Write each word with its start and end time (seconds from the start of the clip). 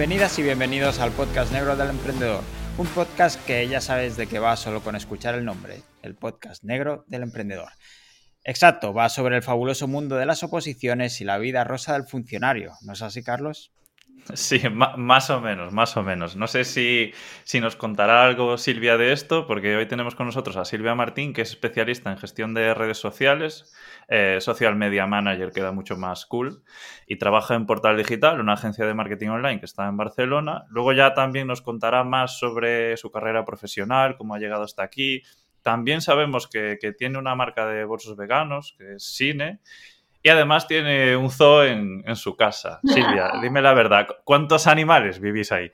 Bienvenidas 0.00 0.38
y 0.38 0.42
bienvenidos 0.42 0.98
al 0.98 1.12
podcast 1.12 1.52
negro 1.52 1.76
del 1.76 1.90
emprendedor, 1.90 2.42
un 2.78 2.86
podcast 2.86 3.38
que 3.44 3.68
ya 3.68 3.82
sabes 3.82 4.16
de 4.16 4.26
qué 4.26 4.38
va 4.38 4.56
solo 4.56 4.80
con 4.80 4.96
escuchar 4.96 5.34
el 5.34 5.44
nombre, 5.44 5.82
el 6.00 6.14
podcast 6.14 6.64
negro 6.64 7.04
del 7.06 7.22
emprendedor. 7.22 7.68
Exacto, 8.42 8.94
va 8.94 9.10
sobre 9.10 9.36
el 9.36 9.42
fabuloso 9.42 9.88
mundo 9.88 10.16
de 10.16 10.24
las 10.24 10.42
oposiciones 10.42 11.20
y 11.20 11.24
la 11.24 11.36
vida 11.36 11.64
rosa 11.64 11.92
del 11.92 12.04
funcionario, 12.04 12.72
¿no 12.80 12.94
es 12.94 13.02
así, 13.02 13.22
Carlos? 13.22 13.72
Sí, 14.34 14.60
más 14.70 15.30
o 15.30 15.40
menos, 15.40 15.72
más 15.72 15.96
o 15.96 16.02
menos. 16.02 16.36
No 16.36 16.46
sé 16.46 16.64
si, 16.64 17.12
si, 17.44 17.60
nos 17.60 17.76
contará 17.76 18.24
algo 18.24 18.58
Silvia 18.58 18.96
de 18.96 19.12
esto, 19.12 19.46
porque 19.46 19.76
hoy 19.76 19.86
tenemos 19.86 20.14
con 20.14 20.26
nosotros 20.26 20.56
a 20.56 20.64
Silvia 20.64 20.94
Martín, 20.94 21.32
que 21.32 21.42
es 21.42 21.50
especialista 21.50 22.10
en 22.10 22.18
gestión 22.18 22.54
de 22.54 22.74
redes 22.74 22.98
sociales, 22.98 23.72
eh, 24.08 24.38
social 24.40 24.76
media 24.76 25.06
manager, 25.06 25.52
que 25.52 25.60
da 25.60 25.72
mucho 25.72 25.96
más 25.96 26.26
cool, 26.26 26.62
y 27.06 27.16
trabaja 27.16 27.54
en 27.54 27.66
Portal 27.66 27.96
Digital, 27.96 28.40
una 28.40 28.54
agencia 28.54 28.86
de 28.86 28.94
marketing 28.94 29.28
online 29.28 29.60
que 29.60 29.66
está 29.66 29.88
en 29.88 29.96
Barcelona. 29.96 30.64
Luego 30.68 30.92
ya 30.92 31.14
también 31.14 31.46
nos 31.46 31.62
contará 31.62 32.04
más 32.04 32.38
sobre 32.38 32.96
su 32.96 33.10
carrera 33.10 33.44
profesional, 33.44 34.16
cómo 34.16 34.34
ha 34.34 34.38
llegado 34.38 34.64
hasta 34.64 34.82
aquí. 34.82 35.22
También 35.62 36.00
sabemos 36.00 36.48
que, 36.48 36.78
que 36.80 36.92
tiene 36.92 37.18
una 37.18 37.34
marca 37.34 37.66
de 37.66 37.84
bolsos 37.84 38.16
veganos, 38.16 38.74
que 38.78 38.94
es 38.94 39.04
Cine, 39.04 39.60
y 40.22 40.28
además 40.28 40.66
tiene 40.66 41.16
un 41.16 41.30
zoo 41.30 41.64
en, 41.64 42.04
su 42.16 42.36
casa. 42.36 42.80
Silvia, 42.84 43.32
dime 43.40 43.62
la 43.62 43.74
verdad, 43.74 44.06
¿cuántos 44.24 44.66
animales 44.66 45.20
vivís 45.20 45.52
ahí? 45.52 45.70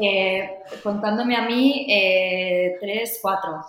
Eh, 0.00 0.48
contándome 0.82 1.36
a 1.36 1.42
mí, 1.42 1.86
eh, 1.88 2.76
tres, 2.80 3.18
cuatro. 3.20 3.60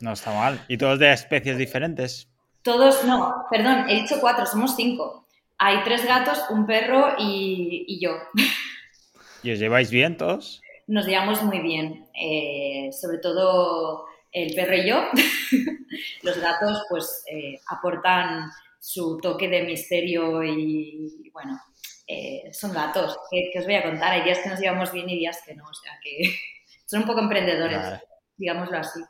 No 0.00 0.12
está 0.12 0.32
mal. 0.32 0.64
¿Y 0.68 0.78
todos 0.78 0.98
de 0.98 1.12
especies 1.12 1.58
diferentes? 1.58 2.28
Todos, 2.62 3.04
no, 3.04 3.44
perdón, 3.50 3.88
he 3.88 4.00
dicho 4.00 4.16
cuatro, 4.20 4.46
somos 4.46 4.74
cinco. 4.76 5.26
Hay 5.58 5.82
tres 5.84 6.06
gatos, 6.06 6.42
un 6.48 6.66
perro 6.66 7.16
y, 7.18 7.98
yo. 8.00 8.12
¿Y 9.42 9.52
os 9.52 9.58
lleváis 9.58 9.90
bien 9.90 10.16
todos? 10.16 10.62
Nos 10.86 11.06
llevamos 11.06 11.42
muy 11.42 11.60
bien. 11.60 12.06
Eh, 12.14 12.90
sobre 12.92 13.18
todo 13.18 14.06
el 14.32 14.54
perro 14.54 14.74
y 14.74 14.88
yo. 14.88 15.08
Los 16.22 16.38
gatos 16.38 16.84
pues 16.88 17.24
eh, 17.30 17.60
aportan 17.68 18.50
su 18.78 19.18
toque 19.18 19.48
de 19.48 19.62
misterio 19.62 20.42
y, 20.42 21.30
bueno, 21.32 21.60
eh, 22.06 22.50
son 22.52 22.72
gatos. 22.72 23.18
¿Qué, 23.30 23.52
os 23.58 23.64
voy 23.64 23.74
a 23.74 23.82
contar? 23.82 24.12
Hay 24.12 24.22
días 24.22 24.38
que 24.38 24.48
nos 24.48 24.60
llevamos 24.60 24.92
bien 24.92 25.08
y 25.08 25.18
días 25.18 25.40
que 25.46 25.54
no, 25.54 25.64
o 25.64 25.74
sea 25.74 25.98
que 26.02 26.34
son 26.86 27.02
un 27.02 27.06
poco 27.06 27.20
emprendedores, 27.20 28.00
digámoslo 28.36 28.78
así. 28.78 29.00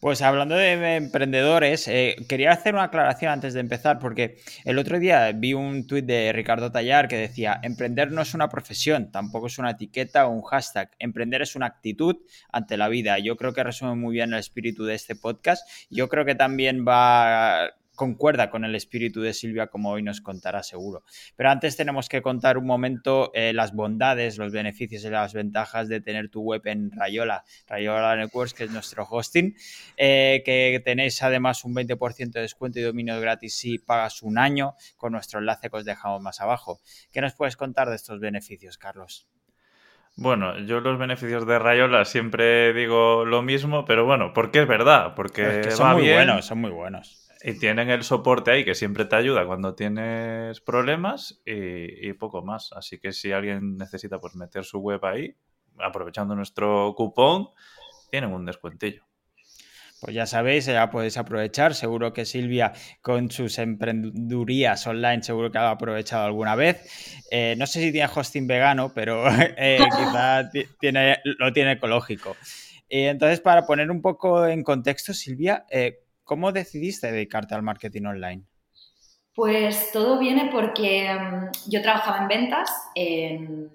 Pues 0.00 0.22
hablando 0.22 0.54
de 0.54 0.94
emprendedores, 0.94 1.88
eh, 1.88 2.14
quería 2.28 2.52
hacer 2.52 2.74
una 2.74 2.84
aclaración 2.84 3.32
antes 3.32 3.52
de 3.52 3.60
empezar, 3.60 3.98
porque 3.98 4.38
el 4.64 4.78
otro 4.78 5.00
día 5.00 5.32
vi 5.32 5.54
un 5.54 5.88
tuit 5.88 6.04
de 6.04 6.32
Ricardo 6.32 6.70
Tallar 6.70 7.08
que 7.08 7.16
decía, 7.16 7.58
emprender 7.64 8.12
no 8.12 8.22
es 8.22 8.32
una 8.32 8.48
profesión, 8.48 9.10
tampoco 9.10 9.48
es 9.48 9.58
una 9.58 9.70
etiqueta 9.72 10.28
o 10.28 10.30
un 10.30 10.42
hashtag, 10.42 10.92
emprender 11.00 11.42
es 11.42 11.56
una 11.56 11.66
actitud 11.66 12.16
ante 12.52 12.76
la 12.76 12.88
vida. 12.88 13.18
Yo 13.18 13.36
creo 13.36 13.52
que 13.52 13.64
resume 13.64 13.96
muy 13.96 14.14
bien 14.14 14.32
el 14.32 14.38
espíritu 14.38 14.84
de 14.84 14.94
este 14.94 15.16
podcast. 15.16 15.68
Yo 15.90 16.08
creo 16.08 16.24
que 16.24 16.36
también 16.36 16.84
va 16.86 17.72
concuerda 17.98 18.48
con 18.48 18.64
el 18.64 18.74
espíritu 18.74 19.20
de 19.20 19.34
Silvia, 19.34 19.66
como 19.66 19.90
hoy 19.90 20.02
nos 20.02 20.22
contará 20.22 20.62
seguro. 20.62 21.02
Pero 21.36 21.50
antes 21.50 21.76
tenemos 21.76 22.08
que 22.08 22.22
contar 22.22 22.56
un 22.56 22.64
momento 22.64 23.30
eh, 23.34 23.52
las 23.52 23.74
bondades, 23.74 24.38
los 24.38 24.52
beneficios 24.52 25.04
y 25.04 25.10
las 25.10 25.34
ventajas 25.34 25.88
de 25.88 26.00
tener 26.00 26.30
tu 26.30 26.40
web 26.40 26.62
en 26.64 26.90
Rayola, 26.92 27.44
Rayola 27.66 28.16
Networks, 28.16 28.54
que 28.54 28.64
es 28.64 28.70
nuestro 28.70 29.04
hosting, 29.04 29.54
eh, 29.98 30.42
que 30.46 30.80
tenéis 30.82 31.22
además 31.22 31.64
un 31.64 31.74
20% 31.74 32.30
de 32.30 32.40
descuento 32.40 32.78
y 32.78 32.82
dominio 32.82 33.20
gratis 33.20 33.54
si 33.54 33.78
pagas 33.78 34.22
un 34.22 34.38
año 34.38 34.76
con 34.96 35.12
nuestro 35.12 35.40
enlace 35.40 35.68
que 35.68 35.76
os 35.76 35.84
dejamos 35.84 36.22
más 36.22 36.40
abajo. 36.40 36.80
¿Qué 37.12 37.20
nos 37.20 37.34
puedes 37.34 37.56
contar 37.56 37.90
de 37.90 37.96
estos 37.96 38.20
beneficios, 38.20 38.78
Carlos? 38.78 39.26
Bueno, 40.16 40.58
yo 40.60 40.80
los 40.80 40.98
beneficios 40.98 41.46
de 41.46 41.58
Rayola 41.58 42.04
siempre 42.04 42.72
digo 42.72 43.24
lo 43.24 43.42
mismo, 43.42 43.84
pero 43.84 44.04
bueno, 44.04 44.32
porque 44.32 44.62
es 44.62 44.68
verdad, 44.68 45.14
porque 45.14 45.70
son 45.70 45.92
muy 45.92 46.10
buenos, 46.10 46.44
son 46.44 46.58
muy 46.58 46.70
buenos. 46.70 47.27
Y 47.42 47.54
tienen 47.58 47.88
el 47.90 48.02
soporte 48.02 48.50
ahí 48.50 48.64
que 48.64 48.74
siempre 48.74 49.04
te 49.04 49.14
ayuda 49.14 49.46
cuando 49.46 49.74
tienes 49.74 50.60
problemas 50.60 51.40
y, 51.46 52.12
poco 52.14 52.42
más. 52.42 52.72
Así 52.72 52.98
que 52.98 53.12
si 53.12 53.30
alguien 53.32 53.76
necesita 53.76 54.18
pues 54.18 54.34
meter 54.34 54.64
su 54.64 54.80
web 54.80 55.04
ahí, 55.04 55.36
aprovechando 55.78 56.34
nuestro 56.34 56.94
cupón, 56.96 57.50
tienen 58.10 58.32
un 58.32 58.44
descuentillo. 58.44 59.04
Pues 60.00 60.14
ya 60.14 60.26
sabéis, 60.26 60.66
ya 60.66 60.90
podéis 60.90 61.16
aprovechar. 61.16 61.74
Seguro 61.74 62.12
que 62.12 62.24
Silvia, 62.24 62.72
con 63.02 63.30
sus 63.30 63.58
emprendurías 63.58 64.86
online, 64.86 65.22
seguro 65.22 65.50
que 65.50 65.58
ha 65.58 65.70
aprovechado 65.70 66.24
alguna 66.24 66.54
vez. 66.54 67.24
Eh, 67.30 67.54
no 67.58 67.66
sé 67.66 67.80
si 67.80 67.92
tiene 67.92 68.08
hosting 68.12 68.46
vegano, 68.46 68.92
pero 68.94 69.24
eh, 69.56 69.78
quizá 69.78 70.48
tiene, 70.80 71.18
lo 71.24 71.52
tiene 71.52 71.72
ecológico. 71.72 72.36
Y 72.88 73.02
entonces, 73.02 73.40
para 73.40 73.66
poner 73.66 73.90
un 73.90 74.00
poco 74.00 74.46
en 74.46 74.62
contexto, 74.62 75.12
Silvia, 75.12 75.66
eh, 75.70 76.00
¿Cómo 76.28 76.52
decidiste 76.52 77.10
dedicarte 77.10 77.54
al 77.54 77.62
marketing 77.62 78.04
online? 78.04 78.42
Pues 79.34 79.92
todo 79.92 80.18
viene 80.18 80.50
porque 80.52 81.10
mm, 81.10 81.70
yo 81.70 81.80
trabajaba 81.80 82.18
en 82.18 82.28
ventas 82.28 82.70
en, 82.94 83.70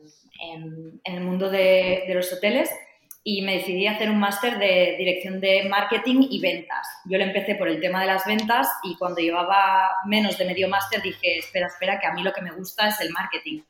el 1.04 1.22
mundo 1.22 1.50
de, 1.50 2.04
los 2.14 2.32
hoteles 2.32 2.70
y 3.24 3.42
me 3.42 3.56
decidí 3.58 3.88
hacer 3.88 4.12
un 4.12 4.20
máster 4.20 4.60
de 4.60 4.94
dirección 5.00 5.40
de 5.40 5.68
marketing 5.68 6.28
y 6.30 6.40
ventas. 6.42 6.86
Yo 7.06 7.18
lo 7.18 7.24
empecé 7.24 7.56
por 7.56 7.70
el 7.70 7.82
tema 7.82 8.02
de 8.02 8.08
las 8.08 8.24
ventas 8.28 8.68
y 8.84 8.98
cuando 8.98 9.20
llevaba 9.20 9.90
menos 10.06 10.38
de 10.38 10.46
medio 10.46 10.70
máster 10.70 11.02
dije, 11.02 11.40
espera, 11.40 11.66
espera, 11.66 12.00
que 12.00 12.06
a 12.06 12.14
mí 12.14 12.22
lo 12.22 12.34
que 12.34 12.44
me 12.44 12.52
gusta 12.52 12.90
es 12.90 13.02
el 13.02 13.10
marketing. 13.10 13.64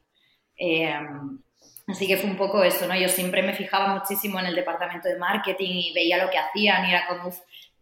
Em, 0.57 1.39
así 1.87 2.05
que 2.05 2.17
fue 2.17 2.29
un 2.29 2.37
poco 2.37 2.65
eso, 2.65 2.85
¿no? 2.85 2.97
Yo 2.97 3.07
siempre 3.07 3.43
me 3.43 3.53
fijaba 3.53 3.93
muchísimo 3.93 4.41
en 4.41 4.47
el 4.47 4.55
departamento 4.55 5.07
de 5.07 5.17
marketing 5.17 5.71
y 5.71 5.93
veía 5.93 6.21
lo 6.21 6.29
que 6.29 6.39
hacían 6.39 6.85
y 6.85 6.89
era 6.89 7.07
como, 7.07 7.31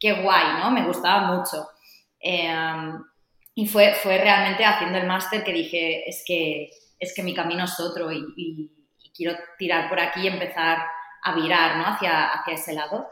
qué 0.02 0.14
guay, 0.14 0.60
¿no? 0.60 0.72
Me 0.72 0.86
gustaba 0.86 1.34
mucho. 1.34 1.70
Em, 2.20 3.02
y 3.56 3.68
fue, 3.68 3.94
fue 3.94 4.18
realmente 4.18 4.66
haciendo 4.66 4.98
el 4.98 5.08
máster 5.08 5.44
que 5.44 5.54
dije, 5.54 6.10
es 6.10 6.24
que, 6.26 6.72
es 7.00 7.14
que 7.16 7.24
mi 7.24 7.34
camino 7.34 7.64
es 7.66 7.80
otro 7.80 8.12
y, 8.12 8.70
quiero 9.14 9.38
tirar 9.58 9.90
por 9.90 10.00
aquí 10.00 10.22
y 10.22 10.28
empezar 10.28 10.80
a 11.24 11.36
virar, 11.36 11.78
¿no? 11.78 11.84
Hacia, 11.84 12.28
hacia 12.28 12.54
ese 12.54 12.74
lado. 12.74 13.08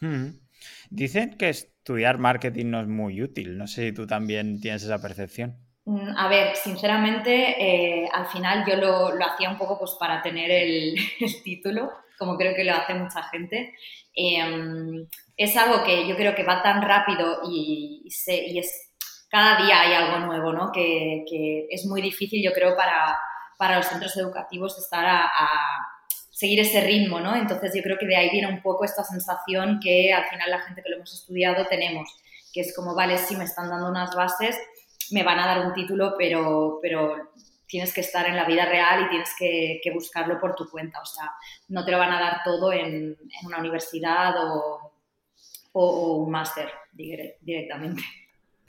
Hmm. 0.00 0.30
Dicen 0.88 1.36
que 1.36 1.50
estudiar 1.50 2.18
marketing 2.18 2.70
no 2.70 2.80
es 2.80 2.88
muy 2.88 3.22
útil. 3.22 3.56
No 3.56 3.66
sé 3.66 3.88
si 3.88 3.92
tú 3.92 4.06
también 4.06 4.60
tienes 4.60 4.82
esa 4.82 5.00
percepción. 5.00 5.56
Mm, 5.84 6.16
a 6.16 6.28
ver, 6.28 6.56
sinceramente, 6.56 7.56
eh, 7.58 8.08
al 8.12 8.26
final 8.26 8.64
yo 8.66 8.76
lo, 8.76 9.14
lo, 9.14 9.26
hacía 9.26 9.50
un 9.50 9.58
poco 9.58 9.78
pues 9.78 9.92
para 9.98 10.22
tener 10.22 10.50
el, 10.50 10.94
el, 11.20 11.42
título, 11.42 11.90
como 12.20 12.36
creo 12.36 12.54
que 12.54 12.64
lo 12.64 12.74
hace 12.74 12.92
mucha 12.92 13.22
gente. 13.24 13.74
Em, 14.14 15.06
es 15.36 15.56
algo 15.56 15.82
que 15.82 16.06
yo 16.06 16.14
creo 16.16 16.34
que 16.34 16.44
va 16.44 16.62
tan 16.62 16.82
rápido 16.82 17.40
y, 17.50 18.06
es, 18.06 18.92
cada 19.30 19.64
día 19.64 19.80
hay 19.80 19.94
algo 19.94 20.26
nuevo, 20.26 20.52
¿no? 20.52 20.70
Que, 20.70 21.24
es 21.70 21.86
muy 21.86 22.02
difícil, 22.02 22.44
yo 22.44 22.52
creo, 22.52 22.76
para, 22.76 23.18
para 23.56 23.78
los 23.78 23.86
centros 23.86 24.14
educativos 24.18 24.78
estar 24.78 25.06
a, 25.06 25.30
seguir 26.30 26.60
ese 26.60 26.80
ritmo, 26.82 27.20
¿no? 27.20 27.36
Entonces 27.36 27.72
yo 27.74 27.82
creo 27.82 27.98
que 27.98 28.06
de 28.06 28.16
ahí 28.16 28.30
viene 28.30 28.48
un 28.48 28.62
poco 28.62 28.84
esta 28.84 29.04
sensación 29.04 29.78
que 29.82 30.12
al 30.12 30.24
final 30.26 30.50
la 30.50 30.60
gente 30.60 30.82
que 30.82 30.88
lo 30.88 30.96
hemos 30.96 31.12
estudiado 31.12 31.66
tenemos, 31.66 32.08
que 32.52 32.62
es 32.62 32.74
como, 32.74 32.94
vale, 32.94 33.18
sí, 33.18 33.36
me 33.36 33.44
están 33.44 33.68
dando 33.68 33.90
unas 33.90 34.14
bases, 34.14 34.56
me 35.10 35.22
van 35.22 35.38
a 35.38 35.46
dar 35.46 35.66
un 35.66 35.74
título, 35.74 36.14
pero, 36.16 36.78
pero 36.80 37.29
tienes 37.70 37.94
que 37.94 38.00
estar 38.00 38.26
en 38.26 38.34
la 38.34 38.44
vida 38.44 38.66
real 38.66 39.04
y 39.04 39.08
tienes 39.08 39.30
que, 39.38 39.80
que 39.82 39.92
buscarlo 39.92 40.40
por 40.40 40.56
tu 40.56 40.68
cuenta. 40.68 41.00
O 41.00 41.06
sea, 41.06 41.32
no 41.68 41.84
te 41.84 41.92
lo 41.92 41.98
van 41.98 42.12
a 42.12 42.20
dar 42.20 42.40
todo 42.44 42.72
en, 42.72 43.16
en 43.16 43.46
una 43.46 43.58
universidad 43.58 44.34
o, 44.44 44.92
o, 45.72 46.16
un 46.16 46.30
máster 46.32 46.68
directamente. 46.92 48.02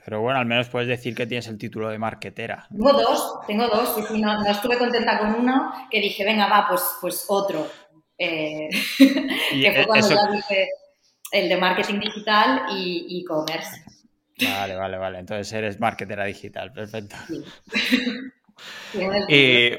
Pero 0.05 0.21
bueno, 0.21 0.39
al 0.39 0.45
menos 0.45 0.69
puedes 0.69 0.87
decir 0.87 1.15
que 1.15 1.25
tienes 1.25 1.47
el 1.47 1.57
título 1.57 1.89
de 1.89 1.97
marquetera. 1.97 2.67
Tengo 2.69 2.93
dos, 2.93 3.39
tengo 3.47 3.67
dos. 3.67 3.97
Y 3.97 4.03
si 4.03 4.21
no, 4.21 4.45
estuve 4.45 4.77
contenta 4.77 5.17
con 5.17 5.33
uno, 5.33 5.71
que 5.89 5.99
dije, 5.99 6.23
venga, 6.23 6.47
va, 6.47 6.67
pues, 6.69 6.83
pues 7.01 7.25
otro. 7.27 7.67
Eh, 8.17 8.69
que 8.97 9.71
fue 9.73 9.85
cuando 9.87 10.09
ya 10.09 10.31
dije 10.31 10.69
el 11.31 11.49
de 11.49 11.57
marketing 11.57 11.99
digital 11.99 12.65
y 12.71 13.21
e-commerce. 13.21 13.83
Vale, 14.43 14.75
vale, 14.75 14.97
vale. 14.97 15.19
Entonces 15.19 15.51
eres 15.53 15.79
marketera 15.79 16.25
digital, 16.25 16.71
perfecto. 16.71 17.15
y 19.27 19.71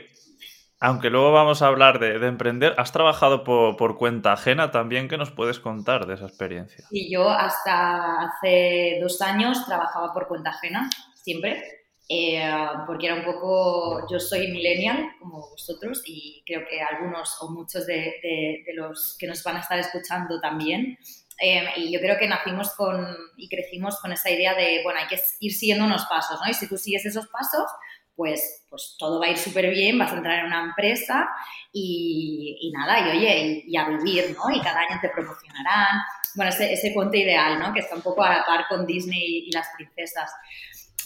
aunque 0.84 1.10
luego 1.10 1.30
vamos 1.30 1.62
a 1.62 1.68
hablar 1.68 2.00
de, 2.00 2.26
emprender, 2.26 2.74
¿has 2.76 2.90
trabajado 2.90 3.44
por, 3.44 3.96
cuenta 3.96 4.32
ajena 4.32 4.72
también? 4.72 5.06
¿Qué 5.06 5.16
nos 5.16 5.30
puedes 5.30 5.60
contar 5.60 6.06
de 6.06 6.14
esa 6.14 6.26
experiencia? 6.26 6.84
Sí, 6.90 7.08
yo 7.08 7.30
hasta 7.30 8.22
hace 8.22 8.98
dos 9.00 9.22
años 9.22 9.64
trabajaba 9.64 10.12
por 10.12 10.26
cuenta 10.26 10.50
ajena, 10.50 10.90
siempre, 11.14 11.62
eh, 12.08 12.44
porque 12.84 13.06
era 13.06 13.14
un 13.14 13.24
poco, 13.24 14.08
yo 14.10 14.18
soy 14.18 14.48
millennial 14.48 15.12
como 15.20 15.48
vosotros 15.50 16.02
y 16.04 16.42
creo 16.44 16.62
que 16.68 16.82
algunos 16.82 17.40
o 17.40 17.50
muchos 17.52 17.86
de, 17.86 18.64
los 18.74 19.16
que 19.20 19.28
nos 19.28 19.40
van 19.44 19.58
a 19.58 19.60
estar 19.60 19.78
escuchando 19.78 20.40
también. 20.40 20.98
Eh, 21.40 21.64
y 21.76 21.92
yo 21.92 22.00
creo 22.00 22.18
que 22.18 22.26
nacimos 22.26 22.74
con 22.74 23.06
y 23.36 23.48
crecimos 23.48 24.00
con 24.00 24.12
esa 24.12 24.30
idea 24.30 24.54
de, 24.54 24.80
bueno, 24.82 24.98
hay 24.98 25.06
que 25.06 25.22
ir 25.38 25.52
siguiendo 25.52 25.84
unos 25.84 26.06
pasos, 26.06 26.40
¿no? 26.44 26.50
Y 26.50 26.54
si 26.54 26.68
tú 26.68 26.76
sigues 26.76 27.06
esos 27.06 27.28
pasos, 27.28 27.70
pues, 28.16 28.66
pues 28.68 28.96
todo 28.98 29.20
va 29.20 29.26
a 29.26 29.30
ir 29.30 29.38
súper 29.38 29.70
bien, 29.70 29.98
vas 29.98 30.12
a 30.12 30.16
entrar 30.16 30.40
en 30.40 30.46
una 30.46 30.64
empresa 30.64 31.28
y, 31.72 32.70
nada, 32.74 33.00
y 33.00 33.18
oye, 33.18 33.64
y, 33.66 33.76
a 33.76 33.88
vivir, 33.88 34.36
¿no? 34.36 34.54
Y 34.54 34.60
cada 34.60 34.80
año 34.80 34.98
te 35.00 35.08
promocionarán. 35.08 36.00
Bueno, 36.34 36.50
ese, 36.50 36.72
ese 36.72 36.92
cuento 36.94 37.16
ideal, 37.16 37.58
¿no? 37.58 37.72
Que 37.72 37.80
está 37.80 37.96
un 37.96 38.02
poco 38.02 38.22
a 38.22 38.30
la 38.30 38.44
par 38.44 38.66
con 38.68 38.86
Disney 38.86 39.44
y 39.46 39.52
las 39.52 39.68
princesas. 39.76 40.30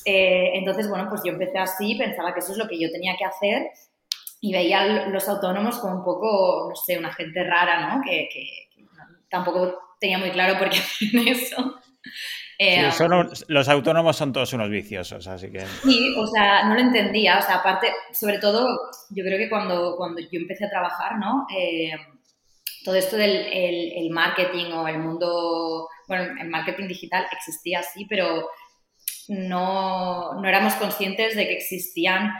Eh, 0.04 0.52
entonces, 0.54 0.88
bueno, 0.88 1.08
pues 1.08 1.22
yo 1.24 1.32
empecé 1.32 1.58
así, 1.58 1.96
pensaba 1.96 2.32
que 2.32 2.38
eso 2.38 2.52
es 2.52 2.58
lo 2.58 2.68
que 2.68 2.78
yo 2.78 2.90
tenía 2.92 3.16
que 3.18 3.24
hacer 3.24 3.66
y 4.40 4.52
veía 4.52 5.08
los 5.08 5.28
autónomos 5.28 5.78
como 5.78 5.96
un 5.96 6.04
poco, 6.04 6.66
no 6.68 6.76
sé, 6.76 6.96
una 6.96 7.12
gente 7.12 7.42
rara, 7.42 7.88
¿no? 7.88 8.02
Que, 8.04 8.28
tampoco 9.28 9.96
tenía 9.98 10.18
muy 10.18 10.30
claro 10.30 10.58
por 10.58 10.70
qué 10.70 10.78
hacían 10.78 11.26
eso. 11.26 11.80
Eh, 12.58 12.90
los 13.48 13.68
autónomos 13.68 14.16
son 14.16 14.32
todos 14.32 14.52
unos 14.54 14.70
viciosos, 14.70 15.26
así 15.26 15.50
que... 15.50 15.60
Sí, 15.82 16.14
o 16.16 16.26
sea, 16.26 16.64
no 16.64 16.74
lo 16.74 16.80
entendía. 16.80 17.38
O 17.38 17.42
sea, 17.42 17.56
aparte, 17.56 17.92
sobre 18.12 18.38
todo, 18.38 18.66
yo 19.10 19.24
creo 19.24 19.38
que 19.38 19.50
cuando, 19.50 19.96
cuando 19.96 20.20
yo 20.20 20.40
empecé 20.40 20.64
a 20.64 20.70
trabajar, 20.70 21.18
¿no? 21.18 21.46
Eh, 21.54 21.92
todo 22.84 22.94
esto 22.94 23.16
del 23.16 23.46
el, 23.52 24.10
marketing 24.10 24.72
o 24.72 24.88
el 24.88 24.98
mundo, 24.98 25.88
bueno, 26.08 26.40
el 26.40 26.48
marketing 26.48 26.86
digital 26.86 27.26
existía 27.32 27.80
así, 27.80 28.06
pero 28.08 28.48
no, 29.28 30.34
no 30.40 30.48
éramos 30.48 30.74
conscientes 30.74 31.34
de 31.36 31.48
que 31.48 31.56
existían 31.56 32.32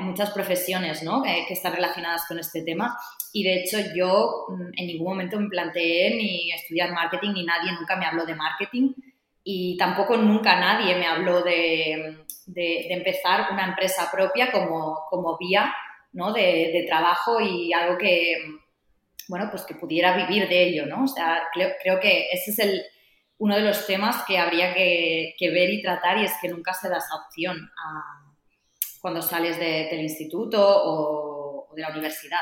muchas 0.00 0.30
profesiones 0.30 1.02
¿no? 1.02 1.22
que 1.22 1.54
están 1.54 1.74
relacionadas 1.74 2.26
con 2.28 2.38
este 2.38 2.62
tema 2.62 2.96
y 3.32 3.44
de 3.44 3.60
hecho 3.60 3.78
yo 3.96 4.44
mm, 4.48 4.62
en 4.76 4.86
ningún 4.86 5.08
momento 5.08 5.40
me 5.40 5.48
planteé 5.48 6.14
ni 6.16 6.52
estudiar 6.52 6.92
marketing 6.92 7.32
ni 7.32 7.44
nadie 7.44 7.72
nunca 7.72 7.96
me 7.96 8.04
habló 8.04 8.26
de 8.26 8.34
marketing 8.34 8.92
y 9.44 9.76
tampoco 9.76 10.16
nunca 10.16 10.58
nadie 10.58 10.96
me 10.96 11.06
habló 11.06 11.42
de, 11.42 12.24
de, 12.46 12.92
empezar 12.92 13.52
una 13.52 13.66
empresa 13.66 14.10
propia 14.10 14.50
como, 14.50 15.04
como 15.10 15.36
vía 15.36 15.72
¿no? 16.12 16.32
de, 16.32 16.70
de, 16.72 16.84
trabajo 16.88 17.40
y 17.40 17.72
algo 17.74 17.98
que, 17.98 18.38
bueno, 19.28 19.48
pues 19.50 19.64
que 19.64 19.74
pudiera 19.74 20.16
vivir 20.16 20.48
de 20.48 20.62
ello, 20.68 20.86
¿no? 20.86 21.04
O 21.04 21.08
sea, 21.08 21.42
creo, 21.52 21.72
creo 21.82 22.00
que 22.00 22.28
ese 22.32 22.52
es 22.52 22.58
el, 22.58 22.82
uno 23.38 23.56
de 23.56 23.62
los 23.62 23.86
temas 23.86 24.24
que 24.26 24.38
habría 24.38 24.72
que, 24.72 25.34
que, 25.38 25.50
ver 25.50 25.70
y 25.70 25.82
tratar 25.82 26.18
y 26.18 26.24
es 26.24 26.32
que 26.40 26.48
nunca 26.48 26.72
se 26.72 26.88
da 26.88 26.96
esa 26.96 27.16
opción 27.16 27.58
a, 27.58 28.24
cuando 29.00 29.20
sales 29.20 29.58
del 29.58 30.00
instituto 30.00 30.58
o, 30.66 31.68
de 31.74 31.82
la 31.82 31.90
universidad. 31.90 32.40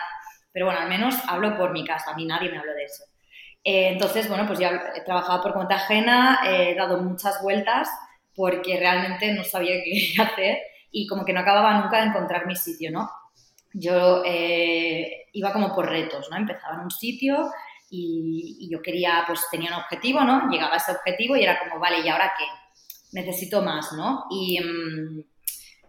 Pero 0.52 0.66
bueno, 0.66 0.81
al 0.81 0.88
menos 0.88 1.16
hablo 1.26 1.56
por 1.56 1.72
mi 1.72 1.84
casa, 1.84 2.12
a 2.12 2.14
mí 2.14 2.25
nadie 2.25 2.50
me 2.50 2.58
habló 2.58 2.72
de 2.75 2.84
eso. 2.84 3.02
Eh, 3.64 3.88
entonces, 3.88 4.28
bueno, 4.28 4.46
pues 4.46 4.58
ya 4.58 4.70
he 4.94 5.02
trabajado 5.02 5.42
por 5.42 5.54
cuenta 5.54 5.76
ajena, 5.76 6.40
he 6.46 6.74
dado 6.74 6.98
muchas 6.98 7.40
vueltas 7.42 7.88
porque 8.34 8.78
realmente 8.78 9.32
no 9.32 9.44
sabía 9.44 9.74
qué 9.84 10.20
hacer 10.20 10.58
y 10.90 11.06
como 11.06 11.24
que 11.24 11.32
no 11.32 11.40
acababa 11.40 11.80
nunca 11.80 12.00
de 12.00 12.08
encontrar 12.08 12.46
mi 12.46 12.56
sitio, 12.56 12.90
¿no? 12.90 13.10
Yo 13.72 14.22
eh, 14.24 15.28
iba 15.32 15.52
como 15.52 15.74
por 15.74 15.88
retos, 15.88 16.28
¿no? 16.30 16.36
Empezaba 16.36 16.74
en 16.74 16.80
un 16.80 16.90
sitio 16.90 17.50
y, 17.88 18.68
yo 18.70 18.82
quería, 18.82 19.24
pues 19.26 19.46
tenía 19.50 19.70
un 19.70 19.82
objetivo, 19.82 20.20
¿no? 20.22 20.50
Llegaba 20.50 20.74
a 20.74 20.76
ese 20.76 20.92
objetivo 20.92 21.36
y 21.36 21.42
era 21.44 21.58
como, 21.58 21.78
vale, 21.78 22.00
¿y 22.04 22.08
ahora 22.08 22.32
qué? 22.38 22.44
Necesito 23.12 23.62
más, 23.62 23.92
¿no? 23.92 24.24
Y, 24.30 24.60
mm, 24.60 25.24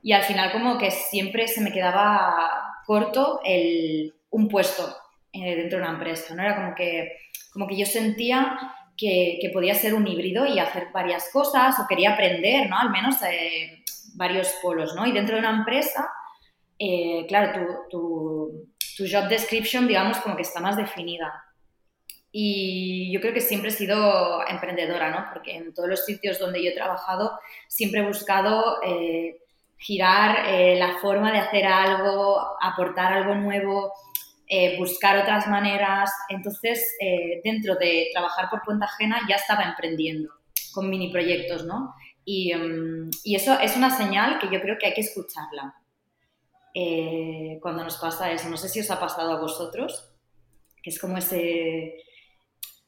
y 0.03 0.11
al 0.11 0.23
final 0.23 0.51
como 0.51 0.77
que 0.77 0.91
siempre 0.91 1.47
se 1.47 1.61
me 1.61 1.71
quedaba 1.71 2.73
corto 2.85 3.39
el, 3.43 4.13
un 4.29 4.49
puesto 4.49 4.95
eh, 5.31 5.55
dentro 5.55 5.77
de 5.77 5.83
una 5.85 5.93
empresa, 5.93 6.35
¿no? 6.35 6.43
Era 6.43 6.55
como 6.55 6.75
que, 6.75 7.17
como 7.53 7.67
que 7.67 7.77
yo 7.77 7.85
sentía 7.85 8.57
que, 8.97 9.38
que, 9.41 9.50
podía 9.50 9.75
ser 9.75 9.94
un 9.94 10.07
híbrido 10.07 10.45
y 10.45 10.59
hacer 10.59 10.88
varias 10.91 11.29
cosas 11.31 11.79
o 11.79 11.88
quería 11.88 12.13
aprender, 12.13 12.69
¿no? 12.69 12.77
Al 12.77 12.89
menos 12.89 13.15
eh, 13.23 13.83
varios 14.15 14.51
polos, 14.61 14.95
¿no? 14.95 15.05
Y 15.05 15.11
dentro 15.11 15.35
de 15.35 15.41
una 15.41 15.57
empresa, 15.57 16.09
eh, 16.77 17.25
claro, 17.27 17.53
tu, 17.89 17.89
tu, 17.89 18.73
tu 18.97 19.03
job 19.09 19.29
description, 19.29 19.88
digamos, 19.88 20.17
como 20.17 20.35
que 20.35 20.41
está 20.41 20.59
más 20.59 20.75
definida. 20.75 21.31
Y 22.31 23.13
yo 23.13 23.21
creo 23.21 23.33
que 23.33 23.41
siempre 23.41 23.69
he 23.69 23.73
sido 23.73 24.47
emprendedora, 24.47 25.11
¿no? 25.11 25.25
Porque 25.31 25.56
en 25.56 25.73
todos 25.73 25.88
los 25.88 26.06
sitios 26.06 26.39
donde 26.39 26.63
yo 26.63 26.71
he 26.71 26.75
trabajado 26.75 27.39
siempre 27.67 28.01
he 28.01 28.06
buscado 28.06 28.79
girar 29.83 30.45
eh, 30.47 30.77
la 30.77 30.97
forma 30.99 31.31
de 31.31 31.39
hacer 31.39 31.65
algo, 31.65 32.57
aportar 32.61 33.11
algo 33.13 33.35
nuevo, 33.35 33.91
eh, 34.48 34.78
buscar 34.78 35.18
otras 35.18 35.48
maneras. 35.48 36.12
Entonces, 36.30 36.95
eh, 37.00 37.42
dentro 37.44 37.75
de 37.75 38.10
trabajar 38.13 38.50
por 38.50 38.63
cuenta 38.63 38.86
ajena, 38.86 39.22
ya 39.28 39.36
estaba 39.36 39.63
emprendiendo 39.63 40.34
con 40.74 40.90
mini 40.90 41.12
proyectos, 41.12 41.66
¿no? 41.66 41.94
Y, 42.25 42.54
mm, 42.54 43.10
y 43.24 43.36
eso 43.36 43.60
es 43.60 43.75
una 43.75 43.90
señal 43.90 44.40
que 44.40 44.50
yo 44.50 44.62
creo 44.62 44.78
que 44.78 44.88
hay 44.88 44.94
que 44.94 45.01
escucharla 45.01 45.75
cuando 47.62 47.84
nos 47.84 47.98
pasa 47.98 48.31
eso. 48.31 48.50
No 48.50 48.57
sé 48.57 48.68
si 48.68 48.80
os 48.80 48.90
ha 48.90 49.00
pasado 49.00 49.31
a 49.31 49.40
vosotros, 49.40 50.12
que 50.81 50.90
es 50.90 51.00
como 51.00 51.19
ese, 51.19 51.98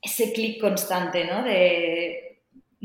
ese 0.01 0.33
clic 0.33 0.59
constante, 0.59 1.23
¿no? 1.25 1.43
De, 1.43 2.25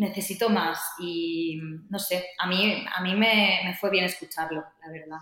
necesito 0.01 0.49
más 0.49 0.81
y 0.99 1.61
no 1.89 1.99
sé, 1.99 2.25
a 2.39 2.47
mí, 2.47 2.85
a 2.95 3.03
mí 3.03 3.15
me, 3.15 3.77
fue 3.79 3.91
bien 3.91 4.05
escucharlo, 4.05 4.65
la 4.83 4.93
verdad. 4.93 5.19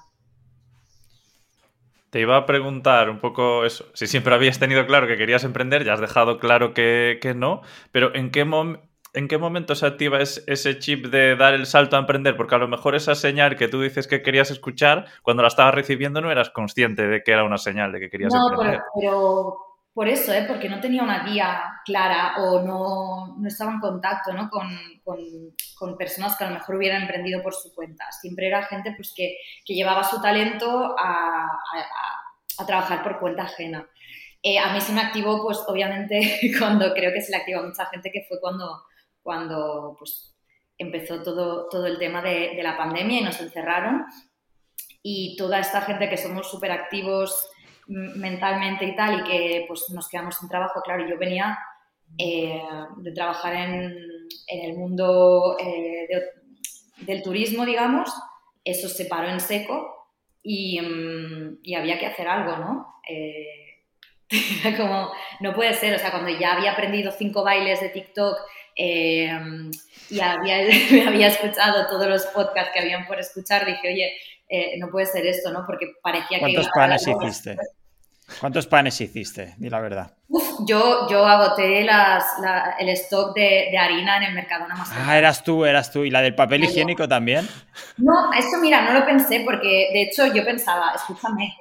Te 2.11 2.21
iba 2.21 2.37
a 2.37 2.47
preguntar 2.47 3.11
un 3.11 3.19
poco 3.19 3.67
eso, 3.67 3.85
si 3.93 4.07
siempre 4.07 4.35
habías 4.35 4.59
tenido 4.59 4.87
claro 4.87 5.07
que 5.07 5.19
querías 5.19 5.45
emprender, 5.45 5.85
ya 5.85 5.93
has 5.93 6.01
dejado 6.01 6.39
claro 6.39 6.73
que, 6.73 7.21
no, 7.37 7.61
pero 7.93 8.15
¿en 8.15 8.31
qué, 8.31 8.47
¿en 9.13 9.29
qué 9.29 9.37
momento 9.37 9.75
se 9.75 9.85
activa 9.85 10.21
ese 10.21 10.79
chip 10.79 11.09
de 11.09 11.37
dar 11.37 11.53
el 11.53 11.67
salto 11.67 11.97
a 11.97 11.99
emprender? 11.99 12.35
Porque 12.37 12.55
a 12.55 12.59
lo 12.59 12.67
mejor 12.67 12.95
esa 12.95 13.15
señal 13.15 13.57
que 13.57 13.69
tú 13.69 13.83
dices 13.83 14.07
que 14.07 14.23
querías 14.23 14.51
escuchar, 14.51 15.05
cuando 15.23 15.43
la 15.43 15.49
estabas 15.49 15.75
recibiendo 15.75 16.23
no 16.23 16.31
eras 16.31 16.49
consciente 16.49 17.07
de 17.07 17.23
que 17.23 17.33
era 17.33 17.45
una 17.45 17.59
señal 17.59 17.93
de 17.93 18.01
que 18.01 18.09
querías 18.09 18.33
emprender. 18.35 18.79
No, 18.79 18.85
pero 18.99 19.68
por 19.99 20.09
eso, 20.09 20.33
¿eh? 20.33 20.45
porque 20.47 20.69
no 20.69 20.79
tenía 20.79 21.03
una 21.03 21.25
guía 21.25 21.61
clara 21.85 22.37
o 22.39 22.63
no, 22.63 23.35
no 23.37 23.49
estaba 23.49 23.73
en 23.73 23.81
contacto 23.81 24.33
¿no? 24.33 24.49
con, 24.49 24.71
con, 25.03 25.19
con, 25.77 25.99
personas 25.99 26.39
que 26.39 26.45
a 26.45 26.51
lo 26.51 26.55
mejor 26.55 26.77
hubieran 26.77 27.03
emprendido 27.03 27.43
por 27.43 27.53
su 27.53 27.75
cuenta. 27.75 28.05
Siempre 28.13 28.47
era 28.47 28.63
gente 28.63 28.93
pues, 28.95 29.13
que, 29.13 29.39
que 29.65 29.75
llevaba 29.75 30.05
su 30.05 30.23
talento 30.23 30.95
a, 30.97 31.47
a, 31.47 32.61
a, 32.61 32.65
trabajar 32.65 33.03
por 33.03 33.19
cuenta 33.19 33.43
ajena. 33.43 33.89
Eh, 34.41 34.61
a 34.61 34.73
mí 34.73 34.81
se 34.81 34.93
me 34.93 35.01
activó, 35.01 35.43
pues 35.43 35.59
obviamente, 35.67 36.39
cuando 36.61 36.95
creo 36.95 37.13
que 37.13 37.21
se 37.21 37.33
le 37.33 37.39
activó 37.39 37.59
a 37.59 37.67
mucha 37.67 37.87
gente, 37.87 38.13
que 38.13 38.25
fue 38.29 38.41
cuando, 38.41 38.85
cuando 39.21 39.97
pues, 39.99 40.33
empezó 40.79 41.25
todo, 41.25 41.69
todo 41.69 41.89
el 41.89 41.99
tema 41.99 42.23
de, 42.23 42.55
de 42.55 42.63
la 42.63 42.77
pandemia 42.77 43.19
y 43.19 43.25
nos 43.25 43.41
encerraron. 43.41 44.05
Y 45.03 45.35
toda 45.37 45.59
esta 45.59 45.81
gente 45.81 46.09
que 46.09 46.17
somos 46.17 46.49
súper 46.49 46.71
activos 46.71 47.51
mentalmente 47.89 48.85
y 48.85 48.95
tal, 48.95 49.21
y 49.21 49.25
que 49.25 49.65
pues 49.67 49.89
nos 49.91 50.09
quedamos 50.09 50.37
sin 50.37 50.49
trabajo, 50.49 50.83
claro, 50.83 51.09
yo 51.09 51.19
venía 51.19 51.59
eh, 52.17 52.61
de 52.97 53.13
trabajar 53.13 53.55
en, 53.55 53.97
en 54.47 54.71
el 54.71 54.77
mundo 54.77 55.57
eh, 55.59 56.09
del 57.01 57.23
turismo, 57.23 57.65
digamos, 57.65 58.13
eso 58.65 58.89
se 58.89 59.07
paró 59.07 59.29
en 59.29 59.41
seco 59.41 60.13
y, 60.43 60.81
mm, 60.81 61.61
y 61.63 61.75
había 61.75 61.99
que 61.99 62.07
hacer 62.07 62.29
algo, 62.29 62.57
¿no? 62.57 63.01
Eh, 63.09 63.85
como, 64.77 65.11
no 65.41 65.55
puede 65.55 65.73
ser, 65.75 65.95
o 65.95 65.99
sea, 65.99 66.11
cuando 66.11 66.31
ya 66.31 66.55
había 66.55 66.73
aprendido 66.73 67.11
cinco 67.11 67.43
bailes 67.43 67.81
de 67.81 67.89
TikTok 67.89 68.37
y 68.75 69.27
había, 70.21 70.57
había 71.09 71.29
escuchado 71.29 71.87
todos 71.89 72.07
los 72.07 72.27
podcasts 72.27 72.73
que 72.75 72.81
habían 72.81 73.07
por 73.07 73.19
escuchar, 73.19 73.65
dije, 73.65 73.89
oye, 73.89 74.13
no 74.79 74.89
puede 74.91 75.07
ser 75.07 75.27
esto, 75.27 75.53
¿no? 75.53 75.65
Porque 75.67 75.95
parecía 76.03 76.39
que... 76.39 76.53
¿Cuántos 76.53 76.69
panes 76.69 77.07
hiciste? 77.07 77.57
¿Cuántos 78.41 78.67
panes 78.67 79.01
hiciste? 79.01 79.55
Di 79.59 79.69
la 79.69 79.81
verdad. 79.81 80.15
Uf, 80.29 80.61
yo, 80.67 81.09
yo 81.09 81.27
agoté 81.27 81.83
las, 81.85 82.25
el 82.79 82.89
stock 82.91 83.35
de, 83.35 83.69
de, 83.71 83.79
harina 83.79 84.19
en 84.19 84.25
el 84.25 84.35
mercado 84.35 84.67
más. 84.69 84.91
Ah, 84.93 85.17
eras 85.17 85.43
tú, 85.43 85.65
eras 85.65 85.91
tú. 85.91 86.05
¿Y 86.05 86.11
la 86.11 86.21
del 86.21 86.35
papel 86.35 86.65
higiénico 86.65 87.09
también? 87.09 87.49
No, 87.97 88.33
eso 88.33 88.59
mira, 88.61 88.83
no 88.83 88.93
lo 88.93 89.07
pensé 89.07 89.41
porque 89.45 89.89
de 89.93 90.03
hecho 90.03 90.27
yo 90.27 90.45
pensaba, 90.45 90.93
escúchame, 90.95 91.55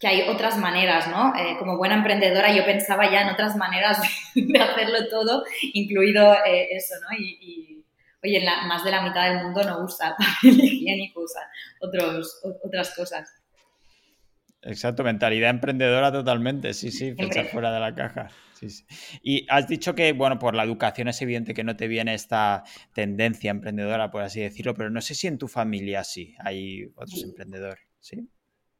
que 0.00 0.06
hay 0.06 0.28
otras 0.28 0.56
maneras, 0.56 1.08
¿no? 1.08 1.34
Eh, 1.36 1.56
como 1.58 1.76
buena 1.76 1.96
emprendedora 1.96 2.52
yo 2.52 2.64
pensaba 2.64 3.10
ya 3.10 3.22
en 3.22 3.30
otras 3.30 3.56
maneras 3.56 4.00
de, 4.34 4.60
hacerlo 4.60 5.08
todo, 5.10 5.44
incluido 5.74 6.34
eh, 6.44 6.68
eso, 6.70 6.94
¿no? 7.02 7.16
Y, 7.18 7.38
y 7.40 7.84
oye, 8.22 8.40
la, 8.44 8.62
más 8.66 8.84
de 8.84 8.90
la 8.90 9.02
mitad 9.02 9.28
del 9.28 9.44
mundo 9.44 9.62
no 9.64 9.84
usa 9.84 10.16
papel 10.42 10.60
higiénico, 10.60 11.20
usa 11.20 11.42
otros, 11.80 12.40
otras 12.64 12.94
cosas. 12.94 13.28
Exacto, 14.62 15.04
mentalidad 15.04 15.50
emprendedora 15.50 16.10
totalmente, 16.10 16.74
sí, 16.74 16.90
sí, 16.90 17.12
pensar 17.12 17.46
fuera 17.46 17.72
de 17.72 17.80
la 17.80 17.94
caja. 17.94 18.28
Sí, 18.54 18.70
sí. 18.70 18.84
Y 19.22 19.46
has 19.48 19.68
dicho 19.68 19.94
que, 19.94 20.12
bueno, 20.12 20.38
por 20.40 20.56
la 20.56 20.64
educación 20.64 21.06
es 21.06 21.22
evidente 21.22 21.54
que 21.54 21.62
no 21.62 21.76
te 21.76 21.86
viene 21.86 22.14
esta 22.14 22.64
tendencia 22.92 23.52
emprendedora, 23.52 24.10
por 24.10 24.22
así 24.22 24.40
decirlo, 24.40 24.74
pero 24.74 24.90
no 24.90 25.00
sé 25.00 25.14
si 25.14 25.28
en 25.28 25.38
tu 25.38 25.46
familia 25.46 26.02
sí 26.02 26.34
hay 26.40 26.86
otros 26.96 27.22
emprendedores, 27.22 27.84
¿sí? 28.00 28.28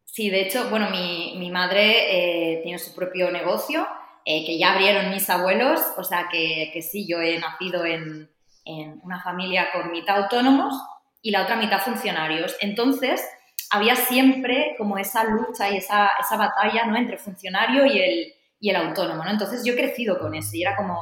Sí, 0.05 0.31
de 0.31 0.41
hecho, 0.41 0.69
bueno, 0.69 0.91
mi, 0.91 1.37
mi 1.39 1.51
madre 1.51 2.57
eh, 2.57 2.61
tiene 2.65 2.79
su 2.79 2.93
propio 2.95 3.31
negocio, 3.31 3.87
eh, 4.25 4.45
que 4.45 4.59
ya 4.59 4.73
abrieron 4.73 5.11
mis 5.11 5.31
abuelos, 5.31 5.81
o 5.97 6.03
sea 6.03 6.29
que, 6.31 6.71
que 6.73 6.83
sí, 6.83 7.07
yo 7.09 7.21
he 7.21 7.39
nacido 7.39 7.85
en, 7.85 8.29
en 8.65 9.01
una 9.05 9.23
familia 9.23 9.69
con 9.73 9.93
mitad 9.93 10.25
autónomos 10.25 10.75
y 11.23 11.31
la 11.31 11.43
otra 11.43 11.57
mitad 11.57 11.81
funcionarios. 11.81 12.57
Entonces, 12.61 13.25
había 13.71 13.97
siempre 13.97 14.75
como 14.79 14.99
esa 14.99 15.25
lucha 15.25 15.71
y 15.71 15.77
esa, 15.77 16.11
esa 16.21 16.37
batalla, 16.37 16.87
¿no? 16.87 16.97
Entre 16.97 17.19
funcionario 17.19 17.87
y 17.87 17.99
el, 17.99 18.35
y 18.61 18.71
el 18.71 18.77
autónomo, 18.77 19.25
¿no? 19.25 19.31
Entonces 19.31 19.65
yo 19.65 19.75
he 19.75 19.77
crecido 19.77 20.19
con 20.19 20.35
eso 20.35 20.51
y 20.55 20.63
era 20.63 20.77
como, 20.77 20.99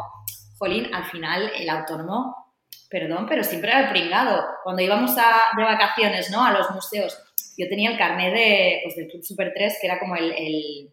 jolín, 0.58 0.92
al 0.94 1.04
final 1.06 1.50
el 1.54 1.68
autónomo, 1.68 2.52
perdón, 2.90 3.26
pero 3.28 3.44
siempre 3.44 3.70
era 3.70 3.80
el 3.80 3.90
pringado. 3.90 4.44
Cuando 4.64 4.82
íbamos 4.82 5.16
a, 5.18 5.56
de 5.56 5.62
vacaciones, 5.62 6.30
¿no? 6.30 6.44
A 6.44 6.52
los 6.52 6.70
museos, 6.70 7.18
yo 7.56 7.68
tenía 7.68 7.90
el 7.90 7.98
carnet 7.98 8.34
de, 8.34 8.80
pues, 8.84 8.96
del 8.96 9.08
Club 9.08 9.24
Super 9.24 9.52
3, 9.54 9.78
que 9.80 9.86
era 9.86 9.98
como 9.98 10.16
el, 10.16 10.32
el 10.32 10.90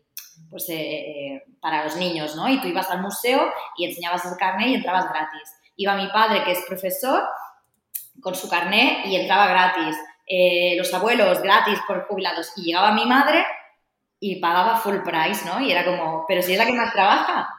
pues, 0.50 0.70
eh, 0.70 0.76
eh, 0.76 1.44
para 1.60 1.84
los 1.84 1.96
niños, 1.96 2.36
¿no? 2.36 2.48
Y 2.50 2.62
tú 2.62 2.68
ibas 2.68 2.90
al 2.90 3.02
museo 3.02 3.52
y 3.78 3.86
enseñabas 3.86 4.26
el 4.26 4.38
carnet 4.38 4.68
y 4.70 4.76
entrabas 4.76 5.10
gratis. 5.10 5.50
Iba 5.76 5.96
mi 5.96 6.08
padre, 6.10 6.44
que 6.44 6.52
es 6.52 6.64
profesor, 6.68 7.24
con 8.22 8.36
su 8.36 8.50
carnet 8.50 9.06
y 9.06 9.16
entraba 9.16 9.48
gratis. 9.48 9.98
Eh, 10.26 10.76
los 10.78 10.94
abuelos 10.94 11.42
gratis 11.42 11.80
por 11.88 12.06
jubilados. 12.08 12.54
Y 12.56 12.64
llegaba 12.64 12.94
mi 12.94 13.06
madre 13.06 13.46
y 14.20 14.38
pagaba 14.38 14.78
full 14.78 15.00
price, 15.04 15.46
¿no? 15.46 15.62
Y 15.62 15.72
era 15.72 15.86
como, 15.86 16.26
pero 16.28 16.42
si 16.42 16.54
es 16.54 16.58
la 16.58 16.66
que 16.66 16.74
más 16.74 16.94
trabaja. 16.94 17.50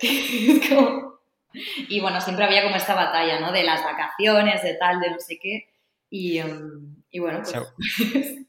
Y 1.88 2.00
bueno, 2.00 2.20
siempre 2.20 2.44
había 2.44 2.64
como 2.64 2.74
esta 2.74 2.96
batalla, 2.96 3.38
¿no? 3.38 3.52
De 3.52 3.62
las 3.62 3.84
vacaciones, 3.84 4.60
de 4.64 4.74
tal, 4.74 4.98
de 4.98 5.10
no 5.12 5.20
sé 5.20 5.38
qué. 5.40 5.68
Y, 6.10 6.38
em, 6.38 6.96
bueno, 7.16 7.42
pues... 7.44 7.54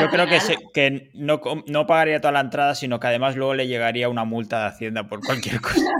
Yo 0.00 0.08
creo 0.08 0.26
que, 0.26 0.38
que 0.72 1.10
no, 1.12 1.42
no, 1.66 1.86
pagaría 1.86 2.18
toda 2.18 2.32
la 2.32 2.40
entrada, 2.40 2.74
sino 2.74 2.98
que 2.98 3.08
además 3.08 3.36
luego 3.36 3.52
le 3.52 3.66
llegaría 3.66 4.08
una 4.08 4.24
multa 4.24 4.60
de 4.60 4.66
Hacienda 4.68 5.06
por 5.06 5.20
cualquier 5.20 5.60
cosa. 5.60 5.90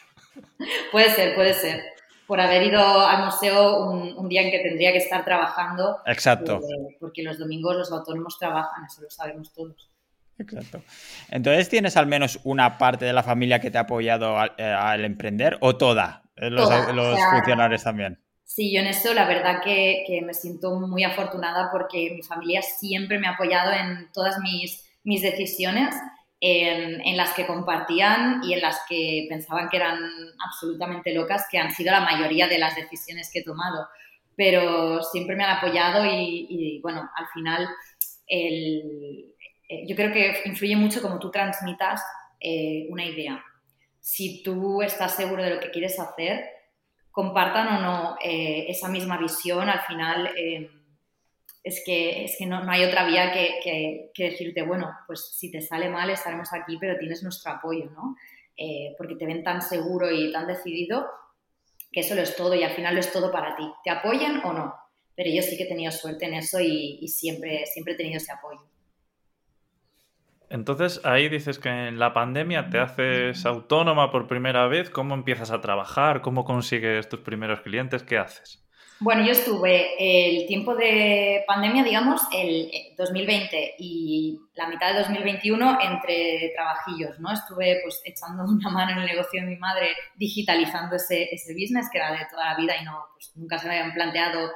puede 0.90 1.10
ser, 1.10 1.36
puede 1.36 1.54
ser 1.54 1.95
por 2.26 2.40
haber 2.40 2.62
ido 2.64 2.80
al 2.80 3.24
museo 3.24 3.90
un, 3.90 4.28
día 4.28 4.42
en 4.42 4.50
que 4.50 4.58
tendría 4.58 4.92
que 4.92 4.98
estar 4.98 5.24
trabajando. 5.24 5.98
Exacto. 6.06 6.56
Eh, 6.56 6.96
porque 7.00 7.22
los 7.22 7.38
domingos 7.38 7.76
los 7.76 7.92
autónomos 7.92 8.38
trabajan, 8.38 8.84
eso 8.84 9.02
lo 9.02 9.10
sabemos 9.10 9.52
todos. 9.52 9.90
Exacto. 10.38 10.82
Entonces, 11.30 11.68
¿tienes 11.68 11.96
al 11.96 12.06
menos 12.06 12.40
una 12.44 12.76
parte 12.76 13.04
de 13.04 13.12
la 13.12 13.22
familia 13.22 13.60
que 13.60 13.70
te 13.70 13.78
ha 13.78 13.82
apoyado 13.82 14.38
al, 14.38 14.52
eh, 14.58 15.06
emprender 15.06 15.56
o 15.60 15.76
toda? 15.76 16.24
Eh, 16.36 16.50
los, 16.50 16.68
funcionarios 17.30 17.82
también. 17.82 18.20
Sí, 18.44 18.72
yo 18.72 18.80
en 18.80 18.86
eso 18.86 19.12
la 19.14 19.26
verdad 19.26 19.60
que, 19.62 20.04
que, 20.06 20.22
me 20.22 20.34
siento 20.34 20.78
muy 20.78 21.04
afortunada 21.04 21.70
porque 21.72 22.12
mi 22.14 22.22
familia 22.22 22.62
siempre 22.62 23.18
me 23.18 23.26
ha 23.26 23.32
apoyado 23.32 23.72
en 23.72 24.10
todas 24.12 24.38
mis, 24.40 24.84
mis 25.02 25.22
decisiones 25.22 25.94
en, 26.40 27.16
las 27.16 27.32
que 27.32 27.46
compartían 27.46 28.42
y 28.44 28.54
en 28.54 28.60
las 28.60 28.80
que 28.88 29.26
pensaban 29.28 29.68
que 29.68 29.78
eran 29.78 29.98
absolutamente 30.44 31.14
locas, 31.14 31.46
que 31.50 31.58
han 31.58 31.72
sido 31.72 31.92
la 31.92 32.00
mayoría 32.00 32.46
de 32.48 32.58
las 32.58 32.76
decisiones 32.76 33.30
que 33.32 33.40
he 33.40 33.44
tomado. 33.44 33.86
Pero 34.36 35.02
siempre 35.02 35.34
me 35.34 35.44
han 35.44 35.56
apoyado 35.56 36.04
y, 36.04 36.78
bueno, 36.82 37.08
al 37.16 37.26
final 37.28 37.66
el, 38.26 39.34
eh, 39.68 39.86
yo 39.86 39.96
creo 39.96 40.12
que 40.12 40.42
influye 40.44 40.76
mucho 40.76 41.00
como 41.00 41.18
tú 41.18 41.30
transmitas 41.30 42.02
eh, 42.38 42.86
una 42.90 43.04
idea. 43.04 43.42
Si 44.00 44.42
tú 44.42 44.82
estás 44.82 45.16
seguro 45.16 45.42
de 45.42 45.54
lo 45.54 45.60
que 45.60 45.70
quieres 45.70 45.98
hacer, 45.98 46.44
compartan 47.10 47.68
o 47.68 47.80
no 47.80 48.16
eh, 48.22 48.66
esa 48.68 48.88
misma 48.88 49.16
visión, 49.16 49.70
al 49.70 49.80
final 49.80 50.30
es 51.66 51.82
que, 51.84 52.24
es 52.24 52.36
que 52.38 52.46
no, 52.46 52.62
no 52.62 52.70
hay 52.70 52.84
otra 52.84 53.04
vía 53.04 53.32
que, 53.32 54.10
que, 54.14 54.24
decirte, 54.24 54.62
bueno, 54.62 54.88
pues 55.08 55.32
si 55.36 55.50
te 55.50 55.60
sale 55.60 55.88
mal 55.88 56.08
estaremos 56.08 56.52
aquí, 56.52 56.78
pero 56.78 56.96
tienes 56.96 57.24
nuestro 57.24 57.50
apoyo, 57.50 57.86
¿no? 57.86 58.14
Eh, 58.56 58.94
porque 58.96 59.16
te 59.16 59.26
ven 59.26 59.42
tan 59.42 59.60
seguro 59.60 60.08
y 60.12 60.30
tan 60.30 60.46
decidido 60.46 61.04
que 61.90 62.00
eso 62.00 62.14
lo 62.14 62.22
es 62.22 62.36
todo 62.36 62.54
y 62.54 62.62
al 62.62 62.70
final 62.70 62.94
lo 62.94 63.00
es 63.00 63.10
todo 63.10 63.32
para 63.32 63.56
ti. 63.56 63.64
¿Te 63.82 63.90
apoyan 63.90 64.42
o 64.44 64.52
no? 64.52 64.76
Pero 65.16 65.28
yo 65.28 65.42
sí 65.42 65.56
que 65.56 65.64
he 65.64 65.68
tenido 65.68 65.90
suerte 65.90 66.26
en 66.26 66.34
eso 66.34 66.60
y, 66.60 67.00
y 67.00 67.08
siempre, 67.08 67.66
siempre 67.66 67.94
he 67.94 67.96
tenido 67.96 68.18
ese 68.18 68.30
apoyo. 68.30 68.60
Entonces 70.48 71.00
ahí 71.02 71.28
dices 71.28 71.58
que 71.58 71.68
en 71.68 71.98
la 71.98 72.12
pandemia 72.12 72.70
te 72.70 72.78
haces 72.78 73.44
autónoma 73.44 74.12
por 74.12 74.28
primera 74.28 74.68
vez. 74.68 74.88
¿Cómo 74.88 75.16
empiezas 75.16 75.50
a 75.50 75.60
trabajar? 75.60 76.20
¿Cómo 76.20 76.44
consigues 76.44 77.08
tus 77.08 77.22
primeros 77.22 77.62
clientes? 77.62 78.04
¿Qué 78.04 78.18
haces? 78.18 78.65
Bueno, 78.98 79.26
yo 79.26 79.32
estuve 79.32 79.92
el 79.98 80.46
tiempo 80.46 80.74
de 80.74 81.44
pandemia, 81.46 81.84
digamos, 81.84 82.22
el 82.32 82.70
2020 82.96 83.58
eh, 83.58 83.74
y 83.78 84.40
la 84.54 84.68
mitad 84.68 84.92
de 84.94 85.00
2021 85.00 85.78
entre 85.82 86.52
trabajillos, 86.54 87.20
¿no? 87.20 87.30
Estuve 87.30 87.80
pues 87.82 88.00
echando 88.04 88.44
una 88.48 88.70
mano 88.70 88.92
en 88.92 88.98
el 88.98 89.06
negocio 89.06 89.42
de 89.42 89.48
mi 89.48 89.56
madre, 89.56 89.90
digitalizando 90.14 90.96
ese, 90.96 91.24
ese 91.30 91.52
business 91.52 91.90
que 91.92 91.98
era 91.98 92.12
de 92.12 92.26
toda 92.30 92.46
la 92.46 92.56
vida 92.56 92.74
y 92.80 92.84
no, 92.86 93.04
pues 93.12 93.32
nunca 93.36 93.58
se 93.58 93.68
me 93.68 93.78
habían 93.78 93.92
planteado 93.92 94.50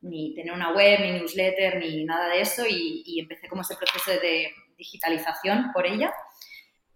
ni 0.00 0.34
tener 0.34 0.52
una 0.52 0.72
web, 0.72 0.98
ni 1.00 1.12
newsletter, 1.12 1.78
ni 1.78 2.04
nada 2.04 2.28
de 2.28 2.40
eso 2.40 2.64
y, 2.68 3.04
y 3.06 3.20
empecé 3.20 3.48
como 3.48 3.62
ese 3.62 3.76
proceso 3.76 4.10
de 4.20 4.50
digitalización 4.76 5.70
por 5.72 5.86
ella. 5.86 6.12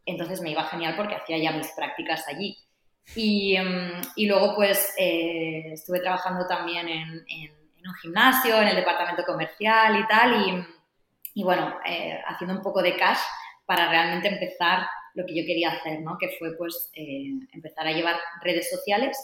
Entonces 0.04 0.40
me 0.40 0.50
iba 0.50 0.64
genial 0.64 0.96
porque 0.96 1.14
hacía 1.14 1.38
ya 1.38 1.52
mis 1.52 1.68
prácticas 1.76 2.26
allí. 2.26 2.58
Em, 3.16 4.00
y, 4.16 4.26
luego 4.26 4.54
pues 4.54 4.94
eh, 4.98 5.72
estuve 5.72 6.00
trabajando 6.00 6.46
también 6.46 6.88
en, 6.88 7.24
un 7.86 7.94
gimnasio, 8.02 8.60
en 8.60 8.68
el 8.68 8.76
departamento 8.76 9.24
comercial 9.24 9.98
y 9.98 10.06
tal, 10.06 10.66
y, 11.34 11.42
bueno, 11.42 11.78
eh, 11.86 12.20
haciendo 12.26 12.56
un 12.56 12.62
poco 12.62 12.82
de 12.82 12.96
cash 12.96 13.20
para 13.64 13.88
realmente 13.88 14.28
empezar 14.28 14.86
lo 15.14 15.24
que 15.24 15.34
yo 15.34 15.46
quería 15.46 15.70
hacer, 15.70 16.00
¿no? 16.00 16.18
Que 16.18 16.36
fue 16.38 16.56
pues 16.56 16.90
eh, 16.94 17.30
empezar 17.52 17.86
a 17.86 17.92
llevar 17.92 18.16
redes 18.42 18.68
sociales 18.70 19.16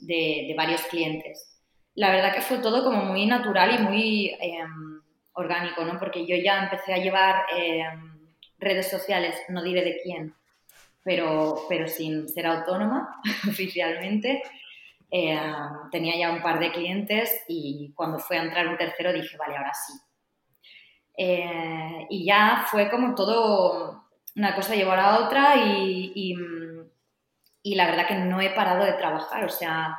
de, 0.00 0.54
varios 0.56 0.82
clientes. 0.82 1.58
La 1.94 2.10
verdad 2.10 2.34
que 2.34 2.42
fue 2.42 2.58
todo 2.58 2.84
como 2.84 3.04
muy 3.04 3.26
natural 3.26 3.74
y 3.74 3.82
muy 3.82 4.36
em, 4.40 5.02
orgánico, 5.32 5.84
¿no? 5.84 5.98
Porque 5.98 6.24
yo 6.26 6.36
ya 6.36 6.64
empecé 6.64 6.94
a 6.94 6.98
llevar 6.98 7.46
em, 7.56 8.28
redes 8.58 8.88
sociales, 8.88 9.36
no 9.48 9.62
diré 9.62 9.82
de 9.82 10.00
quién, 10.02 10.34
pero, 11.08 11.64
pero 11.70 11.88
sin 11.88 12.28
ser 12.28 12.46
autónoma 12.46 13.18
oficialmente. 13.48 14.42
Eh, 15.10 15.40
tenía 15.90 16.18
ya 16.18 16.30
un 16.30 16.42
par 16.42 16.60
de 16.60 16.70
clientes 16.70 17.44
y 17.48 17.94
cuando 17.94 18.18
fue 18.18 18.36
a 18.36 18.42
entrar 18.42 18.68
un 18.68 18.76
tercero 18.76 19.10
dije, 19.10 19.38
vale, 19.38 19.56
ahora 19.56 19.72
sí. 19.72 19.94
Eh, 21.16 22.06
y 22.10 22.26
ya 22.26 22.66
fue 22.70 22.90
como 22.90 23.14
todo, 23.14 24.04
una 24.36 24.54
cosa 24.54 24.74
llevó 24.74 24.92
a 24.92 24.96
la 24.98 25.18
otra 25.20 25.56
y, 25.56 26.12
y, 26.14 27.74
la 27.74 27.86
verdad 27.86 28.06
que 28.06 28.16
no 28.16 28.42
he 28.42 28.50
parado 28.50 28.84
de 28.84 28.92
trabajar. 28.92 29.46
O 29.46 29.48
sea, 29.48 29.98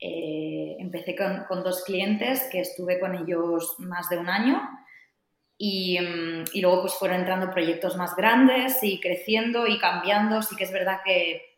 eh, 0.00 0.76
empecé 0.78 1.14
con, 1.14 1.44
con, 1.48 1.62
dos 1.64 1.84
clientes 1.84 2.48
que 2.50 2.60
estuve 2.60 2.98
con 2.98 3.14
ellos 3.14 3.74
más 3.78 4.08
de 4.08 4.16
un 4.16 4.30
año 4.30 4.62
Mm, 5.58 6.44
y, 6.52 6.60
luego 6.60 6.82
pues 6.82 6.94
fueron 6.94 7.20
entrando 7.20 7.50
proyectos 7.50 7.96
más 7.96 8.14
grandes 8.14 8.82
y 8.82 9.00
creciendo 9.00 9.66
y 9.66 9.78
cambiando. 9.78 10.42
Sí 10.42 10.56
que 10.56 10.64
es 10.64 10.72
verdad 10.72 11.00
que 11.04 11.56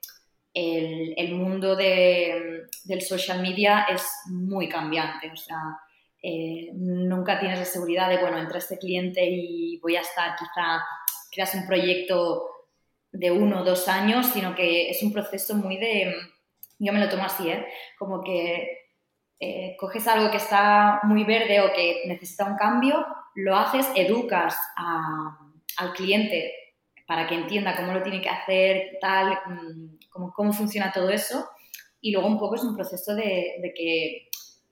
el, 0.55 1.15
el 1.17 1.35
mundo 1.35 1.77
de, 1.77 2.67
del 2.85 3.03
social 3.03 3.41
media 3.43 3.87
es 3.91 4.07
muy 4.27 4.69
cambiante. 4.69 5.31
O 5.33 5.37
sea, 5.37 5.59
eh, 6.23 6.71
nunca 6.75 7.39
tienes 7.39 7.59
la 7.59 7.65
seguridad 7.65 8.09
de, 8.09 8.19
bueno, 8.19 8.39
entra 8.39 8.59
este 8.59 8.79
cliente 8.79 9.25
y 9.25 9.79
voy 9.81 9.97
a 9.97 10.01
estar, 10.01 10.37
quizá 10.37 10.83
creas 11.31 11.55
un 11.55 11.67
proyecto 11.67 12.49
de 13.13 13.31
uno 13.31 13.61
o 13.61 13.65
dos 13.65 13.89
años, 13.89 14.27
sino 14.27 14.55
que 14.55 14.91
es 14.91 15.03
un 15.03 15.13
proceso 15.13 15.55
muy 15.55 15.77
de, 15.77 16.13
yo 16.79 16.93
me 16.93 17.01
lo 17.01 17.09
tomo 17.09 17.25
así, 17.25 17.49
¿eh? 17.49 17.67
como 17.99 18.23
que 18.23 18.89
eh, 19.41 19.77
coges 19.79 20.07
algo 20.09 20.31
que 20.31 20.37
está 20.39 21.01
muy 21.05 21.25
verde 21.25 21.61
o 21.61 21.73
que 21.73 22.03
necesita 22.07 22.45
un 22.45 22.57
cambio 22.57 23.07
lo 23.39 23.57
haces, 23.57 23.87
educas 23.95 24.59
al 25.77 25.93
cliente 25.93 26.53
para 27.07 27.27
que 27.27 27.37
entienda 27.37 27.77
cómo 27.77 27.93
lo 27.93 28.03
tiene 28.03 28.21
que 28.21 28.29
hacer, 28.29 28.99
tal, 29.01 29.39
mm, 29.47 29.99
cómo, 30.11 30.33
cómo 30.33 30.53
funciona 30.53 30.93
todo 30.93 31.09
eso. 31.09 31.49
Y 32.01 32.13
luego 32.13 32.27
un 32.27 32.39
poco 32.39 32.57
es 32.57 32.65
un 32.65 32.75
proceso 32.75 33.15
de, 33.15 33.73
que 33.77 34.29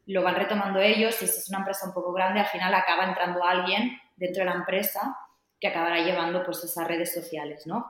lo 0.07 0.23
van 0.23 0.35
retomando 0.35 0.81
ellos. 0.81 1.15
Si 1.15 1.25
es 1.27 1.49
una 1.49 1.61
empresa 1.61 1.87
un 1.87 1.95
poco 1.95 2.13
grande, 2.13 2.41
al 2.41 2.47
final 2.47 2.75
acaba 2.75 3.05
entrando 3.05 3.45
alguien 3.45 3.99
dentro 4.17 4.41
de 4.41 4.51
la 4.51 4.57
empresa 4.57 5.17
que 5.61 5.69
acabará 5.69 6.01
llevando 6.01 6.45
pues 6.45 6.63
esas 6.65 6.87
redes 6.87 7.15
sociales, 7.15 7.67
¿no? 7.67 7.87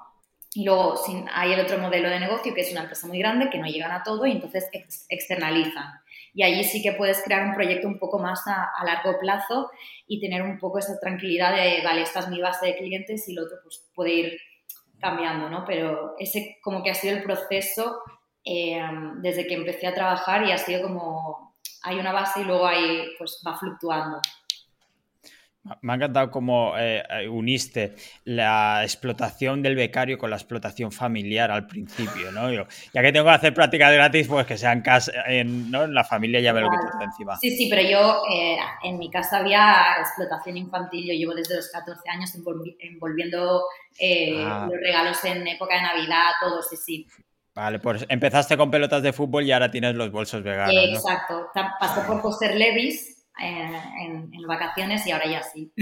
Y 0.57 0.65
luego 0.65 0.95
hay 1.33 1.53
el 1.53 1.61
otro 1.61 1.79
modelo 1.79 2.09
de 2.09 2.19
negocio 2.19 2.55
que 2.55 2.63
es 2.63 2.73
una 2.73 2.83
empresa 2.83 3.07
muy 3.07 3.19
grande 3.19 3.51
que 3.51 3.59
no 3.59 3.67
llegan 3.67 3.93
a 3.93 4.03
todo 4.03 4.25
y 4.27 4.33
entonces 4.33 4.69
externalizan 5.09 6.01
y 6.37 6.43
allí 6.43 6.65
sí 6.65 6.83
que 6.83 6.93
puedes 6.93 7.23
crear 7.23 7.47
un 7.47 7.55
proyecto 7.55 7.89
un 7.89 7.99
poco 7.99 8.19
más 8.19 8.47
a, 8.47 8.71
largo 8.85 9.19
plazo 9.19 9.71
y 10.07 10.21
tener 10.21 10.43
un 10.43 10.59
poco 10.59 10.79
esa 10.79 11.01
tranquilidad 11.01 11.57
de, 11.57 11.81
vale, 11.83 12.03
esta 12.03 12.21
es 12.21 12.29
mi 12.29 12.43
base 12.43 12.67
de 12.67 12.77
clientes 12.77 13.27
y 13.27 13.33
lo 13.33 13.45
otro 13.45 13.57
pues 13.63 13.87
puede 13.95 14.13
ir 14.13 14.39
cambiando, 15.01 15.49
¿no? 15.49 15.65
Pero 15.65 16.15
ese 16.19 16.59
como 16.63 16.83
que 16.83 16.91
ha 16.91 16.95
sido 16.95 17.17
el 17.17 17.23
proceso 17.23 18.03
eh, 18.45 18.79
desde 19.23 19.47
que 19.47 19.55
empecé 19.55 19.87
a 19.87 19.95
trabajar 19.95 20.47
y 20.47 20.53
ha 20.53 20.59
sido 20.59 20.83
como, 20.83 21.57
hay 21.85 21.99
una 21.99 22.13
base 22.13 22.43
y 22.43 22.45
luego 22.45 22.67
ahí 22.67 23.07
pues 23.17 23.43
va 23.47 23.57
fluctuando. 23.57 24.21
Me 25.83 25.93
ha 25.93 25.97
encantado 25.97 26.31
cómo 26.31 26.75
eh, 26.79 27.03
eh, 27.09 27.29
uniste 27.29 27.95
la 28.25 28.83
explotación 28.83 29.63
del 29.63 29.75
becario 29.75 30.19
con 30.19 30.31
la 30.31 30.37
explotación 30.37 30.93
familiar 30.93 31.51
al 31.51 31.67
principio, 31.67 32.31
¿no? 32.33 32.51
ya 32.51 33.03
que 33.03 33.13
tengo 33.13 33.27
que 33.27 33.33
hacer 33.33 33.55
prácticas 33.55 33.93
gratis, 33.93 34.29
pues 34.29 34.47
que 34.47 34.57
sean 34.57 34.83
casa, 34.83 35.13
en, 35.27 35.71
¿no? 35.71 35.85
en 35.85 35.95
la 35.95 36.05
familia 36.05 36.41
ya 36.41 36.53
me 36.53 36.61
lo 36.61 36.71
quito 36.71 36.83
encima. 37.03 37.37
Sí, 37.37 37.57
sí, 37.57 37.69
pero 37.69 37.83
yo 37.83 38.23
eh, 38.33 38.57
en 38.85 38.99
mi 38.99 39.11
casa 39.11 39.39
había 39.39 39.97
explotación 40.01 40.57
infantil. 40.57 41.07
Yo 41.07 41.15
llevo 41.15 41.35
desde 41.35 41.57
los 41.57 41.69
14 41.71 42.09
años 42.11 42.35
envolviendo 42.81 43.63
ah. 44.45 44.69
los 44.71 44.81
regalos 44.81 45.25
en 45.25 45.47
época 45.49 45.77
de 45.77 45.83
Navidad, 45.83 46.31
todo, 46.41 46.63
sí, 46.63 46.77
sí. 46.77 47.07
Vale, 47.55 47.79
pues 47.79 48.05
empezaste 48.09 48.57
con 48.57 48.71
pelotas 48.71 49.03
de 49.03 49.15
fútbol 49.15 49.45
y 49.45 49.53
ahora 49.53 49.71
tienes 49.71 49.95
los 49.95 50.13
bolsos 50.13 50.43
veganos. 50.43 50.75
exacto. 50.75 51.49
Pasó 51.81 52.07
por 52.07 52.21
coser 52.21 52.55
Levis 52.55 53.16
en, 53.39 54.31
vacaciones 54.47 55.07
y 55.07 55.11
ahora 55.11 55.27
ya 55.27 55.43
sí. 55.43 55.73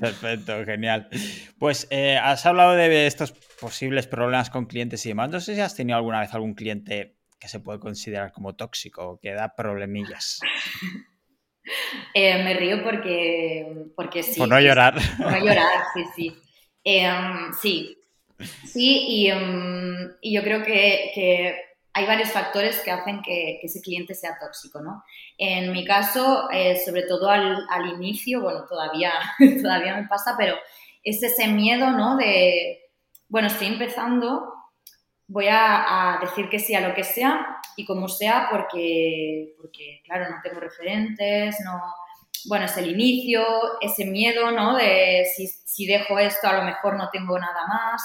Perfecto, 0.00 0.64
genial. 0.64 1.08
Pues 1.58 1.86
eh, 1.90 2.16
has 2.16 2.46
hablado 2.46 2.74
de 2.74 3.06
estos 3.06 3.32
posibles 3.60 4.06
problemas 4.06 4.50
con 4.50 4.66
clientes 4.66 5.04
y 5.06 5.10
demás. 5.10 5.30
No 5.30 5.40
sé 5.40 5.54
si 5.54 5.60
has 5.60 5.74
tenido 5.74 5.96
alguna 5.96 6.20
vez 6.20 6.32
algún 6.34 6.54
cliente 6.54 7.16
que 7.38 7.48
se 7.48 7.60
puede 7.60 7.78
considerar 7.78 8.32
como 8.32 8.56
tóxico 8.56 9.08
o 9.08 9.20
que 9.20 9.32
da 9.32 9.54
problemillas. 9.54 10.40
Eh, 12.14 12.42
me 12.42 12.54
río 12.54 12.82
porque, 12.82 13.90
porque 13.94 14.22
sí. 14.22 14.40
Por 14.40 14.48
no 14.48 14.58
llorar. 14.58 14.94
Por 15.18 15.32
no 15.32 15.38
llorar, 15.38 15.84
sí, 15.92 16.02
sí. 16.16 16.36
Sí, 17.60 17.98
sí, 18.64 19.26
em, 19.28 20.10
y, 20.22 20.32
yo 20.32 20.42
creo 20.42 20.62
que 20.62 21.56
hay 21.98 22.06
varios 22.06 22.30
factores 22.30 22.80
que 22.80 22.92
hacen 22.92 23.20
que, 23.22 23.58
ese 23.60 23.80
cliente 23.80 24.14
sea 24.14 24.38
tóxico, 24.38 24.80
¿no? 24.80 25.02
En 25.36 25.72
mi 25.72 25.84
caso, 25.84 26.48
eh, 26.52 26.80
sobre 26.84 27.02
todo 27.02 27.28
al, 27.28 27.66
inicio, 27.92 28.40
bueno, 28.40 28.66
todavía, 28.68 29.12
todavía 29.62 29.96
me 29.96 30.06
pasa, 30.06 30.36
pero 30.38 30.54
es 31.02 31.20
ese 31.20 31.48
miedo, 31.48 31.90
¿no? 31.90 32.16
De, 32.16 32.78
bueno, 33.28 33.48
estoy 33.48 33.66
empezando, 33.66 34.54
voy 35.26 35.46
a, 35.50 36.18
decir 36.20 36.48
que 36.48 36.60
sí 36.60 36.72
a 36.76 36.86
lo 36.86 36.94
que 36.94 37.02
sea 37.02 37.58
y 37.74 37.84
como 37.84 38.08
sea 38.08 38.46
porque, 38.48 39.54
porque, 39.60 40.00
claro, 40.04 40.30
no 40.30 40.36
tengo 40.42 40.60
referentes, 40.60 41.56
no... 41.64 41.80
Bueno, 42.46 42.66
es 42.66 42.76
el 42.76 42.92
inicio, 42.92 43.44
ese 43.80 44.04
miedo, 44.04 44.52
¿no? 44.52 44.76
De 44.76 45.24
si 45.34 45.86
dejo 45.86 46.20
esto, 46.20 46.46
a 46.46 46.52
lo 46.52 46.62
mejor 46.62 46.96
no 46.96 47.10
tengo 47.10 47.36
nada 47.36 47.66
más. 47.66 48.00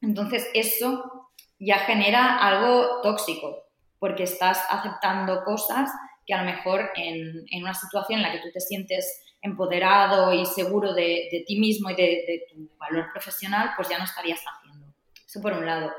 Entonces, 0.00 0.48
eso 0.54 1.15
ya 1.58 1.78
genera 1.80 2.38
algo 2.38 3.00
tóxico, 3.02 3.64
porque 3.98 4.24
estás 4.24 4.62
aceptando 4.68 5.44
cosas 5.44 5.90
que 6.26 6.34
a 6.34 6.42
lo 6.42 6.50
mejor 6.50 6.90
en, 6.96 7.44
una 7.60 7.74
situación 7.74 8.18
en 8.18 8.22
la 8.24 8.32
que 8.32 8.40
tú 8.40 8.48
te 8.52 8.60
sientes 8.60 9.22
empoderado 9.40 10.32
y 10.32 10.44
seguro 10.44 10.92
de, 10.92 11.44
ti 11.46 11.58
mismo 11.58 11.90
y 11.90 11.94
de, 11.94 12.46
tu 12.50 12.68
valor 12.78 13.06
profesional, 13.12 13.70
pues 13.76 13.88
ya 13.88 13.98
no 13.98 14.04
estarías 14.04 14.40
haciendo. 14.40 14.86
Eso 15.24 15.40
por 15.40 15.52
un 15.52 15.64
lado. 15.64 15.92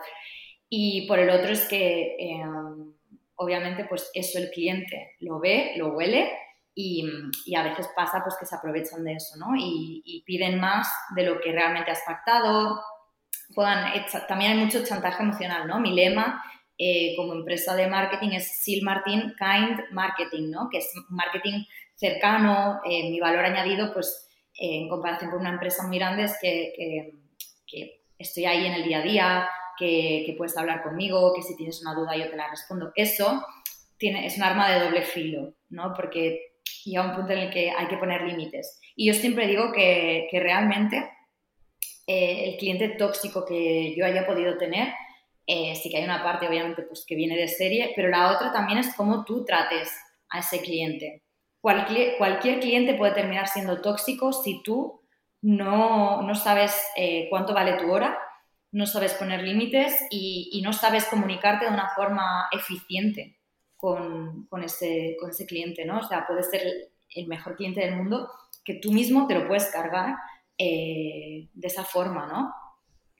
Y 0.69 1.07
por 1.07 1.19
el 1.19 1.29
otro 1.29 1.51
es 1.51 1.65
que, 1.67 2.17
em, 2.19 2.93
obviamente, 3.35 3.85
pues 3.85 4.11
eso 4.13 4.37
el 4.37 4.51
cliente 4.51 5.15
lo 5.21 5.39
ve, 5.39 5.73
lo 5.77 5.93
huele 5.93 6.29
y, 6.75 7.07
a 7.55 7.63
veces 7.63 7.89
pasa 7.95 8.21
pues 8.21 8.35
que 8.37 8.45
se 8.45 8.55
aprovechan 8.55 9.03
de 9.03 9.13
eso, 9.13 9.37
¿no? 9.37 9.55
Y, 9.55 10.01
y 10.05 10.23
piden 10.23 10.59
más 10.59 10.87
de 11.15 11.23
lo 11.23 11.39
que 11.39 11.53
realmente 11.53 11.91
has 11.91 12.03
pactado, 12.05 12.81
también 14.27 14.51
hay 14.51 14.57
mucho 14.57 14.83
chantaje 14.83 15.23
emocional, 15.23 15.67
¿no? 15.67 15.79
Mi 15.79 15.93
lema 15.93 16.43
eh, 16.77 17.15
como 17.15 17.33
empresa 17.33 17.75
de 17.75 17.87
marketing 17.87 18.33
es 18.33 18.61
Sil 18.61 18.83
Martin 18.83 19.33
Kind 19.37 19.91
Marketing, 19.91 20.51
¿no? 20.51 20.69
Que 20.69 20.77
es 20.77 20.91
marketing 21.09 21.63
cercano, 21.95 22.81
eh, 22.85 23.09
mi 23.09 23.19
valor 23.19 23.45
añadido, 23.45 23.91
pues 23.93 24.29
eh, 24.53 24.81
en 24.81 24.89
comparación 24.89 25.31
con 25.31 25.39
una 25.39 25.49
empresa 25.49 25.87
muy 25.87 25.97
grande 25.97 26.25
es 26.25 26.37
que, 26.39 27.13
estoy 28.19 28.45
ahí 28.45 28.65
en 28.65 28.73
el 28.73 28.83
día 28.83 28.99
a 28.99 29.01
día, 29.01 29.49
que, 29.77 30.33
puedes 30.37 30.57
hablar 30.57 30.83
conmigo, 30.83 31.33
que 31.35 31.41
si 31.41 31.55
tienes 31.55 31.81
una 31.81 31.93
duda 31.93 32.15
yo 32.15 32.29
te 32.29 32.35
la 32.35 32.49
respondo. 32.49 32.91
Eso 32.95 33.43
tiene, 33.97 34.25
es 34.25 34.37
un 34.37 34.43
arma 34.43 34.69
de 34.71 34.79
doble 34.79 35.01
filo, 35.01 35.55
¿no? 35.69 35.93
Porque 35.95 36.57
llega 36.85 37.05
un 37.05 37.15
punto 37.15 37.33
en 37.33 37.39
el 37.39 37.49
que 37.49 37.71
hay 37.71 37.87
que 37.87 37.97
poner 37.97 38.21
límites. 38.21 38.79
Y 38.95 39.07
yo 39.07 39.13
siempre 39.13 39.47
digo 39.47 39.71
que, 39.71 40.27
que 40.29 40.39
realmente 40.39 41.09
eh, 42.07 42.49
el 42.49 42.57
cliente 42.57 42.89
tóxico 42.89 43.45
que 43.45 43.93
yo 43.95 44.05
haya 44.05 44.25
podido 44.25 44.57
tener, 44.57 44.93
eh, 45.45 45.75
sí 45.75 45.89
que 45.89 45.97
hay 45.97 46.05
una 46.05 46.23
parte 46.23 46.47
obviamente 46.47 46.83
pues, 46.83 47.05
que 47.05 47.15
viene 47.15 47.35
de 47.35 47.49
serie, 47.49 47.91
pero 47.95 48.07
la 48.07 48.31
otra 48.31 48.53
también 48.53 48.79
es 48.79 48.95
cómo 48.95 49.25
tú 49.25 49.43
trates 49.43 49.91
a 50.29 50.39
ese 50.39 50.61
cliente. 50.61 51.23
Cualquier, 51.59 52.17
cualquier 52.17 52.61
cliente 52.61 52.93
puede 52.93 53.13
terminar 53.13 53.47
siendo 53.47 53.81
tóxico 53.81 54.31
si 54.31 54.63
tú 54.63 55.01
no, 55.41 56.21
no 56.21 56.35
sabes 56.35 56.81
eh, 56.95 57.27
cuánto 57.29 57.53
vale 57.53 57.73
tu 57.73 57.91
hora, 57.91 58.17
no 58.71 58.85
sabes 58.85 59.13
poner 59.13 59.43
límites 59.43 60.05
y, 60.09 60.61
no 60.63 60.73
sabes 60.73 61.05
comunicarte 61.05 61.65
de 61.65 61.71
una 61.71 61.89
forma 61.95 62.47
eficiente 62.51 63.37
con, 63.75 64.47
con, 64.47 64.63
ese, 64.63 65.15
con 65.19 65.29
ese 65.29 65.45
cliente, 65.45 65.85
¿no? 65.85 65.99
O 65.99 66.03
sea, 66.03 66.25
puede 66.25 66.43
ser 66.43 66.61
el 67.09 67.27
mejor 67.27 67.55
cliente 67.55 67.81
del 67.81 67.95
mundo 67.95 68.29
que 68.63 68.75
tú 68.75 68.91
mismo 68.91 69.27
te 69.27 69.35
lo 69.35 69.47
puedes 69.47 69.71
cargar 69.71 70.15
eh, 70.57 71.49
de 71.53 71.67
esa 71.67 71.83
forma, 71.83 72.25
¿no? 72.25 72.51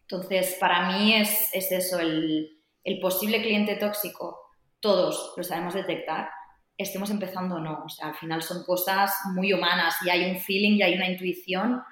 Entonces, 0.02 0.56
para 0.60 0.88
mí 0.88 1.14
es, 1.14 1.50
eso, 1.54 2.00
el, 2.00 2.54
posible 3.02 3.42
cliente 3.42 3.76
tóxico, 3.76 4.40
todos 4.80 5.34
lo 5.36 5.44
sabemos 5.44 5.74
detectar, 5.74 6.30
estemos 6.78 7.10
empezando 7.10 7.56
o 7.56 7.60
no. 7.60 7.84
O 7.86 7.90
sea, 7.90 8.08
al 8.08 8.16
final 8.16 8.42
son 8.42 8.64
cosas 8.64 9.14
muy 9.34 9.52
humanas 9.52 9.96
y 10.06 10.10
hay 10.10 10.32
un 10.32 10.38
feeling 10.38 10.78
y 10.78 10.84
hay 10.84 10.96
una 10.96 11.10
intuición 11.10 11.84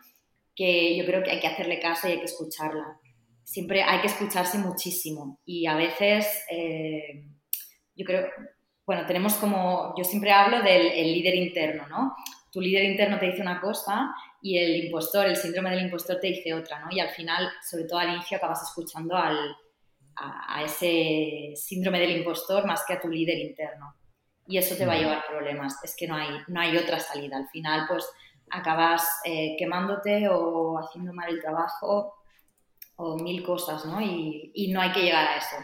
que 0.55 0.95
yo 0.95 1.05
creo 1.05 1.21
que 1.21 1.31
hay 1.31 1.39
que 1.41 1.47
hacerle 1.47 1.79
caso 1.79 2.07
y 2.07 2.13
hay 2.13 2.19
que 2.19 2.25
escucharla. 2.25 2.97
Siempre 3.43 3.83
hay 3.83 3.99
que 3.99 4.07
escucharse 4.07 4.57
muchísimo 4.57 5.39
y 5.45 5.67
a 5.67 5.75
veces, 5.75 6.43
eh, 6.49 7.27
yo 7.95 8.05
creo, 8.05 8.29
bueno, 8.85 9.05
tenemos 9.05 9.33
como, 9.33 9.93
yo 9.97 10.03
siempre 10.05 10.31
hablo 10.31 10.63
del 10.63 11.13
líder 11.13 11.35
interno, 11.35 11.87
¿no? 11.87 12.15
Tu 12.55 12.61
líder 12.61 12.85
interno 12.85 13.19
te 13.19 13.25
dice 13.25 13.41
una 13.41 13.59
cosa 13.59 14.15
y 14.41 14.57
el 14.57 14.85
impostor, 14.85 15.25
el 15.25 15.35
síndrome 15.35 15.71
del 15.71 15.83
impostor 15.83 16.21
te 16.21 16.27
dice 16.27 16.53
otra, 16.53 16.79
¿no? 16.79 16.87
Y 16.89 17.01
al 17.01 17.09
final, 17.09 17.51
sobre 17.61 17.83
todo 17.83 17.99
al 17.99 18.13
inicio, 18.13 18.37
acabas 18.37 18.63
escuchando 18.63 19.13
al, 19.17 19.57
a, 20.15 20.63
ese 20.63 21.51
síndrome 21.57 21.99
del 21.99 22.15
impostor 22.15 22.65
más 22.65 22.85
que 22.87 22.93
a 22.93 23.01
tu 23.01 23.09
líder 23.09 23.39
interno. 23.39 23.93
Y 24.47 24.57
eso 24.57 24.73
te 24.77 24.85
va 24.85 24.93
a 24.93 24.97
llevar 24.97 25.25
problemas. 25.27 25.83
Es 25.83 25.97
que 25.97 26.07
no 26.07 26.15
hay, 26.15 26.29
no 26.47 26.61
hay 26.61 26.77
otra 26.77 26.97
salida. 26.97 27.35
Al 27.35 27.49
final, 27.49 27.87
pues 27.89 28.09
acabas 28.49 29.05
eh, 29.25 29.57
quemándote 29.59 30.29
o 30.29 30.79
haciendo 30.79 31.11
mal 31.11 31.27
el 31.27 31.41
trabajo 31.41 32.13
o 32.95 33.17
mil 33.17 33.43
cosas, 33.43 33.83
¿no? 33.83 33.99
Y, 33.99 34.53
y 34.55 34.71
no 34.71 34.79
hay 34.79 34.93
que 34.93 35.01
llegar 35.01 35.27
a 35.27 35.37
eso. 35.39 35.57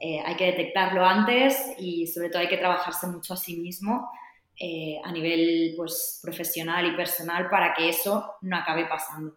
Eh, 0.00 0.20
hay 0.22 0.36
que 0.36 0.52
detectarlo 0.52 1.02
antes 1.02 1.72
y 1.78 2.06
sobre 2.06 2.28
todo 2.28 2.40
hay 2.40 2.48
que 2.48 2.58
trabajarse 2.58 3.06
mucho 3.06 3.32
a 3.32 3.38
sí 3.38 3.56
mismo 3.56 4.10
eh, 4.58 4.98
a 5.04 5.12
nivel 5.12 5.74
pues, 5.76 6.18
profesional 6.22 6.86
y 6.86 6.96
personal 6.96 7.50
para 7.50 7.74
que 7.74 7.90
eso 7.90 8.36
no 8.40 8.56
acabe 8.56 8.86
pasando. 8.86 9.36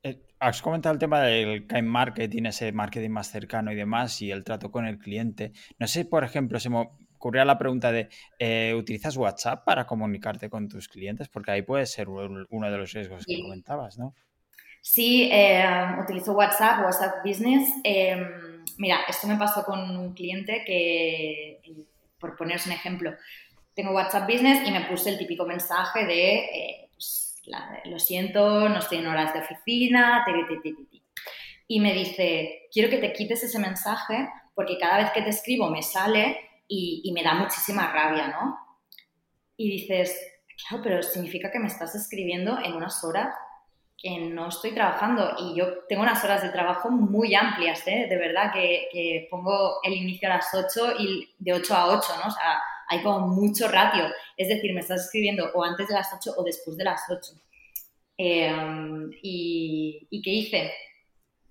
Eh, 0.00 0.20
has 0.38 0.62
comentado 0.62 0.92
el 0.92 1.00
tema 1.00 1.22
del 1.22 1.66
kind 1.66 1.88
marketing, 1.88 2.44
ese 2.44 2.70
marketing 2.70 3.10
más 3.10 3.32
cercano 3.32 3.72
y 3.72 3.74
demás, 3.74 4.22
y 4.22 4.30
el 4.30 4.44
trato 4.44 4.70
con 4.70 4.86
el 4.86 4.98
cliente. 4.98 5.52
No 5.78 5.88
sé, 5.88 6.04
por 6.04 6.22
ejemplo, 6.22 6.60
se 6.60 6.70
me 6.70 6.86
ocurría 7.16 7.44
la 7.44 7.58
pregunta 7.58 7.90
de, 7.90 8.10
eh, 8.38 8.74
¿utilizas 8.76 9.16
WhatsApp 9.16 9.64
para 9.64 9.86
comunicarte 9.88 10.48
con 10.48 10.68
tus 10.68 10.88
clientes? 10.88 11.28
Porque 11.28 11.50
ahí 11.50 11.62
puede 11.62 11.86
ser 11.86 12.08
uno 12.08 12.70
de 12.70 12.78
los 12.78 12.92
riesgos 12.92 13.26
que 13.26 13.40
comentabas, 13.42 13.98
¿no? 13.98 14.14
Sí, 14.82 15.32
utilizo 16.00 16.34
WhatsApp, 16.34 16.84
WhatsApp 16.84 17.24
Business. 17.24 17.72
Em, 17.82 18.62
mira, 18.76 19.00
esto 19.08 19.26
me 19.26 19.36
pasó 19.36 19.64
con 19.64 19.96
un 19.96 20.12
cliente 20.12 20.62
que, 20.64 21.60
por 22.24 22.36
poneros 22.36 22.66
un 22.66 22.72
ejemplo, 22.72 23.14
tengo 23.74 23.92
WhatsApp 23.92 24.28
Business 24.28 24.66
y 24.66 24.70
me 24.70 24.82
puse 24.82 25.10
el 25.10 25.18
típico 25.18 25.44
mensaje 25.44 26.04
de, 26.06 26.34
eh, 26.36 26.88
pues, 26.92 27.42
lo 27.84 27.98
siento, 27.98 28.68
no 28.68 28.78
estoy 28.78 28.98
en 28.98 29.06
horas 29.06 29.34
de 29.34 29.40
oficina, 29.40 30.24
y 31.66 31.80
me 31.80 31.92
dice, 31.94 32.68
quiero 32.72 32.90
que 32.90 32.98
te 32.98 33.12
quites 33.12 33.42
ese 33.42 33.58
mensaje 33.58 34.28
porque 34.54 34.78
cada 34.78 34.98
vez 34.98 35.10
que 35.12 35.22
te 35.22 35.30
escribo 35.30 35.70
me 35.70 35.82
sale 35.82 36.38
y, 36.68 37.10
me 37.12 37.22
da 37.22 37.34
muchísima 37.34 37.92
rabia, 37.92 38.28
¿no? 38.28 38.58
Y 39.56 39.70
dices, 39.70 40.18
claro, 40.56 40.82
pero 40.82 41.02
significa 41.02 41.50
que 41.50 41.58
me 41.58 41.68
estás 41.68 41.94
escribiendo 41.94 42.58
en 42.58 42.74
unas 42.74 43.02
horas 43.04 43.34
que 43.96 44.18
no 44.18 44.48
estoy 44.48 44.72
trabajando 44.72 45.34
y 45.38 45.56
yo 45.56 45.84
tengo 45.88 46.02
unas 46.02 46.22
horas 46.24 46.42
de 46.42 46.50
trabajo 46.50 46.90
muy 46.90 47.34
amplias, 47.34 47.86
¿eh? 47.86 48.06
de 48.08 48.16
verdad, 48.16 48.52
que, 48.52 48.88
que, 48.92 49.28
pongo 49.30 49.78
el 49.82 49.94
inicio 49.94 50.30
a 50.30 50.36
las 50.36 50.52
8 50.52 50.94
y 50.98 51.34
de 51.38 51.52
8 51.54 51.74
a 51.74 51.86
8, 51.86 52.12
¿no? 52.22 52.28
O 52.28 52.30
sea, 52.30 52.60
hay 52.94 53.02
como 53.02 53.28
mucho 53.28 53.68
ratio. 53.68 54.04
Es 54.36 54.48
decir, 54.48 54.72
me 54.72 54.80
estás 54.80 55.04
escribiendo 55.04 55.50
o 55.54 55.64
antes 55.64 55.88
de 55.88 55.94
las 55.94 56.08
8 56.12 56.34
o 56.36 56.42
después 56.42 56.76
de 56.76 56.84
las 56.84 57.02
8. 57.08 57.32
Em, 58.16 59.10
y, 59.22 60.20
qué 60.22 60.30
hice? 60.30 60.72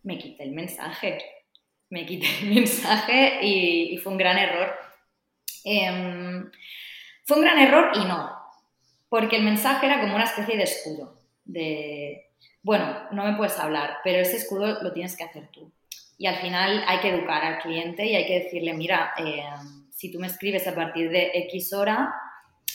Me 0.04 0.18
quité 0.18 0.44
el 0.44 0.52
mensaje. 0.52 1.20
Me 1.90 2.06
quité 2.06 2.28
el 2.42 2.54
mensaje 2.54 3.40
y, 3.42 3.98
fue 3.98 4.12
un 4.14 4.18
gran 4.18 4.38
error. 4.38 4.74
Em, 5.64 6.52
fue 7.26 7.38
un 7.38 7.44
gran 7.44 7.60
error 7.60 7.92
y 7.96 8.06
no. 8.06 8.42
porque 9.10 9.36
el 9.36 9.44
mensaje 9.44 9.86
era 9.86 10.02
como 10.02 10.16
una 10.16 10.24
especie 10.24 10.58
de 10.58 10.64
escudo, 10.64 11.20
de, 11.46 12.32
bueno, 12.64 13.08
no 13.12 13.26
me 13.26 13.38
puedes 13.38 13.60
hablar, 13.60 13.98
pero 14.04 14.20
ese 14.20 14.38
escudo 14.38 14.82
lo 14.82 14.92
tienes 14.92 15.16
que 15.16 15.24
hacer 15.24 15.50
tú. 15.52 15.72
Y 16.18 16.26
al 16.26 16.38
final 16.38 16.84
hay 16.88 16.98
que 17.00 17.10
educar 17.10 17.44
al 17.46 17.60
cliente 17.60 18.08
y 18.08 18.16
hay 18.16 18.26
que 18.26 18.40
decirle, 18.40 18.74
mira, 18.74 19.14
eh, 19.20 19.44
si 20.04 20.12
tú 20.12 20.20
me 20.20 20.28
escribes 20.28 20.68
a 20.68 20.76
partir 20.76 21.10
de 21.10 21.32
X 21.34 21.72
hora, 21.72 22.14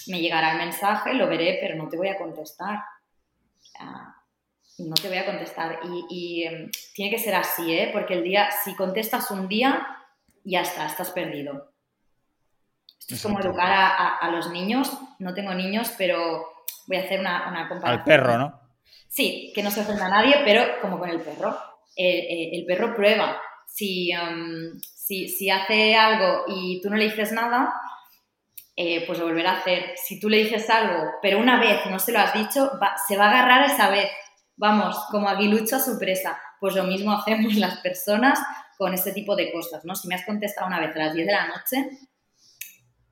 me 0.06 0.18
llegará 0.18 0.52
el 0.52 0.56
mensaje, 0.56 1.12
lo 1.12 1.28
veré, 1.28 1.58
pero 1.60 1.76
no 1.76 1.86
te 1.86 1.98
voy 1.98 2.08
a 2.08 2.16
contestar. 2.16 2.78
no 4.78 4.94
te 4.94 5.08
voy 5.08 5.18
a 5.18 5.26
contestar. 5.26 5.78
Y, 6.08 6.44
em, 6.44 6.70
tiene 6.94 7.10
que 7.10 7.22
ser 7.22 7.34
así, 7.34 7.70
¿eh? 7.70 7.90
Porque 7.92 8.14
el 8.14 8.22
día, 8.22 8.50
si 8.50 8.74
contestas 8.74 9.30
un 9.30 9.46
día, 9.46 9.86
ya 10.42 10.62
está, 10.62 10.86
estás 10.86 11.10
perdido. 11.10 11.70
Esto 12.98 13.14
es 13.16 13.22
como 13.22 13.40
educar 13.40 13.70
a, 14.22 14.30
los 14.30 14.50
niños. 14.50 14.90
No 15.18 15.34
tengo 15.34 15.52
niños, 15.52 15.92
pero 15.98 16.46
voy 16.86 16.96
a 16.96 17.02
hacer 17.02 17.20
una, 17.20 17.50
una 17.50 17.68
comparación. 17.68 18.00
Al 18.00 18.04
perro, 18.04 18.38
¿no? 18.38 18.58
Sí, 19.06 19.52
que 19.54 19.62
no 19.62 19.70
se 19.70 19.82
ofenda 19.82 20.06
a 20.06 20.10
nadie, 20.10 20.36
pero 20.46 20.80
como 20.80 20.98
con 20.98 21.10
el 21.10 21.20
perro. 21.20 21.58
el 21.94 22.64
perro 22.64 22.96
prueba. 22.96 23.38
Si, 23.68 24.10
em, 24.10 24.80
si, 24.80 25.28
si, 25.28 25.50
hace 25.50 25.94
algo 25.94 26.44
y 26.48 26.80
tú 26.80 26.90
no 26.90 26.96
le 26.96 27.04
dices 27.04 27.32
nada, 27.32 27.72
eh, 28.74 29.04
pues 29.06 29.18
lo 29.18 29.26
volverá 29.26 29.52
a 29.52 29.58
hacer. 29.58 29.94
Si 29.96 30.18
tú 30.18 30.28
le 30.28 30.38
dices 30.38 30.68
algo, 30.70 31.10
pero 31.20 31.38
una 31.38 31.60
vez 31.60 31.84
no 31.90 31.98
se 31.98 32.12
lo 32.12 32.18
has 32.20 32.32
dicho, 32.32 32.70
se 33.06 33.16
va 33.16 33.26
a 33.26 33.30
agarrar 33.30 33.70
esa 33.70 33.90
vez. 33.90 34.10
Vamos, 34.56 34.96
como 35.10 35.28
aguilucho 35.28 35.76
a 35.76 35.80
su 35.80 35.98
presa. 35.98 36.40
Pues 36.60 36.74
lo 36.74 36.84
mismo 36.84 37.12
hacemos 37.18 37.54
las 37.54 37.78
personas 37.80 38.40
con 38.76 38.94
este 38.94 39.12
tipo 39.12 39.36
de 39.36 39.52
cosas, 39.52 39.84
¿no? 39.84 39.94
Si 39.94 40.08
me 40.08 40.14
has 40.14 40.24
contestado 40.24 40.66
una 40.68 40.80
vez 40.80 40.94
a 40.96 41.00
las 41.00 41.14
10 41.14 41.26
de 41.26 41.32
la 41.32 41.48
noche, 41.48 41.90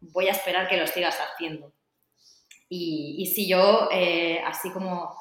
voy 0.00 0.28
a 0.28 0.32
esperar 0.32 0.68
que 0.68 0.76
lo 0.76 0.86
sigas 0.86 1.18
haciendo. 1.20 1.72
Y, 2.68 3.30
si 3.34 3.48
yo, 3.48 3.88
eh, 3.92 4.40
así 4.44 4.70
como 4.70 5.16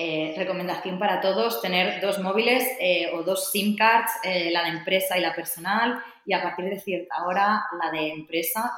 eh, 0.00 0.34
recomendación 0.36 0.98
para 0.98 1.20
todos, 1.20 1.60
tener 1.60 2.00
dos 2.00 2.18
móviles 2.18 2.64
o 3.12 3.22
dos 3.22 3.50
SIM 3.50 3.76
cards, 3.76 4.12
la 4.24 4.62
de 4.62 4.68
empresa 4.70 5.18
y 5.18 5.20
la 5.20 5.34
personal, 5.34 6.02
y 6.24 6.32
a 6.32 6.42
partir 6.42 6.64
de 6.66 6.80
cierta 6.80 7.26
hora 7.26 7.64
la 7.82 7.90
de 7.90 8.08
empresa 8.08 8.72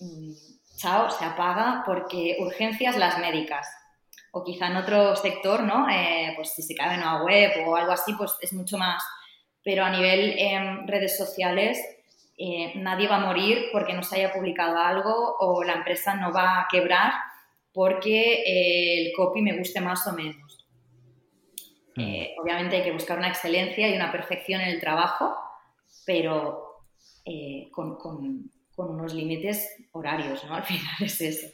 mm, 0.00 0.32
chao, 0.82 1.10
se 1.10 1.24
apaga 1.24 1.82
porque 1.86 2.36
urgencias 2.40 2.96
las 2.96 3.18
médicas. 3.18 3.66
O 4.32 4.42
quizá 4.42 4.66
en 4.66 4.76
otro 4.76 5.14
sector, 5.14 5.62
¿no? 5.62 5.88
Eh, 5.88 6.32
pues 6.34 6.52
si 6.54 6.62
se 6.62 6.74
cae 6.74 6.94
en 6.94 7.00
una 7.00 7.22
web 7.22 7.52
o 7.66 7.76
algo 7.76 7.92
así, 7.92 8.14
pues 8.14 8.34
es 8.40 8.52
mucho 8.52 8.78
más. 8.78 9.04
Pero 9.62 9.84
a 9.84 9.90
nivel 9.90 10.36
en 10.38 10.88
redes 10.88 11.16
sociales, 11.16 11.78
eh, 12.38 12.72
nadie 12.76 13.08
va 13.08 13.16
a 13.16 13.26
morir 13.26 13.66
porque 13.72 13.92
no 13.92 14.02
se 14.02 14.16
haya 14.16 14.32
publicado 14.32 14.78
algo 14.78 15.36
o 15.38 15.62
la 15.62 15.74
empresa 15.74 16.14
no 16.14 16.32
va 16.32 16.60
a 16.60 16.68
quebrar 16.70 17.12
porque 17.72 18.42
eh, 18.42 19.06
el 19.06 19.12
copy 19.14 19.42
me 19.42 19.56
guste 19.56 19.80
más 19.80 20.06
o 20.06 20.12
menos. 20.12 20.41
Mm. 21.94 22.40
obviamente 22.42 22.76
hay 22.76 22.82
que 22.82 22.92
buscar 22.92 23.18
una 23.18 23.28
excelencia 23.28 23.88
y 23.88 23.94
una 23.94 24.10
perfección 24.10 24.60
en 24.60 24.68
el 24.68 24.80
trabajo, 24.80 25.34
pero 26.06 26.86
con, 27.70 27.96
con 27.96 28.90
unos 28.90 29.14
límites 29.14 29.68
horarios, 29.92 30.44
¿no? 30.44 30.54
Al 30.56 30.64
final 30.64 30.96
es 31.00 31.20
eso. 31.20 31.46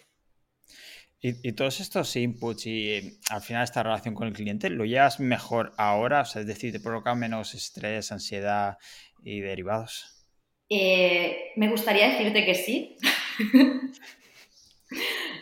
Y, 1.21 1.53
todos 1.53 1.81
estos 1.81 2.15
inputs 2.15 2.67
y 2.67 2.91
eh, 2.91 3.19
al 3.29 3.43
final 3.43 3.65
esta 3.65 3.83
relación 3.83 4.15
con 4.15 4.29
el 4.29 4.35
cliente, 4.35 4.71
¿lo 4.71 4.85
llevas 4.85 5.19
mejor 5.19 5.73
ahora? 5.77 6.21
O 6.21 6.25
sea, 6.25 6.43
es 6.43 6.47
decir, 6.47 6.71
¿te 6.71 6.79
provoca 6.79 7.17
menos 7.17 7.55
estrés, 7.55 8.13
ansiedad 8.13 8.79
y 9.25 9.41
derivados? 9.41 10.25
Eh, 10.69 11.55
me 11.57 11.71
gustaría 11.71 12.11
decirte 12.11 12.45
que 12.45 12.55
sí. 12.55 12.97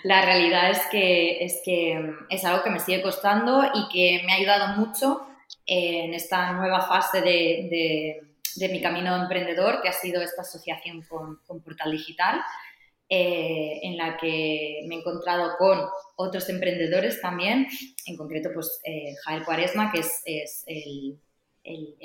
La 0.07 0.23
realidad 0.23 0.71
es 0.71 0.87
que, 0.91 1.45
es 1.45 1.61
que 1.65 1.99
mm, 1.99 2.27
es 2.31 2.45
algo 2.45 2.63
que 2.63 2.71
me 2.71 2.81
sigue 2.81 3.03
costando 3.03 3.65
y 3.75 3.89
que 3.89 4.23
me 4.25 4.33
ha 4.33 4.37
ayudado 4.37 4.77
mucho 4.77 5.27
en 5.67 6.15
esta 6.15 6.53
nueva 6.53 6.81
fase 6.81 7.21
de 7.21 8.27
de 8.57 8.69
mi 8.69 8.81
camino 8.81 9.15
emprendedor, 9.17 9.81
que 9.83 9.89
ha 9.89 9.93
sido 9.93 10.21
esta 10.23 10.43
asociación 10.43 11.03
con, 11.03 11.39
Portal 11.63 11.93
Digital, 11.93 12.41
eh, 13.09 13.81
en 13.83 13.97
la 13.97 14.17
que 14.17 14.83
me 14.89 14.97
he 14.97 14.99
encontrado 14.99 15.57
con 15.59 15.87
otros 16.17 16.49
emprendedores 16.49 17.21
también, 17.21 17.69
en 18.07 18.17
concreto 18.17 18.51
pues 18.53 18.81
eh, 18.85 19.15
Jael 19.25 19.45
Cuaresma, 19.45 19.93
que 19.93 20.01
es, 20.01 20.65
el, 20.67 21.19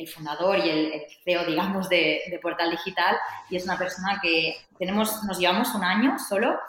fundador 0.07 0.57
y 0.59 0.69
el, 0.69 1.01
CEO, 1.23 1.45
digamos, 1.45 1.87
de, 1.87 2.39
Portal 2.41 2.71
Digital, 2.71 3.15
y 3.49 3.55
es 3.55 3.63
una 3.63 3.77
persona 3.77 4.19
que 4.21 4.57
tenemos, 4.77 5.23
nos 5.23 5.39
llevamos 5.39 5.73
un 5.73 5.83
año 5.83 6.17
solo, 6.19 6.59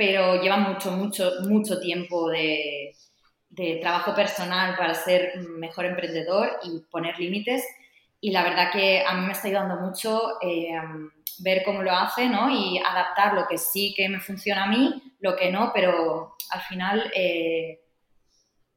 pero 0.00 0.40
lleva 0.40 0.56
mucho, 0.56 0.92
mucho, 0.92 1.30
mucho 1.42 1.78
tiempo 1.78 2.30
de, 2.30 2.96
de 3.50 3.76
trabajo 3.82 4.14
personal 4.14 4.74
para 4.74 4.94
ser 4.94 5.36
mejor 5.58 5.84
emprendedor 5.84 6.58
y 6.62 6.80
poner 6.90 7.18
límites 7.18 7.62
y 8.18 8.30
la 8.30 8.42
verdad 8.42 8.72
que 8.72 9.04
a 9.06 9.12
mí 9.12 9.26
me 9.26 9.32
está 9.32 9.48
ayudando 9.48 9.76
mucho 9.76 10.38
eh, 10.40 10.72
ver 11.40 11.62
cómo 11.66 11.82
lo 11.82 11.92
hace 11.92 12.30
¿no? 12.30 12.48
y 12.48 12.78
adaptar 12.78 13.34
lo 13.34 13.46
que 13.46 13.58
sí 13.58 13.92
que 13.94 14.08
me 14.08 14.20
funciona 14.20 14.64
a 14.64 14.68
mí, 14.68 15.14
lo 15.20 15.36
que 15.36 15.52
no, 15.52 15.70
pero 15.74 16.34
al 16.48 16.60
final 16.62 17.12
eh, 17.14 17.80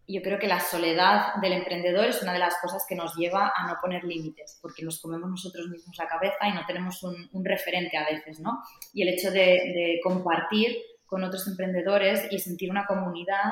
yo 0.05 0.21
creo 0.21 0.37
que 0.37 0.47
la 0.47 0.59
soledad 0.59 1.35
del 1.35 1.53
emprendedor 1.53 2.07
es 2.07 2.21
una 2.21 2.33
de 2.33 2.39
las 2.39 2.55
cosas 2.61 2.85
que 2.87 2.95
nos 2.95 3.15
lleva 3.15 3.53
a 3.55 3.65
no 3.65 3.77
poner 3.81 4.03
límites, 4.03 4.59
porque 4.61 4.83
nos 4.83 4.99
comemos 4.99 5.29
nosotros 5.29 5.69
mismos 5.69 5.95
la 5.97 6.07
cabeza 6.07 6.49
y 6.49 6.51
no 6.51 6.65
tenemos 6.65 7.01
un, 7.03 7.45
referente 7.45 7.95
a 7.97 8.05
veces, 8.05 8.41
¿no? 8.41 8.61
Y 8.93 9.03
el 9.03 9.09
hecho 9.13 9.31
de, 9.31 9.99
compartir 10.03 10.77
con 11.13 11.23
otros 11.23 11.47
emprendedores 11.47 12.27
y 12.31 12.39
sentir 12.39 12.71
una 12.71 12.87
comunidad 12.87 13.51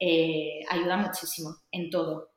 eh, 0.00 0.60
ayuda 0.70 0.96
muchísimo 0.96 1.54
en 1.70 1.90
todo. 1.90 2.30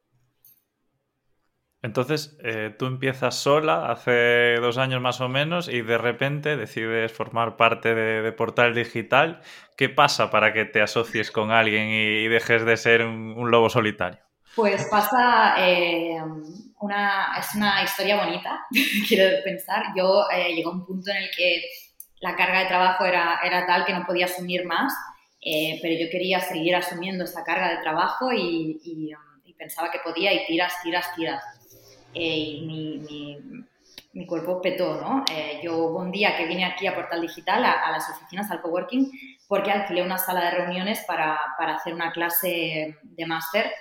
Entonces, 1.81 2.37
eh, 2.43 2.75
tú 2.77 2.87
empiezas 2.87 3.35
sola 3.35 3.89
hace 3.89 4.55
dos 4.59 4.77
años 4.77 5.01
más 5.01 5.21
o 5.21 5.29
menos 5.29 5.69
y 5.69 5.81
de 5.81 5.97
repente 5.97 6.57
decides 6.57 7.13
formar 7.13 7.55
parte 7.55 7.95
de, 7.95 8.29
Portal 8.33 8.75
Digital. 8.75 9.41
¿Qué 9.77 9.87
pasa 9.87 10.29
para 10.29 10.51
que 10.51 10.65
te 10.65 10.81
asocies 10.81 11.31
con 11.31 11.51
alguien 11.51 11.87
y, 11.87 12.27
dejes 12.27 12.65
de 12.65 12.75
ser 12.75 13.05
un, 13.05 13.49
lobo 13.49 13.69
solitario? 13.69 14.19
Pues 14.57 14.89
pasa, 14.91 15.55
eh, 15.57 16.21
una, 16.81 17.37
es 17.39 17.55
una 17.55 17.81
historia 17.81 18.25
bonita, 18.25 18.59
quiero 19.07 19.41
pensar. 19.45 19.83
Yo 19.95 20.27
llegó 20.53 20.71
a 20.71 20.73
un 20.73 20.85
punto 20.85 21.11
en 21.11 21.17
el 21.17 21.29
que 21.33 21.61
la 22.21 22.35
carga 22.35 22.59
de 22.59 22.67
trabajo 22.67 23.05
era, 23.05 23.39
era 23.43 23.65
tal 23.65 23.85
que 23.85 23.93
no 23.93 24.05
podía 24.05 24.25
asumir 24.25 24.65
más, 24.65 24.93
pero 25.81 25.95
yo 25.97 26.09
quería 26.11 26.39
seguir 26.41 26.75
asumiendo 26.75 27.23
esa 27.23 27.43
carga 27.43 27.69
de 27.69 27.81
trabajo 27.81 28.31
y, 28.33 28.79
y 28.83 29.53
pensaba 29.59 29.91
que 29.91 29.99
podía 29.99 30.33
y 30.33 30.45
tiras, 30.45 30.73
tiras, 30.81 31.13
tiras 31.15 31.43
eh, 32.13 32.61
mi, 32.65 33.37
mi, 34.13 34.25
cuerpo 34.25 34.61
petó, 34.61 34.99
¿no? 34.99 35.23
Eh, 35.31 35.59
yo 35.63 35.77
hubo 35.77 35.99
un 35.99 36.11
día 36.11 36.35
que 36.35 36.45
vine 36.45 36.65
aquí 36.65 36.87
a 36.87 36.95
Portal 36.95 37.21
Digital, 37.21 37.63
a, 37.63 37.91
las 37.91 38.09
oficinas, 38.09 38.49
al 38.49 38.61
coworking, 38.61 39.11
porque 39.47 39.71
alquilé 39.71 40.01
una 40.01 40.17
sala 40.17 40.45
de 40.45 40.51
reuniones 40.51 41.03
para, 41.07 41.37
para 41.57 41.75
hacer 41.75 41.93
una 41.93 42.11
clase 42.11 42.97
de 43.03 43.25
máster 43.25 43.71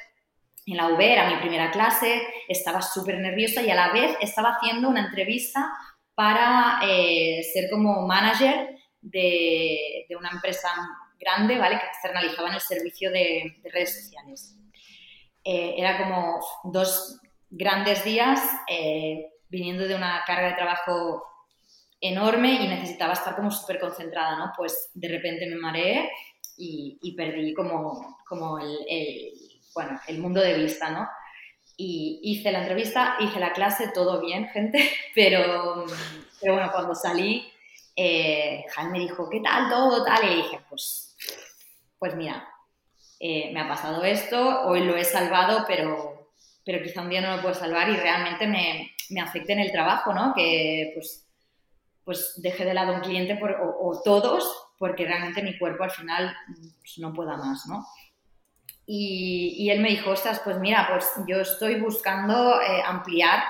en 0.66 0.76
la 0.76 0.88
UB, 0.88 1.00
era 1.00 1.30
mi 1.30 1.36
primera 1.36 1.70
clase, 1.70 2.22
estaba 2.46 2.82
súper 2.82 3.18
nerviosa 3.18 3.62
y 3.62 3.70
a 3.70 3.74
la 3.74 3.90
vez 3.90 4.16
estaba 4.20 4.56
haciendo 4.56 4.90
una 4.90 5.06
entrevista 5.06 5.72
para 6.18 6.80
eh, 6.82 7.44
ser 7.44 7.70
como 7.70 8.04
manager 8.04 8.76
de, 9.00 10.04
de, 10.08 10.16
una 10.16 10.30
empresa 10.30 10.68
grande, 11.16 11.56
¿vale? 11.56 11.78
Que 11.78 11.86
externalizaban 11.86 12.54
el 12.54 12.60
servicio 12.60 13.12
de, 13.12 13.54
de 13.62 13.70
redes 13.70 14.02
sociales. 14.02 14.56
era 15.44 15.96
como 15.96 16.40
dos 16.64 17.20
grandes 17.48 18.02
días 18.02 18.40
eh, 18.68 19.30
viniendo 19.48 19.86
de 19.86 19.94
una 19.94 20.24
carga 20.26 20.48
de 20.48 20.56
trabajo 20.56 21.22
enorme 22.00 22.64
y 22.64 22.66
necesitaba 22.66 23.12
estar 23.12 23.36
como 23.36 23.52
súper 23.52 23.78
concentrada, 23.78 24.36
¿no? 24.38 24.52
Pues 24.56 24.90
de 24.94 25.06
repente 25.06 25.46
me 25.46 25.54
mareé 25.54 26.10
y, 26.56 27.14
perdí 27.16 27.54
como, 27.54 28.18
como 28.28 28.58
el, 28.58 28.76
bueno, 29.72 30.00
el 30.08 30.18
mundo 30.18 30.40
de 30.40 30.54
vista, 30.54 30.90
¿no? 30.90 31.06
Y 31.80 32.18
hice 32.22 32.50
la 32.50 32.60
entrevista, 32.62 33.16
hice 33.20 33.38
la 33.38 33.52
clase, 33.52 33.92
todo 33.94 34.20
bien, 34.20 34.48
gente, 34.48 34.90
pero, 35.14 35.86
pero 36.40 36.54
bueno, 36.54 36.70
cuando 36.72 36.94
salí, 36.94 37.50
eh, 37.94 38.64
me 38.90 38.98
dijo, 38.98 39.30
¿qué 39.30 39.40
tal 39.40 39.70
todo? 39.70 40.04
Tal, 40.04 40.30
y 40.30 40.36
dije, 40.36 40.60
pues, 40.68 41.16
pues 41.98 42.14
mira, 42.16 42.46
eh, 43.20 43.50
me 43.52 43.60
ha 43.60 43.68
pasado 43.68 44.04
esto, 44.04 44.62
hoy 44.66 44.84
lo 44.84 44.96
he 44.96 45.04
salvado, 45.04 45.64
pero, 45.66 46.32
pero 46.64 46.82
quizá 46.82 47.02
un 47.02 47.10
día 47.10 47.20
no 47.20 47.36
lo 47.36 47.42
puedo 47.42 47.54
salvar 47.54 47.88
y 47.88 47.96
realmente 47.96 48.46
me, 48.46 48.90
me 49.10 49.20
afecte 49.20 49.52
en 49.52 49.60
el 49.60 49.72
trabajo, 49.72 50.12
¿no? 50.12 50.32
Que 50.34 50.92
pues, 50.94 51.26
pues 52.04 52.34
deje 52.36 52.64
de 52.64 52.74
lado 52.74 52.94
un 52.94 53.00
cliente 53.00 53.38
o, 53.42 54.00
todos 54.04 54.66
porque 54.78 55.04
realmente 55.04 55.42
mi 55.42 55.58
cuerpo 55.58 55.84
al 55.84 55.90
final 55.90 56.34
pues, 56.80 56.98
no 56.98 57.12
pueda 57.12 57.36
más, 57.36 57.66
¿no? 57.66 57.84
Y, 58.90 59.54
y, 59.58 59.70
él 59.70 59.80
me 59.80 59.90
dijo, 59.90 60.10
ostras, 60.10 60.40
pues 60.42 60.58
mira, 60.58 60.88
pues 60.90 61.06
yo 61.26 61.42
estoy 61.42 61.78
buscando 61.78 62.58
eh, 62.62 62.82
ampliar 62.86 63.44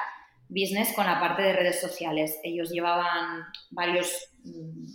business 0.49 0.93
con 0.95 1.07
la 1.07 1.21
parte 1.21 1.43
de 1.43 1.53
redes 1.53 1.81
sociales. 1.81 2.41
Ellos 2.43 2.71
llevaban 2.71 3.45
varios, 3.71 4.33
mm, 4.43 4.87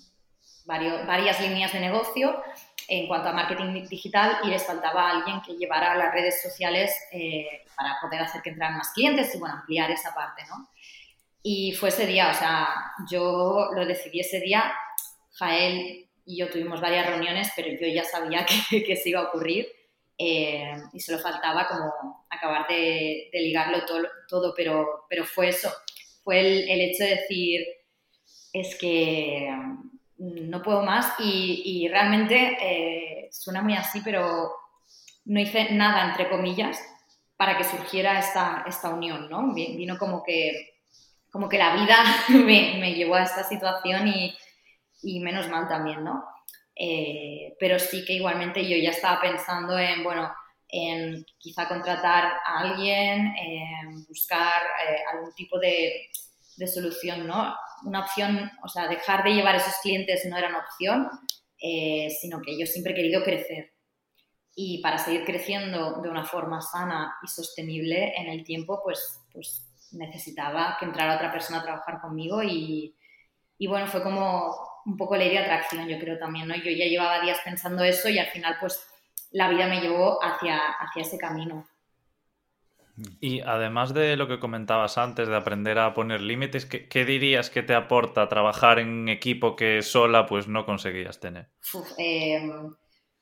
varios, 0.65 1.08
varias 1.08 1.39
líneas 1.39 1.71
de 1.71 1.79
negocio 1.79 2.43
en 2.89 3.08
cuanto 3.08 3.29
a 3.29 3.32
marketing 3.32 3.88
digital 3.88 4.39
y 4.43 4.49
les 4.49 4.65
faltaba 4.65 5.12
alguien 5.12 5.41
que 5.41 5.53
llevara 5.53 5.95
las 5.95 6.13
redes 6.13 6.41
sociales 6.41 6.93
eh, 7.13 7.63
para 7.77 7.95
poder 8.01 8.21
hacer 8.21 8.41
que 8.41 8.49
entraran 8.49 8.77
más 8.77 8.91
clientes 8.91 9.34
y 9.34 9.39
bueno, 9.39 9.56
ampliar 9.56 9.91
esa 9.91 10.13
parte, 10.13 10.43
¿no? 10.49 10.69
Y 11.41 11.71
fue 11.73 11.88
ese 11.88 12.06
día, 12.06 12.29
o 12.29 12.34
sea, 12.34 12.67
yo 13.10 13.69
lo 13.73 13.86
decidí 13.86 14.19
ese 14.19 14.41
día, 14.41 14.73
Jael 15.36 16.10
y 16.25 16.38
yo 16.38 16.49
tuvimos 16.49 16.82
varias 16.82 17.08
reuniones, 17.08 17.51
pero 17.56 17.69
yo 17.69 17.88
ya 17.88 18.03
sabía 18.03 18.45
que, 18.69 18.84
que 18.84 18.95
se 18.97 19.10
iba 19.10 19.21
a 19.21 19.27
ocurrir 19.29 19.67
eh, 20.17 20.76
y 20.93 20.99
solo 20.99 21.19
faltaba 21.19 21.67
como 21.67 22.26
acabar 22.30 22.67
de, 22.67 23.30
ligarlo 23.34 23.86
todo, 23.86 24.08
todo, 24.28 24.54
pero, 24.56 25.06
pero 25.10 25.26
fue 25.26 25.49
eso, 25.49 25.71
fue 26.23 26.39
el, 26.39 26.82
hecho 26.82 27.04
de 27.04 27.10
decir, 27.15 27.62
es 28.54 28.76
que 28.76 29.49
no 30.17 30.62
puedo 30.62 30.84
más 30.84 31.13
y, 31.19 31.88
realmente 31.89 32.58
eh, 32.62 33.30
suena 33.32 33.62
muy 33.62 33.76
así, 33.76 34.02
pero 34.04 34.52
no 35.26 35.39
hice 35.39 35.71
nada, 35.71 36.10
entre 36.10 36.30
comillas, 36.30 36.80
para 37.38 37.58
que 37.58 37.63
surgiera 37.63 38.19
esta, 38.19 38.63
esta 38.67 38.89
unión, 38.89 39.30
¿no? 39.30 39.54
Vino 39.54 39.97
como 39.97 40.23
que, 40.23 40.80
como 41.32 41.49
que 41.49 41.58
la 41.58 41.76
vida 41.76 41.97
me, 42.30 42.93
llevó 42.93 43.15
a 43.15 43.23
esta 43.23 43.43
situación 43.43 44.08
y, 44.08 45.19
menos 45.19 45.49
mal 45.49 45.67
también, 45.67 46.04
¿no? 46.04 46.23
Eh, 46.76 47.56
pero 47.60 47.78
sí 47.80 48.04
que 48.06 48.14
igualmente 48.14 48.68
yo 48.68 48.78
ya 48.78 48.90
estaba 48.90 49.22
pensando 49.22 49.78
en, 49.78 50.04
bueno, 50.04 50.34
en 50.68 51.26
quizá 51.38 51.68
contratar 51.68 52.26
a 52.46 52.60
alguien, 52.60 53.34
en 53.38 54.06
buscar 54.08 54.62
eh, 54.64 54.98
algún 55.14 55.34
tipo 55.36 55.60
de, 55.60 56.10
de 56.58 56.68
solución, 56.68 57.28
¿no? 57.28 57.56
Una 57.86 58.02
opción, 58.02 58.52
o 58.64 58.68
sea, 58.68 58.88
dejar 58.88 59.24
de 59.24 59.34
llevar 59.34 59.56
esos 59.56 59.76
clientes 59.82 60.26
no 60.26 60.38
era 60.38 60.50
una 60.50 60.60
opción, 60.60 61.10
eh, 61.62 62.10
sino 62.20 62.42
que 62.42 62.58
yo 62.58 62.66
siempre 62.66 62.94
he 62.94 62.96
querido 62.96 63.24
crecer. 63.24 63.74
Y 64.56 64.82
para 64.82 64.98
seguir 64.98 65.26
creciendo 65.26 66.02
de 66.02 66.10
una 66.10 66.26
forma 66.26 66.62
sana 66.62 67.16
y 67.24 67.28
sostenible 67.28 68.14
en 68.18 68.28
el 68.28 68.44
tiempo, 68.44 68.82
pues, 68.84 69.22
pues 69.32 69.68
necesitaba 69.92 70.78
que 70.80 70.86
entrara 70.86 71.16
otra 71.16 71.32
persona 71.32 71.60
a 71.60 71.64
trabajar 71.64 72.02
conmigo 72.02 72.42
y, 72.44 72.96
y 73.58 73.68
bueno, 73.68 73.88
fue 73.88 74.04
como 74.04 74.73
un 74.86 74.98
poco 74.98 75.15
la 75.15 75.26
idea 75.26 75.41
de 75.41 75.46
atracción, 75.46 75.88
yo 75.88 76.00
creo 76.00 76.17
también, 76.17 76.48
¿no? 76.48 76.56
Yo 76.56 76.72
ya 76.72 76.86
llevaba 76.86 77.22
días 77.22 77.39
pensando 77.43 77.84
eso 77.84 78.10
y 78.10 78.19
al 78.19 78.28
final, 78.28 78.58
pues, 78.60 78.86
la 79.32 79.50
vida 79.50 79.67
me 79.67 79.82
llevó 79.82 80.24
hacia, 80.24 80.58
hacia 80.58 81.02
ese 81.02 81.17
camino. 81.17 81.65
Y 83.19 83.41
además 83.41 83.93
de 83.93 84.15
lo 84.15 84.28
que 84.28 84.39
comentabas 84.39 84.98
antes, 84.98 85.28
de 85.28 85.36
aprender 85.36 85.80
a 85.80 85.93
poner 85.93 86.22
límites, 86.22 86.65
¿qué, 86.65 87.06
dirías 87.06 87.50
que 87.50 87.63
te 87.63 87.74
aporta 87.74 88.30
trabajar 88.30 88.78
en 88.78 89.10
equipo 89.10 89.56
que 89.56 89.82
sola 89.82 90.28
pues 90.28 90.48
no 90.48 90.65
conseguías 90.65 91.19
tener? 91.19 91.50
Em, 91.98 92.72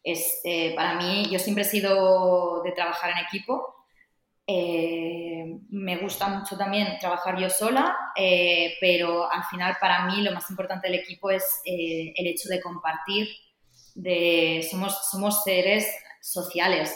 eh, 0.04 0.76
para 0.76 0.96
mí, 0.96 1.30
yo 1.32 1.40
siempre 1.40 1.64
he 1.64 1.68
sido 1.68 2.62
de 2.64 2.72
trabajar 2.74 3.12
en 3.12 3.26
equipo. 3.26 3.81
Eh, 4.54 5.60
me 5.70 5.98
gusta 5.98 6.28
mucho 6.28 6.58
también 6.58 6.98
trabajar 7.00 7.40
yo 7.40 7.50
sola, 7.50 7.96
eh, 8.16 8.76
pero 8.82 9.32
al 9.32 9.44
final 9.46 9.78
para 9.80 10.06
mí 10.08 10.22
lo 10.22 10.34
más 10.34 10.50
importante 10.50 10.88
del 10.90 11.00
equipo 11.00 11.32
es 11.32 11.62
el 11.64 12.28
hecho 12.28 12.50
de 12.50 12.60
compartir, 12.60 13.30
de 13.96 14.68
somos, 14.70 15.10
somos 15.10 15.44
seres 15.44 15.88
sociales 16.22 16.96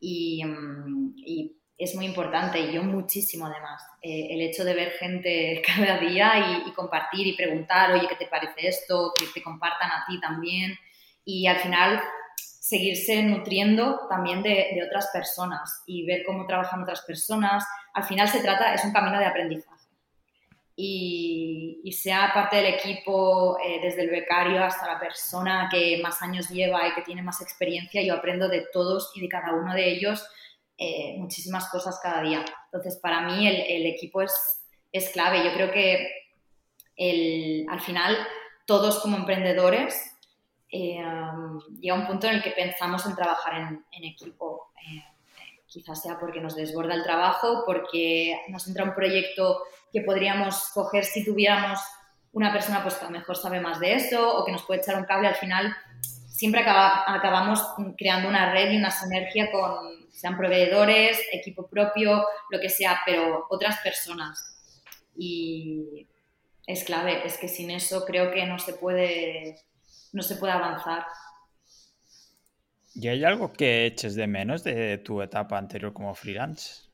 y, 0.00 0.44
mm, 0.44 1.14
y 1.16 1.56
es 1.78 1.94
muy 1.94 2.06
importante 2.06 2.58
y 2.58 2.72
yo 2.72 2.82
muchísimo 2.82 3.46
además. 3.46 3.82
Eh, 4.02 4.28
el 4.30 4.40
hecho 4.40 4.64
de 4.64 4.74
ver 4.74 4.92
gente 4.92 5.62
cada 5.66 5.98
día 5.98 6.62
y, 6.66 6.72
compartir 6.72 7.26
y 7.26 7.36
preguntar, 7.36 7.92
oye, 7.92 8.08
¿qué 8.08 8.16
te 8.16 8.26
parece 8.26 8.68
esto? 8.68 9.12
Que 9.18 9.26
te 9.34 9.42
compartan 9.42 9.90
a 9.90 10.04
ti 10.06 10.18
también. 10.20 10.76
Y 11.24 11.46
al 11.46 11.58
final 11.58 12.00
seguirse 12.68 13.22
nutriendo 13.22 14.08
también 14.08 14.42
de, 14.42 14.82
otras 14.84 15.08
personas 15.12 15.84
y 15.86 16.04
ver 16.04 16.24
cómo 16.26 16.46
trabajan 16.46 16.82
otras 16.82 17.02
personas. 17.02 17.64
Al 17.94 18.02
final 18.02 18.26
se 18.26 18.40
trata, 18.40 18.74
es 18.74 18.84
un 18.84 18.92
camino 18.92 19.20
de 19.20 19.24
aprendizaje. 19.24 19.86
Y, 20.74 21.92
sea 21.92 22.32
parte 22.34 22.56
del 22.56 22.74
equipo, 22.74 23.56
eh, 23.64 23.78
desde 23.80 24.02
el 24.02 24.10
becario 24.10 24.62
hasta 24.62 24.86
la 24.86 24.98
persona 24.98 25.68
que 25.70 26.00
más 26.02 26.20
años 26.22 26.48
lleva 26.50 26.86
y 26.88 26.94
que 26.94 27.02
tiene 27.02 27.22
más 27.22 27.40
experiencia, 27.40 28.02
yo 28.02 28.14
aprendo 28.14 28.48
de 28.48 28.66
todos 28.72 29.12
y 29.14 29.20
de 29.20 29.28
cada 29.28 29.54
uno 29.54 29.72
de 29.72 29.88
ellos 29.88 30.26
eh, 30.76 31.14
muchísimas 31.18 31.70
cosas 31.70 32.00
cada 32.02 32.20
día. 32.22 32.44
Entonces, 32.64 32.98
para 33.00 33.20
mí 33.20 33.46
el, 33.46 33.86
equipo 33.86 34.22
es, 34.22 34.34
es, 34.92 35.08
clave. 35.10 35.44
Yo 35.44 35.54
creo 35.54 35.70
que 35.70 36.10
el, 36.96 37.64
al 37.70 37.80
final 37.80 38.16
todos 38.66 38.98
como 39.00 39.16
emprendedores 39.16 40.15
eh, 40.70 41.02
llega 41.80 41.94
un 41.94 42.06
punto 42.06 42.26
en 42.26 42.36
el 42.36 42.42
que 42.42 42.50
pensamos 42.50 43.06
en 43.06 43.14
trabajar 43.14 43.54
en, 43.90 44.04
equipo. 44.04 44.72
Eh, 44.76 45.04
quizás 45.66 46.02
sea 46.02 46.18
porque 46.18 46.40
nos 46.40 46.56
desborda 46.56 46.94
el 46.94 47.02
trabajo, 47.02 47.64
porque 47.66 48.40
nos 48.48 48.66
entra 48.66 48.84
un 48.84 48.94
proyecto 48.94 49.62
que 49.92 50.02
podríamos 50.02 50.70
coger 50.72 51.04
si 51.04 51.24
tuviéramos 51.24 51.80
una 52.32 52.52
persona 52.52 52.82
pues, 52.82 52.96
que 52.96 53.04
a 53.04 53.08
lo 53.08 53.18
mejor 53.18 53.36
sabe 53.36 53.60
más 53.60 53.80
de 53.80 53.94
eso 53.94 54.36
o 54.36 54.44
que 54.44 54.52
nos 54.52 54.62
puede 54.64 54.80
echar 54.80 54.96
un 54.96 55.04
cable. 55.04 55.28
Al 55.28 55.36
final 55.36 55.74
siempre 56.28 56.60
acabamos 56.60 57.62
creando 57.96 58.28
una 58.28 58.52
red 58.52 58.72
y 58.72 58.76
una 58.76 58.90
sinergia 58.90 59.50
con, 59.50 60.10
sean 60.12 60.36
proveedores, 60.36 61.20
equipo 61.32 61.66
propio, 61.66 62.24
lo 62.50 62.60
que 62.60 62.68
sea, 62.68 63.00
pero 63.06 63.46
otras 63.48 63.78
personas. 63.80 64.54
Y 65.16 66.06
es 66.66 66.84
clave, 66.84 67.22
es 67.24 67.38
que 67.38 67.48
sin 67.48 67.70
eso 67.70 68.04
creo 68.04 68.30
que 68.30 68.44
no 68.44 68.58
se 68.58 68.74
puede, 68.74 69.58
no 70.16 70.22
se 70.22 70.36
puede 70.36 70.52
avanzar. 70.52 71.04
¿Y 72.94 73.08
hay 73.08 73.24
algo 73.24 73.52
que 73.52 73.86
eches 73.86 74.14
de 74.14 74.26
menos 74.26 74.64
de 74.64 74.98
tu 74.98 75.20
etapa 75.20 75.58
anterior 75.58 75.92
como 75.92 76.14
freelance? 76.14 76.84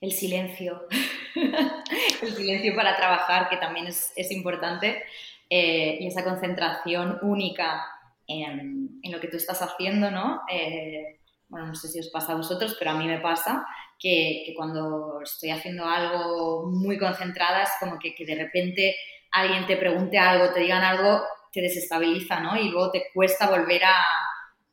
El 0.00 0.12
silencio. 0.12 0.86
el 1.34 2.32
silencio 2.34 2.76
para 2.76 2.96
trabajar, 2.96 3.48
que 3.48 3.56
también 3.56 3.88
es, 3.88 4.30
importante, 4.30 5.02
eh, 5.50 5.98
y 6.00 6.06
esa 6.06 6.22
concentración 6.22 7.18
única 7.22 7.84
en, 8.28 9.00
en, 9.02 9.12
lo 9.12 9.20
que 9.20 9.28
tú 9.28 9.36
estás 9.36 9.60
haciendo, 9.62 10.10
¿no? 10.10 10.42
Eh, 10.50 11.18
bueno, 11.48 11.66
no 11.66 11.74
sé 11.74 11.88
si 11.88 11.98
os 11.98 12.10
pasa 12.10 12.32
a 12.32 12.36
vosotros, 12.36 12.76
pero 12.78 12.92
a 12.92 12.94
mí 12.94 13.06
me 13.06 13.20
pasa 13.20 13.66
que, 13.98 14.52
cuando 14.56 15.20
estoy 15.22 15.50
haciendo 15.50 15.84
algo 15.86 16.66
muy 16.66 16.98
concentrada 16.98 17.62
es 17.62 17.70
como 17.80 17.98
que, 17.98 18.14
de 18.24 18.34
repente 18.34 18.96
alguien 19.32 19.66
te 19.66 19.76
pregunte 19.76 20.18
algo, 20.18 20.52
te 20.52 20.60
digan 20.60 20.82
algo, 20.82 21.22
te 21.56 21.62
desestabiliza, 21.62 22.40
¿no? 22.40 22.56
Y 22.56 22.68
luego 22.68 22.90
te 22.90 23.06
cuesta 23.14 23.48
volver 23.48 23.82
a, 23.84 23.96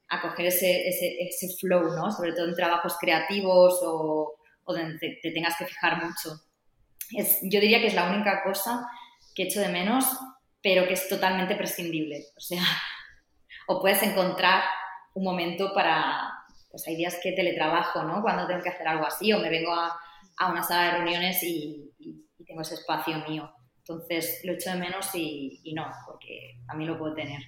a 0.09 0.21
coger 0.21 0.47
ese, 0.47 0.87
ese, 0.87 1.15
ese, 1.21 1.55
flow, 1.57 1.95
¿no? 1.95 2.11
Sobre 2.11 2.33
todo 2.33 2.47
en 2.47 2.55
trabajos 2.55 2.97
creativos 2.99 3.79
o, 3.81 4.35
o 4.65 4.73
donde 4.73 4.99
te, 4.99 5.31
tengas 5.31 5.55
que 5.57 5.65
fijar 5.65 6.03
mucho. 6.03 6.41
Es, 7.11 7.39
yo 7.43 7.61
diría 7.61 7.79
que 7.79 7.87
es 7.87 7.93
la 7.93 8.09
única 8.09 8.43
cosa 8.43 8.85
que 9.33 9.43
echo 9.43 9.61
de 9.61 9.69
menos, 9.69 10.05
pero 10.61 10.85
que 10.87 10.93
es 10.93 11.07
totalmente 11.07 11.55
prescindible. 11.55 12.25
O 12.35 12.41
sea, 12.41 12.63
o 13.67 13.79
puedes 13.79 14.03
encontrar 14.03 14.63
un 15.13 15.23
momento 15.23 15.73
para, 15.73 16.31
pues 16.69 16.85
hay 16.87 16.97
días 16.97 17.17
que 17.23 17.31
teletrabajo, 17.31 18.03
¿no? 18.03 18.21
Cuando 18.21 18.45
tengo 18.45 18.61
que 18.61 18.69
hacer 18.69 18.87
algo 18.87 19.05
así 19.05 19.31
o 19.31 19.39
me 19.39 19.49
vengo 19.49 19.73
a, 19.73 19.97
a 20.37 20.51
una 20.51 20.63
sala 20.63 20.85
de 20.85 20.91
reuniones 20.97 21.41
y, 21.43 21.89
tengo 22.45 22.61
ese 22.61 22.75
espacio 22.75 23.17
mío. 23.27 23.49
Entonces 23.85 24.41
lo 24.43 24.53
echo 24.53 24.71
de 24.71 24.77
menos 24.77 25.13
y, 25.13 25.61
no, 25.75 25.85
porque 26.05 26.57
a 26.67 26.73
mí 26.73 26.85
lo 26.85 26.97
puedo 26.97 27.13
tener. 27.13 27.41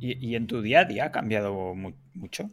¿Y, 0.00 0.36
en 0.36 0.46
tu 0.46 0.62
día 0.62 0.80
a 0.80 0.84
día 0.84 1.06
ha 1.06 1.12
cambiado 1.12 1.74
mucho? 2.14 2.50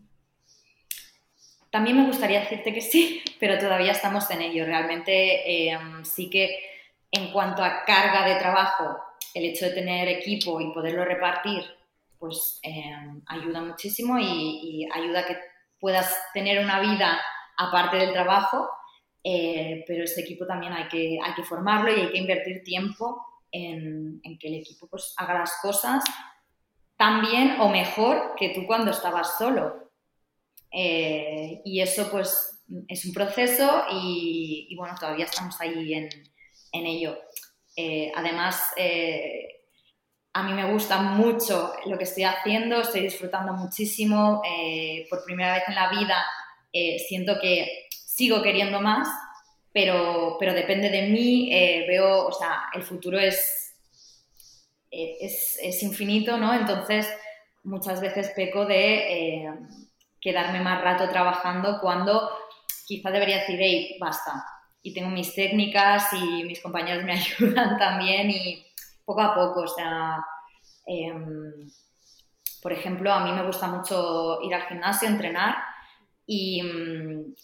También 1.69 1.97
me 1.97 2.08
gustaría 2.08 2.39
decirte 2.39 2.73
que 2.73 2.82
sí, 2.82 3.21
pero 3.39 3.60
todavía 3.60 3.91
estamos 3.91 4.30
en 4.32 4.41
ello. 4.41 4.65
Realmente 4.65 5.69
em, 5.69 6.04
sí 6.04 6.30
que 6.30 6.58
en 7.12 7.32
cuanto 7.32 7.63
a 7.63 7.84
carga 7.86 8.28
de 8.28 8.39
trabajo, 8.39 8.97
el 9.36 9.45
hecho 9.45 9.65
de 9.65 9.73
tener 9.73 10.08
equipo 10.08 10.60
y 10.60 10.73
poderlo 10.73 11.06
repartir 11.06 11.63
pues 12.17 12.60
em, 12.63 13.21
ayuda 13.28 13.62
muchísimo 13.62 14.17
y, 14.19 14.88
ayuda 14.91 15.19
a 15.19 15.25
que 15.25 15.38
puedas 15.80 16.12
tener 16.34 16.63
una 16.63 16.80
vida 16.80 17.21
aparte 17.58 17.97
del 17.97 18.13
trabajo, 18.13 18.67
eh, 19.28 19.84
pero 19.88 20.04
ese 20.04 20.22
equipo 20.22 20.46
también 20.46 20.72
hay 20.72 20.88
que, 20.88 21.18
hay 21.24 21.34
que 21.34 21.44
formarlo 21.44 21.92
y 21.92 22.00
hay 22.00 22.12
que 22.12 22.20
invertir 22.20 22.64
tiempo 22.64 23.26
en, 23.52 24.22
que 24.40 24.48
el 24.48 24.56
equipo 24.56 24.88
pues, 24.88 25.16
haga 25.18 25.40
las 25.40 25.58
cosas 25.62 26.04
tan 26.96 27.22
bien 27.22 27.60
o 27.60 27.70
mejor 27.70 28.36
que 28.38 28.50
tú 28.50 28.68
cuando 28.68 28.92
estabas 28.92 29.38
solo. 29.38 29.92
Eh, 30.72 31.62
y 31.66 31.82
eso 31.82 32.12
pues 32.12 32.64
es 32.88 33.06
un 33.06 33.14
proceso 33.14 33.86
y, 33.92 34.76
bueno, 34.78 34.94
todavía 35.00 35.26
estamos 35.26 35.60
ahí 35.60 35.94
en, 35.94 36.10
en 36.74 36.86
ello. 36.86 37.18
Eh, 37.76 38.12
además, 38.16 38.74
a 40.36 40.44
mí 40.44 40.52
me 40.52 40.70
gusta 40.70 41.02
mucho 41.02 41.72
lo 41.86 41.98
que 41.98 42.04
estoy 42.04 42.26
haciendo, 42.26 42.82
estoy 42.82 43.02
disfrutando 43.02 43.54
muchísimo. 43.54 44.42
Eh, 44.46 45.08
por 45.10 45.24
primera 45.24 45.54
vez 45.54 45.64
en 45.70 45.76
la 45.76 45.90
vida 45.90 46.26
eh, 46.74 47.00
siento 47.00 47.40
que 47.42 47.85
sigo 48.15 48.41
queriendo 48.41 48.80
más, 48.80 49.10
pero, 49.73 50.38
pero 50.39 50.54
depende 50.54 50.89
de 50.89 51.10
mí. 51.10 51.49
Eh, 51.51 51.86
veo, 51.86 52.28
o 52.28 52.32
sea, 52.32 52.69
el 52.73 52.82
futuro 52.82 53.19
es, 53.19 53.75
es, 54.89 55.60
es, 55.62 55.84
infinito, 55.84 56.38
¿no? 56.38 56.54
Entonces, 56.54 57.12
muchas 57.63 57.99
veces 57.99 58.32
peco 58.34 58.65
de 58.65 59.43
eh, 59.43 59.54
quedarme 60.21 60.62
más 60.62 60.82
rato 60.82 61.10
trabajando 61.10 61.80
cuando 61.82 62.30
quizá 62.88 63.12
debería 63.12 63.39
decir, 63.39 63.60
hey, 63.60 63.97
basta. 63.99 64.45
Y 64.82 64.93
tengo 64.93 65.10
mis 65.10 65.36
técnicas 65.36 66.13
y 66.13 66.45
mis 66.45 66.62
compañeros 66.62 67.04
me 67.04 67.13
ayudan 67.19 67.78
también 67.78 68.32
y 68.32 68.65
poco 69.04 69.21
a 69.21 69.36
poco, 69.36 69.62
o 69.62 69.67
sea, 69.67 70.19
em, 70.86 71.69
por 72.62 72.71
ejemplo, 72.71 73.12
a 73.12 73.25
mí 73.25 73.32
me 73.34 73.45
gusta 73.45 73.67
mucho 73.67 74.41
ir 74.41 74.56
al 74.56 74.67
gimnasio, 74.67 75.10
entrenar 75.10 75.75
y, 76.28 76.62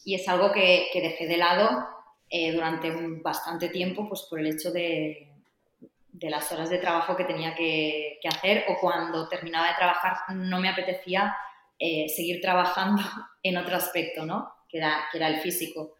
es 0.05 0.27
algo 0.27 0.51
que, 0.51 0.89
dejé 0.93 1.27
de 1.27 1.37
lado 1.37 1.87
eh, 2.29 2.51
durante 2.51 2.91
bastante 3.21 3.69
tiempo 3.69 4.07
pues 4.07 4.25
por 4.29 4.39
el 4.39 4.47
hecho 4.47 4.71
de, 4.71 5.31
de 6.11 6.29
las 6.29 6.51
horas 6.51 6.69
de 6.69 6.77
trabajo 6.77 7.15
que 7.15 7.23
tenía 7.23 7.55
que, 7.55 8.19
hacer 8.27 8.65
o 8.69 8.77
cuando 8.79 9.27
terminaba 9.27 9.67
de 9.67 9.75
trabajar 9.75 10.35
no 10.35 10.59
me 10.59 10.69
apetecía 10.69 11.35
eh, 11.79 12.07
seguir 12.09 12.41
trabajando 12.41 13.01
en 13.43 13.57
otro 13.57 13.75
aspecto, 13.75 14.25
¿no? 14.25 14.53
Que 14.69 14.77
era, 14.77 15.07
que 15.11 15.17
era 15.17 15.27
el 15.27 15.41
físico. 15.41 15.95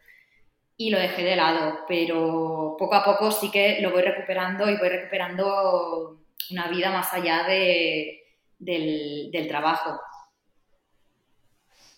Y 0.76 0.90
lo 0.90 0.98
dejé 0.98 1.22
de 1.22 1.36
lado, 1.36 1.80
pero 1.86 2.76
poco 2.78 2.94
a 2.94 3.04
poco 3.04 3.30
sí 3.30 3.50
que 3.50 3.80
lo 3.80 3.90
voy 3.90 4.02
recuperando 4.02 4.68
y 4.70 4.76
voy 4.78 4.88
recuperando 4.88 6.18
una 6.50 6.68
vida 6.68 6.90
más 6.90 7.12
allá 7.12 7.44
de, 7.44 8.22
del, 8.58 9.30
del 9.30 9.48
trabajo. 9.48 10.00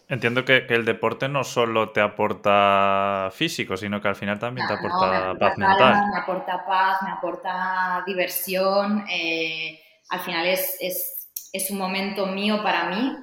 Entiendo 0.06 0.44
que, 0.44 0.66
el 0.68 0.84
deporte 0.84 1.28
no 1.28 1.44
solo 1.44 1.90
te 1.90 2.00
aporta 2.00 3.30
físico, 3.32 3.76
sino 3.76 4.02
que 4.02 4.08
al 4.08 4.16
final 4.16 4.38
también 4.38 4.66
te 4.66 4.74
aporta, 4.74 5.34
paz 5.38 5.56
mental. 5.56 6.06
Me 6.12 6.18
aporta 6.18 6.66
paz, 6.66 7.02
me 7.02 7.10
aporta 7.10 8.02
diversión. 8.06 9.06
Eh, 9.08 9.80
al 10.10 10.20
final 10.20 10.46
es, 10.46 11.70
un 11.70 11.78
momento 11.78 12.26
mío 12.26 12.62
para 12.62 12.90
mí 12.90 13.16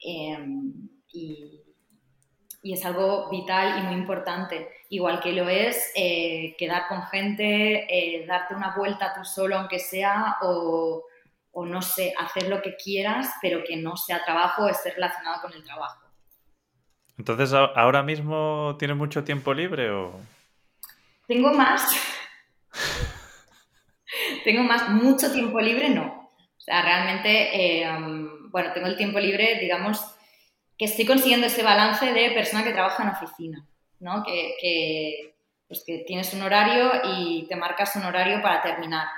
em, 0.00 0.72
y, 1.12 1.62
es 2.64 2.84
algo 2.84 3.30
vital 3.30 3.78
y 3.78 3.82
muy 3.82 3.94
importante. 3.94 4.68
Igual 4.88 5.20
que 5.20 5.32
lo 5.32 5.48
es 5.48 5.92
eh, 5.94 6.56
quedar 6.58 6.88
con 6.88 7.04
gente, 7.04 7.86
eh, 7.88 8.26
darte 8.26 8.56
una 8.56 8.74
vuelta 8.76 9.14
tú 9.14 9.24
solo, 9.24 9.56
aunque 9.56 9.78
sea, 9.78 10.38
o, 10.42 11.04
o 11.52 11.64
no 11.64 11.80
sé, 11.82 12.12
hacer 12.18 12.48
lo 12.48 12.60
que 12.60 12.74
quieras, 12.74 13.32
pero 13.40 13.62
que 13.62 13.76
no 13.76 13.96
sea 13.96 14.24
trabajo 14.24 14.68
esté 14.68 14.90
relacionado 14.90 15.42
con 15.42 15.52
el 15.52 15.62
trabajo. 15.62 16.05
Entonces, 17.18 17.52
¿ahora 17.52 18.02
mismo 18.02 18.76
tienes 18.78 18.96
mucho 18.96 19.24
tiempo 19.24 19.54
libre 19.54 19.90
o...? 19.90 20.20
Tengo 21.26 21.52
más. 21.52 21.96
tengo 24.44 24.62
más, 24.62 24.88
mucho 24.90 25.32
tiempo 25.32 25.60
libre, 25.60 25.88
no. 25.90 26.30
O 26.56 26.60
sea, 26.60 26.82
realmente, 26.82 27.80
eh, 27.82 27.88
bueno, 28.50 28.72
tengo 28.72 28.86
el 28.86 28.96
tiempo 28.96 29.18
libre, 29.18 29.58
digamos, 29.60 30.04
que 30.76 30.84
estoy 30.84 31.06
consiguiendo 31.06 31.46
ese 31.46 31.62
balance 31.62 32.12
de 32.12 32.30
persona 32.32 32.64
que 32.64 32.72
trabaja 32.72 33.02
en 33.02 33.10
oficina, 33.10 33.66
¿no? 34.00 34.22
Que, 34.22 35.34
pues 35.68 35.82
que 35.86 36.04
tienes 36.06 36.32
un 36.34 36.42
horario 36.42 36.92
y 37.16 37.46
te 37.48 37.56
marcas 37.56 37.96
un 37.96 38.04
horario 38.04 38.42
para 38.42 38.62
terminar. 38.62 39.08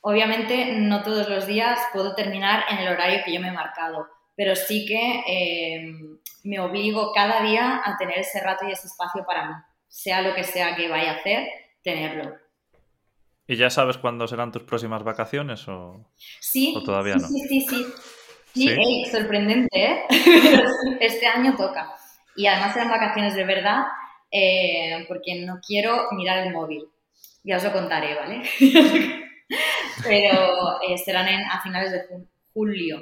Obviamente, 0.00 0.72
no 0.72 1.02
todos 1.02 1.28
los 1.28 1.46
días 1.46 1.78
puedo 1.92 2.14
terminar 2.14 2.64
en 2.70 2.78
el 2.78 2.88
horario 2.88 3.20
que 3.24 3.32
yo 3.32 3.40
me 3.40 3.48
he 3.48 3.52
marcado, 3.52 4.08
pero 4.34 4.56
sí 4.56 4.86
que 4.86 5.22
eh, 5.26 5.94
me 6.44 6.60
obligo 6.60 7.12
cada 7.12 7.42
día 7.42 7.80
a 7.84 7.96
tener 7.96 8.18
ese 8.18 8.40
rato 8.40 8.66
y 8.66 8.72
ese 8.72 8.86
espacio 8.86 9.24
para 9.26 9.48
mí, 9.48 9.54
sea 9.88 10.22
lo 10.22 10.34
que 10.34 10.44
sea 10.44 10.76
que 10.76 10.88
vaya 10.88 11.12
a 11.12 11.16
hacer, 11.16 11.48
tenerlo. 11.82 12.34
¿Y 13.46 13.56
ya 13.56 13.68
sabes 13.68 13.98
cuándo 13.98 14.28
serán 14.28 14.52
tus 14.52 14.62
próximas 14.62 15.02
vacaciones 15.02 15.66
o, 15.66 16.08
sí, 16.40 16.74
todavía 16.84 17.18
sí, 17.18 17.22
no? 17.22 17.28
Sí, 17.28 17.48
sí, 17.48 17.60
sí. 17.68 17.86
Sí, 18.54 19.04
sorprendente, 19.10 19.68
¿eh? 19.72 20.04
este 21.00 21.26
año 21.26 21.56
toca. 21.56 21.94
Y 22.36 22.46
además 22.46 22.72
serán 22.72 22.90
vacaciones 22.90 23.34
de 23.34 23.44
verdad, 23.44 23.82
eh, 24.30 25.04
porque 25.08 25.44
no 25.44 25.60
quiero 25.66 26.08
mirar 26.12 26.46
el 26.46 26.52
móvil. 26.52 26.84
Ya 27.42 27.56
os 27.56 27.64
lo 27.64 27.72
contaré, 27.72 28.14
¿vale? 28.14 28.42
Pero 30.04 30.80
eh, 30.82 30.98
serán 30.98 31.28
a 31.28 31.60
finales 31.62 31.92
de 31.92 32.02
julio. 32.52 33.00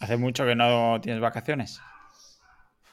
¿Hace 0.00 0.16
mucho 0.16 0.46
que 0.46 0.54
no 0.54 0.98
tienes 1.00 1.20
vacaciones? 1.20 1.80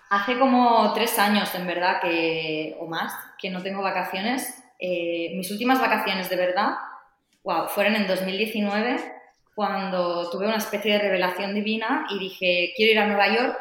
Hace 0.10 0.38
como 0.38 0.94
tres 0.94 1.18
años, 1.18 1.54
en 1.56 1.66
verdad, 1.66 2.00
que, 2.02 2.76
o 2.80 2.88
más, 2.88 3.14
que 3.40 3.50
no 3.50 3.64
tengo 3.64 3.82
vacaciones. 3.82 4.64
Eh, 4.80 5.34
mis 5.36 5.50
últimas 5.50 5.80
vacaciones, 5.80 6.30
de 6.30 6.36
verdad, 6.36 6.76
wow, 7.44 7.68
fueron 7.70 7.96
en 7.96 8.08
2019, 8.08 9.14
cuando 9.56 10.30
tuve 10.30 10.48
una 10.48 10.58
especie 10.58 10.94
de 10.94 11.00
revelación 11.00 11.56
divina 11.56 12.06
y 12.10 12.20
dije, 12.20 12.74
quiero 12.76 12.92
ir 12.92 13.00
a 13.00 13.08
Nueva 13.08 13.34
York 13.34 13.58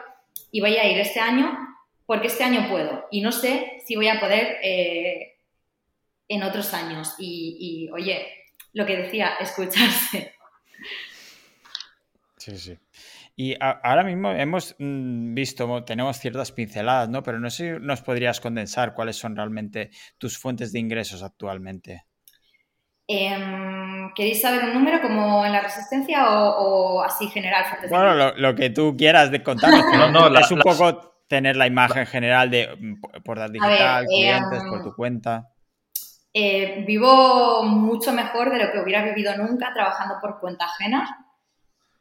y 0.50 0.61
voy 0.61 0.76
a 0.76 0.88
ir 0.90 0.98
este 0.98 1.20
año 1.20 1.56
porque 2.04 2.26
este 2.26 2.44
año 2.44 2.68
puedo. 2.68 3.06
Y 3.11 3.20
no 3.20 3.32
sé 3.32 3.80
si 3.85 3.96
voy 3.96 4.09
a 4.09 4.20
poder 4.20 4.59
eh, 4.62 5.38
en 6.28 6.42
otros 6.42 6.74
años. 6.74 7.14
Y, 7.18 7.56
y, 7.59 7.90
oye, 7.90 8.26
lo 8.72 8.85
que 8.87 8.96
decía, 8.96 9.35
escucharse. 9.40 10.35
Sí, 12.37 12.59
sí. 12.59 12.78
Y 13.38 13.55
ahora 13.61 14.03
mismo 14.03 14.31
hemos 14.31 14.75
mm, 14.79 15.35
visto, 15.35 15.85
tenemos 15.85 16.18
ciertas 16.18 16.53
pinceladas, 16.53 17.11
¿no? 17.11 17.22
Pero 17.22 17.38
no 17.38 17.51
sé 17.51 17.75
si 17.75 17.85
nos 17.85 18.01
podrías 18.01 18.40
condensar 18.40 18.94
cuáles 18.94 19.16
son 19.16 19.37
realmente 19.37 19.90
tus 20.16 20.38
fuentes 20.38 20.72
de 20.72 20.79
ingresos 20.79 21.22
actualmente. 21.22 22.07
Em, 23.07 24.12
¿Queréis 24.14 24.40
saber 24.40 24.64
un 24.64 24.72
número 24.72 25.03
como 25.03 25.44
en 25.44 25.53
la 25.53 25.61
resistencia 25.61 26.25
o, 26.31 27.03
así 27.03 27.29
general? 27.29 27.64
bueno, 27.90 28.33
lo, 28.33 28.55
que 28.55 28.70
tú 28.70 28.96
quieras 28.96 29.31
de 29.31 29.42
contarnos. 29.42 29.85
no, 30.12 30.31
no, 30.31 30.38
es 30.38 30.51
un 30.51 30.61
poco 30.61 31.22
tener 31.29 31.57
la 31.57 31.66
imagen 31.66 32.07
general 32.07 32.51
de 32.51 32.75
mm, 32.75 33.22
por 33.22 33.38
dar 33.38 33.51
digital, 33.51 34.07
clientes, 34.07 34.62
por 34.62 34.79
em, 34.79 34.83
tu 34.83 34.94
cuenta. 34.94 35.49
Eh, 36.33 36.85
vivo 36.87 37.62
mucho 37.64 38.12
mejor 38.12 38.51
de 38.51 38.64
lo 38.64 38.72
que 38.72 38.81
hubiera 38.81 39.03
vivido 39.03 39.37
nunca 39.37 39.75
trabajando 39.75 40.14
por 40.22 40.40
cuenta 40.40 40.64
ajena. 40.64 41.25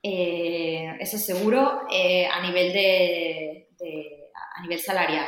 Eh, 0.08 0.98
eso 1.00 1.18
seguro, 1.18 1.82
eh, 1.92 2.28
a, 2.28 2.40
nivel 2.40 2.72
de, 2.74 3.70
a 4.56 4.62
nivel 4.62 4.80
salarial. 4.80 5.26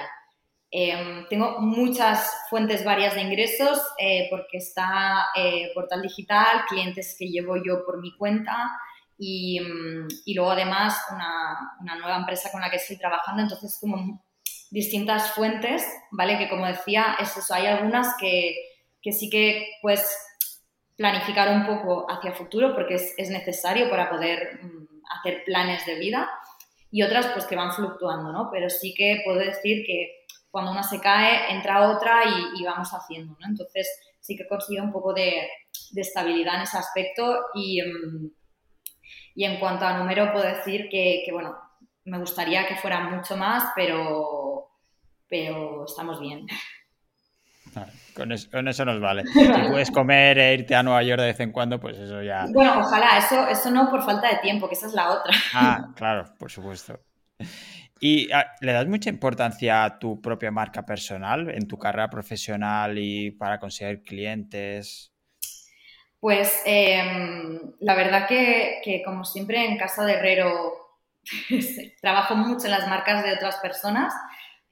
Em, 0.69 1.27
tengo 1.29 1.59
muchas 1.61 2.31
fuentes 2.47 2.85
varias 2.85 3.15
de 3.15 3.21
ingresos 3.21 3.81
eh, 3.97 4.27
porque 4.29 4.57
está 4.57 5.25
portal 5.73 6.03
digital, 6.03 6.65
clientes 6.69 7.15
que 7.17 7.25
llevo 7.25 7.55
yo 7.55 7.83
por 7.87 7.99
mi 7.99 8.15
cuenta 8.17 8.69
y, 9.17 9.59
mm, 9.59 10.07
y 10.25 10.35
luego 10.35 10.51
además 10.51 10.95
una, 11.11 11.57
una, 11.81 11.95
nueva 11.95 12.17
empresa 12.17 12.51
con 12.51 12.61
la 12.61 12.69
que 12.69 12.75
estoy 12.75 12.99
trabajando, 12.99 13.41
entonces 13.41 13.79
como 13.81 14.23
distintas 14.69 15.31
fuentes, 15.31 15.83
¿vale? 16.11 16.37
Que 16.37 16.49
como 16.49 16.67
decía, 16.67 17.17
es 17.19 17.35
eso, 17.35 17.51
hay 17.51 17.65
algunas 17.65 18.15
que, 18.19 18.55
que 19.01 19.11
sí 19.11 19.27
que 19.27 19.65
pues 19.81 20.05
planificar 20.97 21.49
un 21.55 21.65
poco 21.65 22.07
hacia 22.09 22.33
futuro 22.33 22.73
porque 22.73 22.95
es, 22.95 23.29
necesario 23.29 23.89
para 23.89 24.09
poder 24.09 24.59
mm, 24.61 24.87
hacer 25.17 25.43
planes 25.45 25.85
de 25.85 25.95
vida 25.99 26.29
y 26.91 27.03
otras 27.03 27.27
pues 27.27 27.45
que 27.45 27.55
van 27.55 27.71
fluctuando, 27.71 28.31
¿no? 28.31 28.49
Pero 28.51 28.69
sí 28.69 28.93
que 28.95 29.21
puedo 29.23 29.39
decir 29.39 29.85
que 29.85 30.25
cuando 30.49 30.71
una 30.71 30.83
se 30.83 30.99
cae, 30.99 31.53
entra 31.53 31.89
otra 31.91 32.23
y, 32.55 32.63
vamos 32.63 32.89
haciendo, 32.91 33.37
¿no? 33.39 33.47
Entonces 33.47 33.87
sí 34.19 34.35
que 34.35 34.47
consigo 34.47 34.83
un 34.83 34.91
poco 34.91 35.13
de, 35.13 35.47
estabilidad 35.95 36.55
en 36.55 36.61
ese 36.61 36.77
aspecto 36.77 37.45
y, 37.53 37.81
mm, 37.81 38.31
y, 39.35 39.45
en 39.45 39.59
cuanto 39.59 39.85
a 39.85 39.97
número 39.97 40.31
puedo 40.33 40.45
decir 40.45 40.89
que, 40.89 41.21
que, 41.23 41.31
bueno, 41.31 41.55
me 42.05 42.17
gustaría 42.17 42.67
que 42.67 42.77
fuera 42.77 43.01
mucho 43.01 43.37
más, 43.37 43.71
pero, 43.75 44.71
pero 45.29 45.85
estamos 45.85 46.19
bien. 46.19 46.47
Con 48.17 48.31
eso, 48.31 48.85
nos 48.85 48.99
vale. 48.99 49.23
Si 49.33 49.69
puedes 49.69 49.91
comer 49.91 50.39
e 50.39 50.53
irte 50.55 50.73
a 50.73 50.81
Nueva 50.81 51.03
York 51.03 51.21
de 51.21 51.27
vez 51.27 51.39
en 51.39 51.51
cuando, 51.51 51.79
pues 51.79 51.97
eso 51.97 52.23
ya. 52.23 52.45
Bueno, 52.49 52.79
ojalá, 52.79 53.17
eso, 53.17 53.47
eso 53.47 53.69
no 53.69 53.89
por 53.89 54.03
falta 54.03 54.29
de 54.29 54.37
tiempo, 54.37 54.67
que 54.67 54.73
esa 54.73 54.87
es 54.87 54.93
la 54.93 55.11
otra. 55.11 55.33
Ah, 55.53 55.89
claro, 55.95 56.25
por 56.39 56.51
supuesto. 56.51 56.99
¿Y 57.99 58.31
ah, 58.31 58.47
le 58.61 58.73
das 58.73 58.87
mucha 58.87 59.09
importancia 59.09 59.83
a 59.83 59.99
tu 59.99 60.19
propia 60.21 60.51
marca 60.51 60.83
personal 60.83 61.49
en 61.49 61.67
tu 61.67 61.77
carrera 61.77 62.09
profesional 62.09 62.97
y 62.97 63.31
para 63.31 63.59
conseguir 63.59 64.03
clientes? 64.03 65.11
Pues 66.19 66.61
em, 66.65 67.59
la 67.79 67.95
verdad 67.95 68.27
que, 68.27 68.81
que, 68.83 69.03
como 69.03 69.23
siempre 69.23 69.63
en 69.65 69.77
Casa 69.77 70.03
de 70.05 70.13
Herrero 70.13 70.73
trabajo 72.01 72.35
mucho 72.35 72.65
en 72.65 72.71
las 72.71 72.87
marcas 72.87 73.23
de 73.23 73.33
otras 73.33 73.57
personas 73.57 74.13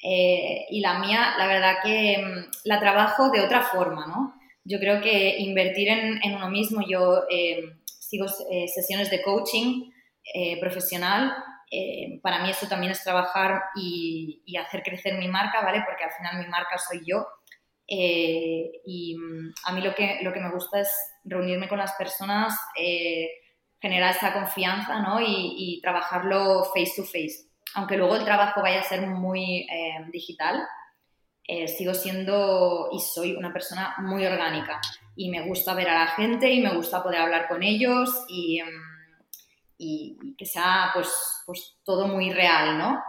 eh, 0.03 0.65
y 0.69 0.81
la 0.81 0.99
mía, 0.99 1.35
la 1.37 1.47
verdad 1.47 1.77
que 1.83 2.17
mm, 2.17 2.51
la 2.65 2.79
trabajo 2.79 3.29
de 3.29 3.41
otra 3.41 3.61
forma, 3.61 4.05
¿no? 4.07 4.35
Yo 4.63 4.79
creo 4.79 5.01
que 5.01 5.37
invertir 5.39 5.89
en, 5.89 6.35
uno 6.35 6.49
mismo, 6.49 6.81
yo 6.87 7.23
eh, 7.29 7.63
sigo 7.85 8.25
eh, 8.51 8.67
sesiones 8.67 9.09
de 9.11 9.21
coaching 9.21 9.91
profesional, 10.59 11.35
para 12.23 12.41
mí 12.41 12.49
eso 12.49 12.67
también 12.67 12.91
es 12.91 13.03
trabajar 13.03 13.61
y, 13.75 14.41
hacer 14.57 14.81
crecer 14.81 15.19
mi 15.19 15.27
marca, 15.27 15.61
¿vale? 15.61 15.83
Porque 15.85 16.03
al 16.03 16.11
final 16.11 16.43
mi 16.43 16.49
marca 16.49 16.79
soy 16.79 17.01
yo. 17.05 17.27
y 17.87 19.15
mm, 19.15 19.53
a 19.65 19.71
mí 19.71 19.81
lo 19.81 19.93
que, 19.93 20.19
lo 20.23 20.33
que 20.33 20.39
me 20.39 20.51
gusta 20.51 20.79
es 20.79 20.89
reunirme 21.25 21.67
con 21.67 21.77
las 21.77 21.93
personas, 21.93 22.57
generar 23.79 24.15
esa 24.15 24.33
confianza 24.33 24.99
¿no? 24.99 25.19
y, 25.21 25.79
trabajarlo 25.83 26.63
face 26.73 26.93
to 26.95 27.03
face. 27.03 27.54
Aunque 27.75 27.97
luego 27.97 28.15
el 28.15 28.25
trabajo 28.25 28.61
vaya 28.61 28.79
a 28.79 28.83
ser 28.83 29.05
muy 29.05 29.67
eh, 29.69 30.05
digital, 30.11 30.65
eh, 31.47 31.67
sigo 31.67 31.93
siendo 31.93 32.89
y 32.91 32.99
soy 32.99 33.35
una 33.35 33.53
persona 33.53 33.95
muy 33.99 34.25
orgánica 34.25 34.81
y 35.15 35.29
me 35.29 35.47
gusta 35.47 35.75
ver 35.75 35.89
a 35.89 36.05
la 36.05 36.07
gente 36.07 36.49
y 36.49 36.61
me 36.61 36.73
gusta 36.73 37.03
poder 37.03 37.21
hablar 37.21 37.47
con 37.47 37.61
ellos 37.61 38.09
y, 38.27 38.61
y, 39.77 40.35
que 40.37 40.45
sea 40.45 40.89
pues, 40.93 41.09
pues, 41.45 41.77
todo 41.83 42.07
muy 42.07 42.31
real, 42.31 42.77
¿no? 42.77 43.03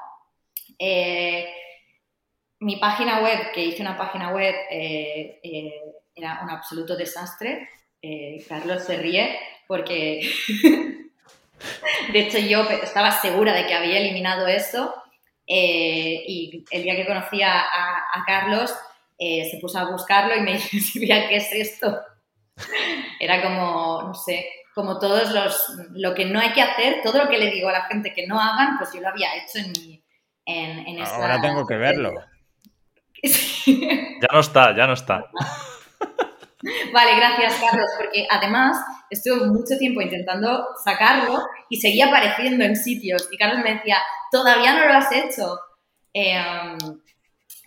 Eh, 0.78 1.48
mi 2.60 2.76
página 2.76 3.22
web, 3.22 3.52
que 3.54 3.64
hice 3.64 3.82
una 3.82 3.96
página 3.96 4.30
web, 4.30 4.54
era 6.14 6.40
un 6.42 6.50
absoluto 6.50 6.96
desastre. 6.96 7.68
Carlos 8.48 8.84
se 8.84 8.96
ríe 8.96 9.38
porque 9.66 10.20
de 12.12 12.20
hecho 12.20 12.38
yo 12.38 12.62
estaba 12.70 13.10
segura 13.10 13.52
de 13.52 13.66
que 13.66 13.74
había 13.74 13.98
eliminado 13.98 14.46
eso 14.46 14.94
eh, 15.46 16.24
y 16.26 16.64
el 16.70 16.82
día 16.82 16.96
que 16.96 17.06
conocí 17.06 17.42
a, 17.42 17.64
Carlos 18.26 18.74
eh, 19.18 19.48
se 19.50 19.58
puso 19.58 19.78
a 19.78 19.90
buscarlo 19.90 20.34
y 20.36 20.40
me 20.40 20.58
Silvia, 20.58 21.28
¿qué 21.28 21.36
es 21.36 21.52
esto? 21.52 22.00
Era 23.20 23.42
como, 23.42 24.02
no 24.02 24.14
sé, 24.14 24.48
como 24.74 24.98
todos 24.98 25.30
los, 25.30 25.72
lo 25.92 26.14
que 26.14 26.24
no 26.24 26.40
hay 26.40 26.52
que 26.52 26.62
hacer, 26.62 27.00
todo 27.02 27.24
lo 27.24 27.28
que 27.28 27.38
le 27.38 27.50
digo 27.50 27.68
a 27.68 27.72
la 27.72 27.84
gente 27.84 28.12
que 28.12 28.26
no 28.26 28.40
hagan, 28.40 28.78
pues 28.78 28.92
yo 28.92 29.00
lo 29.00 29.08
había 29.08 29.36
hecho 29.36 29.58
en 29.58 29.72
mi... 29.72 30.02
En, 30.48 31.00
Ahora 31.02 31.40
tengo 31.40 31.66
que 31.66 31.76
verlo. 31.76 32.14
ya 33.66 34.28
no 34.32 34.40
está, 34.40 34.76
ya 34.76 34.86
no 34.86 34.92
está. 34.92 35.24
Vale, 36.92 37.16
gracias 37.16 37.60
Carlos, 37.60 37.90
porque 37.96 38.26
además 38.30 38.76
estuve 39.10 39.46
mucho 39.46 39.76
tiempo 39.78 40.00
intentando 40.00 40.66
sacarlo 40.82 41.40
y 41.68 41.76
seguía 41.76 42.06
apareciendo 42.06 42.64
en 42.64 42.76
sitios 42.76 43.28
y 43.30 43.36
Carlos 43.36 43.62
me 43.62 43.74
decía, 43.74 43.98
todavía 44.30 44.74
no 44.74 44.86
lo 44.86 44.94
has 44.94 45.12
hecho. 45.12 45.58
Em, 46.12 46.78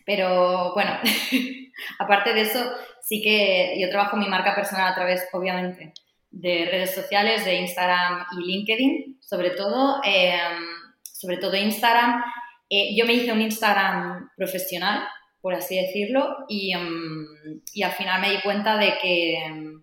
pero 0.06 0.74
bueno, 0.74 0.98
aparte 2.00 2.34
de 2.34 2.42
eso, 2.42 2.64
sí 3.02 3.22
que 3.22 3.78
yo 3.80 3.90
trabajo 3.90 4.18
mi 4.18 4.28
marca 4.28 4.56
personal 4.56 4.92
a 4.92 4.96
través, 4.96 5.28
obviamente, 5.32 5.94
de 6.32 6.68
redes 6.70 6.94
sociales, 6.94 7.46
de 7.46 7.56
Instagram 7.56 8.26
y 8.38 8.46
LinkedIn, 8.46 9.20
sobre 9.22 9.52
todo, 9.52 10.02
em, 10.04 10.64
sobre 11.04 11.38
todo 11.38 11.56
Instagram. 11.56 12.24
Eh, 12.70 12.96
yo 12.98 13.06
me 13.06 13.14
hice 13.14 13.32
un 13.32 13.42
Instagram 13.42 14.30
profesional 14.36 15.08
por 15.42 15.54
así 15.54 15.76
decirlo, 15.78 16.46
em, 16.50 17.62
y, 17.74 17.84
al 17.84 17.92
final 17.92 18.22
me 18.22 18.32
di 18.32 18.42
cuenta 18.42 18.78
de 18.78 18.98
que, 19.02 19.38
em, 19.38 19.82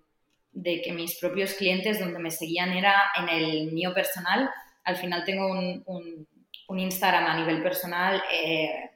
de 0.53 0.83
que 0.83 0.93
mis 0.93 1.19
propios 1.19 1.55
clientes 1.55 1.99
donde 1.99 2.19
me 2.19 2.31
seguían 2.31 2.73
era 2.73 2.95
en 3.19 3.29
el 3.29 3.73
mío 3.73 3.93
personal. 3.95 4.51
Al 4.85 4.97
final 4.97 5.25
tengo 5.25 5.51
un, 5.51 5.83
un, 5.87 6.79
Instagram 6.79 7.27
a 7.27 7.37
nivel 7.37 7.63
personal, 7.63 8.23
eh, 8.31 8.91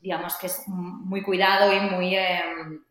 digamos 0.00 0.36
que 0.36 0.46
es 0.46 0.62
muy 0.66 1.22
cuidado 1.22 1.72
y 1.72 1.80
muy 1.80 2.14
em, 2.16 2.84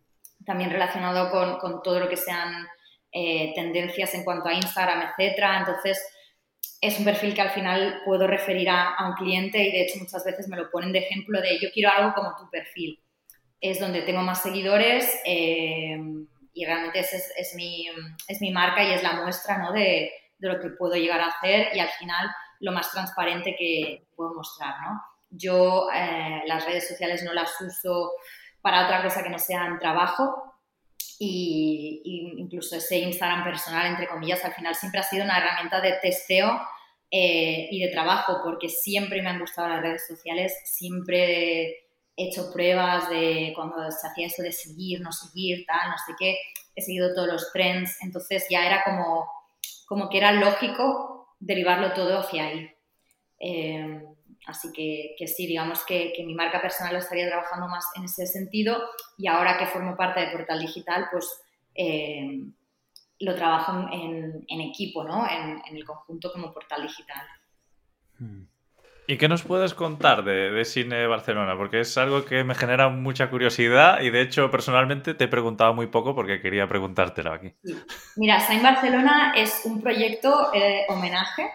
también 0.45 0.69
relacionado 0.69 1.31
con, 1.31 1.59
con, 1.59 1.83
todo 1.83 1.99
lo 1.99 2.09
que 2.09 2.17
sean 2.17 2.67
eh, 3.11 3.53
tendencias 3.55 4.13
en 4.15 4.23
cuanto 4.23 4.49
a 4.49 4.53
Instagram, 4.53 5.09
etcétera. 5.09 5.59
Entonces, 5.59 6.01
es 6.81 6.97
un 6.97 7.05
perfil 7.05 7.35
que 7.35 7.41
al 7.41 7.51
final 7.51 8.01
puedo 8.05 8.25
referir 8.25 8.69
a, 8.69 8.95
un 9.07 9.13
cliente 9.13 9.59
y 9.59 9.71
de 9.71 9.83
hecho 9.83 9.99
muchas 9.99 10.25
veces 10.25 10.47
me 10.47 10.57
lo 10.57 10.69
ponen 10.71 10.91
de 10.91 10.99
ejemplo 10.99 11.39
de 11.39 11.59
yo 11.59 11.69
quiero 11.71 11.91
algo 11.91 12.13
como 12.13 12.35
tu 12.35 12.49
perfil. 12.49 12.99
Es 13.59 13.79
donde 13.79 14.01
tengo 14.01 14.21
más 14.21 14.41
seguidores 14.41 15.21
eh, 15.25 15.99
y 16.53 16.65
realmente 16.65 16.99
es, 16.99 17.31
es, 17.37 17.55
mi, 17.55 17.87
es, 18.27 18.41
mi, 18.41 18.51
marca 18.51 18.83
y 18.83 18.93
es 18.93 19.03
la 19.03 19.21
muestra 19.21 19.59
¿no? 19.59 19.71
de, 19.71 20.11
de, 20.39 20.47
lo 20.47 20.59
que 20.59 20.69
puedo 20.69 20.95
llegar 20.95 21.21
a 21.21 21.27
hacer 21.27 21.67
y 21.75 21.79
al 21.79 21.89
final 21.89 22.27
lo 22.59 22.71
más 22.71 22.91
transparente 22.91 23.55
que 23.57 24.07
puedo 24.15 24.33
mostrar. 24.33 24.73
¿no? 24.81 25.01
Yo 25.29 25.87
eh, 25.93 26.41
las 26.47 26.65
redes 26.65 26.87
sociales 26.87 27.23
no 27.23 27.33
las 27.33 27.61
uso 27.61 28.11
para 28.61 28.85
otra 28.85 29.03
cosa 29.03 29.23
que 29.23 29.29
no 29.29 29.37
sea 29.37 29.77
trabajo, 29.79 30.50
y, 31.23 32.33
incluso 32.37 32.75
ese 32.75 32.97
Instagram 32.97 33.43
personal, 33.43 33.85
entre 33.85 34.07
comillas, 34.07 34.43
al 34.43 34.53
final 34.53 34.73
siempre 34.73 35.01
ha 35.01 35.03
sido 35.03 35.23
una 35.23 35.37
herramienta 35.37 35.79
de 35.79 35.93
testeo 36.01 36.59
eh, 37.11 37.67
y 37.69 37.79
de 37.79 37.91
trabajo, 37.91 38.41
porque 38.43 38.69
siempre 38.69 39.21
me 39.21 39.29
han 39.29 39.39
gustado 39.39 39.67
las 39.67 39.83
redes 39.83 40.07
sociales, 40.07 40.51
siempre 40.65 41.69
he 42.17 42.29
hecho 42.29 42.51
pruebas 42.51 43.07
de 43.11 43.53
cuando 43.55 43.91
se 43.91 44.07
hacía 44.07 44.25
eso 44.25 44.41
de 44.41 44.51
seguir, 44.51 45.01
no 45.01 45.11
seguir, 45.11 45.63
tal, 45.67 45.91
no 45.91 45.97
sé 45.97 46.13
qué, 46.17 46.37
he 46.75 46.81
seguido 46.81 47.13
todos 47.13 47.27
los 47.27 47.51
trends, 47.53 48.01
entonces 48.01 48.47
ya 48.49 48.65
era 48.65 48.83
como, 48.83 49.27
como 49.85 50.09
que 50.09 50.17
era 50.17 50.31
lógico 50.31 51.35
derivarlo 51.39 51.93
todo 51.93 52.17
hacia 52.17 52.45
ahí. 52.45 52.71
Eh, 53.39 54.01
Así 54.47 54.71
que, 54.73 55.27
sí, 55.27 55.45
digamos 55.45 55.85
que, 55.85 56.13
mi 56.25 56.33
marca 56.33 56.61
personal 56.61 56.95
estaría 56.95 57.27
trabajando 57.27 57.67
más 57.67 57.85
en 57.95 58.05
ese 58.05 58.25
sentido 58.25 58.81
y 59.17 59.27
ahora 59.27 59.57
que 59.57 59.67
formo 59.67 59.95
parte 59.95 60.21
de 60.21 60.31
Portal 60.31 60.59
Digital, 60.59 61.07
pues 61.11 61.41
eh, 61.75 62.41
lo 63.19 63.35
trabajo 63.35 63.87
en, 63.91 64.61
equipo, 64.61 65.03
¿no? 65.03 65.27
En, 65.29 65.61
el 65.75 65.85
conjunto 65.85 66.31
como 66.31 66.51
Portal 66.51 66.81
Digital. 66.81 67.27
¿Y 69.07 69.17
qué 69.17 69.27
nos 69.27 69.43
puedes 69.43 69.73
contar 69.73 70.23
de, 70.23 70.63
Cine 70.65 71.05
Barcelona? 71.05 71.55
Porque 71.55 71.81
es 71.81 71.97
algo 71.97 72.25
que 72.25 72.43
me 72.43 72.55
genera 72.55 72.89
mucha 72.89 73.29
curiosidad 73.29 74.01
y 74.01 74.09
de 74.09 74.21
hecho 74.21 74.49
personalmente 74.49 75.13
te 75.13 75.25
he 75.25 75.27
preguntado 75.27 75.73
muy 75.73 75.87
poco 75.87 76.15
porque 76.15 76.41
quería 76.41 76.67
preguntártelo 76.67 77.31
aquí. 77.31 77.53
Mira, 78.15 78.39
Cine 78.39 78.63
Barcelona 78.63 79.33
es 79.35 79.61
un 79.65 79.81
proyecto 79.81 80.51
eh, 80.53 80.85
homenaje 80.89 81.51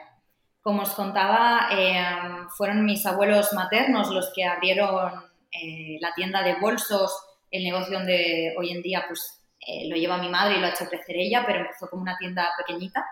como 0.67 0.83
os 0.83 0.95
contaba, 0.95 1.69
em, 1.71 2.49
fueron 2.49 2.85
mis 2.85 3.07
abuelos 3.07 3.53
maternos 3.53 4.11
los 4.11 4.33
que 4.35 4.45
abrieron 4.45 5.13
eh, 5.53 5.97
la 6.01 6.13
tienda 6.13 6.43
de 6.43 6.57
bolsos, 6.57 7.13
el 7.53 7.63
negocio 7.63 7.99
donde 7.99 8.53
hoy 8.59 8.73
en 8.73 8.83
día 8.83 9.05
pues, 9.07 9.47
eh, 9.61 9.89
lo 9.89 9.95
lleva 9.95 10.19
mi 10.19 10.29
madre 10.29 10.57
y 10.57 10.59
lo 10.61 10.67
ha 10.67 10.71
hecho 10.71 10.89
crecer 10.89 11.19
ella, 11.19 11.45
pero 11.47 11.61
empezó 11.61 11.89
como 11.89 12.03
una 12.03 12.19
tienda 12.19 12.49
pequeñita. 12.59 13.07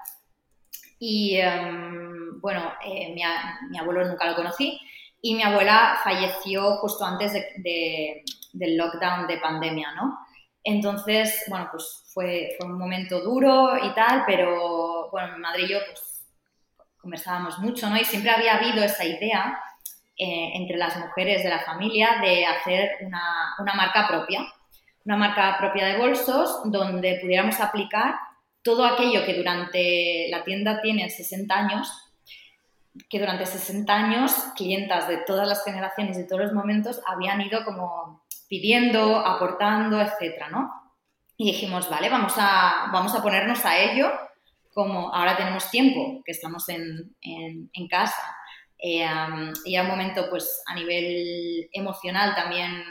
Y 0.99 1.37
em, 1.37 2.41
bueno, 2.41 2.73
eh, 2.85 3.15
mi, 3.15 3.79
abuelo 3.79 4.05
nunca 4.05 4.27
lo 4.29 4.35
conocí 4.35 4.77
y 5.23 5.37
mi 5.37 5.45
abuela 5.45 6.01
falleció 6.03 6.79
justo 6.79 7.05
antes 7.05 7.33
del 7.63 8.77
lockdown 8.77 9.29
de 9.29 9.39
pandemia, 9.39 9.93
¿no? 9.93 10.19
Entonces, 10.65 11.45
bueno, 11.49 11.69
pues 11.71 12.03
fue, 12.13 12.57
fue, 12.59 12.67
un 12.67 12.79
momento 12.79 13.21
duro 13.21 13.77
y 13.81 13.95
tal, 13.95 14.25
pero 14.27 15.09
bueno, 15.13 15.35
mi 15.35 15.41
madre 15.41 15.63
y 15.63 15.69
yo 15.69 15.79
pues 15.87 16.14
conversábamos 17.05 17.59
mucho, 17.61 17.89
¿no? 17.89 17.97
Y 17.97 18.05
siempre 18.05 18.31
había 18.31 18.57
habido 18.57 18.83
esa 18.83 19.05
idea 19.05 19.61
eh, 20.17 20.53
entre 20.55 20.77
las 20.77 20.97
mujeres 20.97 21.45
de 21.45 21.51
la 21.51 21.61
familia 21.61 22.19
de 22.21 22.47
hacer 22.47 22.97
una, 23.03 23.55
una, 23.59 23.75
marca 23.75 24.09
propia, 24.09 24.41
una 25.05 25.17
marca 25.17 25.57
propia 25.59 25.87
de 25.87 25.99
bolsos 25.99 26.63
donde 26.65 27.19
pudiéramos 27.21 27.61
aplicar 27.61 28.15
todo 28.63 28.87
aquello 28.87 29.25
que 29.27 29.35
durante 29.35 30.29
la 30.31 30.43
tienda 30.43 30.81
tiene 30.81 31.11
60 31.11 31.55
años, 31.55 31.93
que 33.11 33.21
durante 33.21 33.45
60 33.45 33.93
años 33.95 34.33
clientas 34.57 35.07
de 35.07 35.19
todas 35.19 35.47
las 35.47 35.63
generaciones 35.63 36.19
y 36.19 36.27
todos 36.27 36.43
los 36.43 36.53
momentos 36.55 37.01
habían 37.07 37.43
ido 37.43 37.65
como 37.65 38.25
pidiendo, 38.49 39.19
aportando, 39.19 40.01
etcétera, 40.01 40.49
¿no? 40.49 40.73
Y 41.37 41.47
dijimos, 41.53 41.91
vale, 41.91 42.09
vamos 42.09 42.35
a, 42.39 42.89
vamos 42.93 43.15
a 43.15 43.23
ponernos 43.23 43.65
a 43.67 43.77
ello 43.77 44.11
como 44.75 45.15
ahora 45.15 45.37
tenemos 45.37 45.71
tiempo, 45.71 46.21
que 46.25 46.33
estamos 46.33 46.69
en, 46.69 47.15
en, 47.23 47.89
casa, 47.89 48.37
eh, 48.79 49.07
y 49.65 49.77
a 49.77 49.83
un 49.83 49.89
momento 49.89 50.29
pues 50.29 50.63
a 50.67 50.75
nivel 50.75 51.69
emocional 51.73 52.35
también 52.35 52.83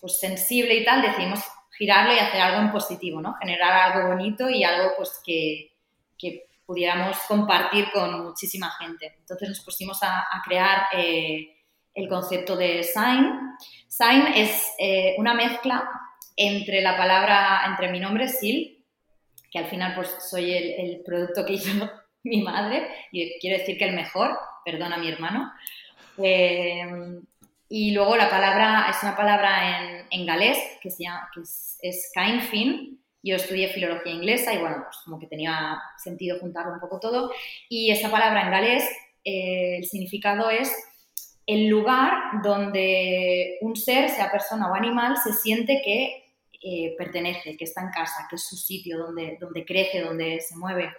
pues 0.00 0.20
sensible 0.20 0.74
y 0.76 0.84
tal, 0.84 1.02
decidimos 1.02 1.40
girarlo 1.76 2.12
y 2.12 2.18
hacer 2.18 2.40
algo 2.40 2.60
en 2.60 2.72
positivo, 2.72 3.20
¿no? 3.20 3.34
Generar 3.40 3.92
algo 3.92 4.08
bonito 4.08 4.50
y 4.50 4.64
algo 4.64 4.92
pues 4.96 5.20
que, 5.24 5.72
que 6.18 6.48
pudiéramos 6.66 7.16
compartir 7.26 7.90
con 7.92 8.24
muchísima 8.24 8.70
gente. 8.72 9.16
Entonces 9.20 9.48
nos 9.48 9.60
pusimos 9.60 10.02
a, 10.02 10.26
crear 10.44 10.86
eh, 10.92 11.56
el 11.94 12.08
concepto 12.08 12.56
de 12.56 12.82
Sign. 12.82 13.56
Sign 13.86 14.26
es 14.34 14.66
eh, 14.78 15.14
una 15.18 15.32
mezcla 15.32 15.88
entre 16.36 16.82
la 16.82 16.96
palabra, 16.96 17.62
entre 17.66 17.90
mi 17.90 17.98
nombre, 18.00 18.28
Sil, 18.28 18.77
que 19.50 19.58
al 19.58 19.66
final 19.66 19.94
pues 19.94 20.14
soy 20.28 20.52
el, 20.52 21.02
producto 21.04 21.44
que 21.44 21.54
hizo 21.54 21.90
mi 22.22 22.42
madre, 22.42 22.88
y 23.12 23.38
quiero 23.40 23.58
decir 23.58 23.78
que 23.78 23.86
el 23.86 23.94
mejor, 23.94 24.36
perdona 24.64 24.98
mi 24.98 25.08
hermano. 25.08 25.52
Eh, 26.18 27.20
y 27.70 27.90
luego 27.92 28.16
la 28.16 28.30
palabra, 28.30 28.86
es 28.90 29.02
una 29.02 29.14
palabra 29.14 29.80
en, 29.80 30.06
en 30.10 30.26
galés 30.26 30.58
que, 30.80 30.90
se 30.90 31.04
llama, 31.04 31.28
que 31.34 31.42
es, 31.42 31.78
es 31.82 32.12
fin. 32.50 32.98
Yo 33.22 33.36
estudié 33.36 33.68
filología 33.68 34.12
inglesa 34.12 34.54
y 34.54 34.58
bueno, 34.58 34.84
pues 34.84 34.96
como 35.04 35.18
que 35.18 35.26
tenía 35.26 35.78
sentido 36.02 36.38
juntarlo 36.38 36.72
un 36.72 36.80
poco 36.80 36.98
todo. 36.98 37.30
Y 37.68 37.90
esa 37.90 38.10
palabra 38.10 38.42
en 38.42 38.50
galés, 38.50 38.84
eh, 39.24 39.78
el 39.78 39.84
significado 39.84 40.50
es 40.50 40.74
el 41.46 41.66
lugar 41.66 42.42
donde 42.42 43.58
un 43.60 43.76
ser, 43.76 44.08
sea 44.08 44.30
persona 44.30 44.70
o 44.70 44.74
animal, 44.74 45.16
se 45.16 45.32
siente 45.32 45.82
que 45.84 46.27
eh, 46.60 46.94
pertenece, 46.98 47.56
que 47.56 47.64
está 47.64 47.82
en 47.82 47.90
casa, 47.90 48.26
que 48.28 48.36
es 48.36 48.46
su 48.46 48.56
sitio 48.56 48.98
donde, 48.98 49.38
donde 49.40 49.64
crece, 49.64 50.00
donde 50.00 50.40
se 50.40 50.56
mueve. 50.56 50.92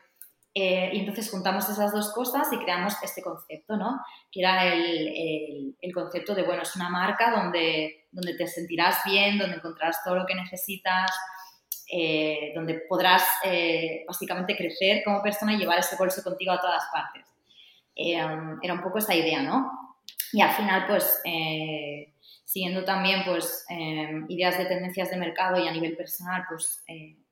Eh, 0.53 0.89
y 0.93 0.99
entonces 0.99 1.30
juntamos 1.30 1.70
esas 1.70 1.91
dos 1.93 2.12
cosas 2.14 2.51
y 2.51 2.57
creamos 2.57 2.95
este 3.03 3.22
concepto, 3.22 3.78
¿no? 3.78 4.01
Que 4.32 4.41
era 4.41 4.74
el, 4.74 5.76
el, 5.80 5.93
concepto 5.93 6.34
de, 6.34 6.43
bueno, 6.43 6.64
es 6.64 6.76
una 6.76 6.89
marca 6.89 7.32
donde, 7.32 8.07
donde 8.12 8.36
te 8.36 8.47
sentirás 8.47 9.03
bien, 9.05 9.38
donde 9.38 9.57
encontrarás 9.57 10.03
todo 10.03 10.16
lo 10.16 10.26
que 10.26 10.34
necesitas, 10.34 11.12
eh, 11.91 12.51
donde 12.55 12.82
podrás 12.89 13.24
eh, 13.43 14.03
básicamente 14.07 14.55
crecer 14.55 15.03
como 15.03 15.22
persona 15.22 15.53
y 15.53 15.57
llevar 15.57 15.80
ese 15.80 15.95
bolso 15.97 16.24
contigo 16.24 16.51
a 16.51 16.60
todas 16.60 16.84
partes. 16.91 17.26
era 17.95 18.74
un 18.74 18.82
poco 18.82 18.97
esa 18.97 19.14
idea, 19.14 19.41
¿no? 19.43 19.97
Y 20.32 20.41
al 20.41 20.51
final, 20.51 20.88
pues, 20.88 21.22
siguiendo 22.50 22.84
también, 22.84 23.22
pues, 23.26 23.64
ideas 24.28 24.58
de 24.58 24.66
tendencias 24.66 25.12
de 25.12 25.18
mercado 25.18 25.64
y 25.64 25.68
a 25.68 25.72
nivel 25.72 25.95
personal, 25.95 26.45
pues, 26.50 26.84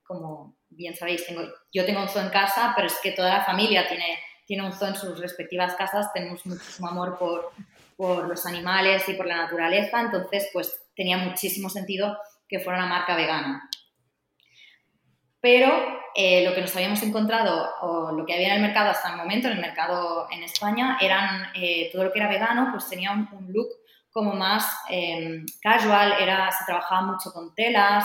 como 0.04 0.56
bien 0.70 0.94
sabéis, 0.94 1.26
tengo, 1.26 1.42
yo 1.72 1.84
tengo 1.84 2.02
un 2.02 2.08
zoo 2.08 2.22
en 2.22 2.28
casa, 2.28 2.72
pero 2.76 2.86
es 2.86 2.96
que 3.02 3.10
toda 3.10 3.38
la 3.38 3.44
familia 3.44 3.88
tiene, 3.88 4.16
tiene 4.46 4.64
un 4.64 4.72
zoo 4.72 4.86
en 4.86 4.94
sus 4.94 5.18
respectivas 5.18 5.74
casas, 5.74 6.12
tenemos 6.12 6.46
muchísimo 6.46 6.86
amor 6.86 7.18
por, 7.18 7.50
por 7.96 8.28
los 8.28 8.46
animales 8.46 9.08
y 9.08 9.14
por 9.14 9.26
la 9.26 9.38
naturaleza, 9.38 10.00
entonces 10.00 10.50
pues 10.52 10.80
tenía 10.94 11.18
muchísimo 11.18 11.68
sentido 11.68 12.16
que 12.48 12.60
fuera 12.60 12.78
una 12.78 12.88
marca 12.88 13.16
vegana. 13.16 13.68
Pero 15.40 15.68
eh, 16.14 16.44
lo 16.44 16.54
que 16.54 16.60
nos 16.60 16.74
habíamos 16.76 17.02
encontrado 17.02 17.68
o 17.80 18.12
lo 18.12 18.24
que 18.24 18.34
había 18.34 18.48
en 18.48 18.56
el 18.56 18.62
mercado 18.62 18.90
hasta 18.90 19.10
el 19.10 19.16
momento, 19.16 19.48
en 19.48 19.54
el 19.54 19.60
mercado 19.60 20.28
en 20.30 20.44
España, 20.44 20.96
eran 21.00 21.50
eh, 21.54 21.90
todo 21.92 22.04
lo 22.04 22.12
que 22.12 22.20
era 22.20 22.28
vegano, 22.28 22.68
pues 22.70 22.88
tenía 22.88 23.10
un, 23.12 23.28
look 23.52 23.68
como 24.18 24.34
más 24.34 24.66
eh, 24.90 25.44
casual, 25.62 26.14
era, 26.18 26.50
se 26.50 26.64
trabajaba 26.66 27.02
mucho 27.02 27.30
con 27.32 27.54
telas, 27.54 28.04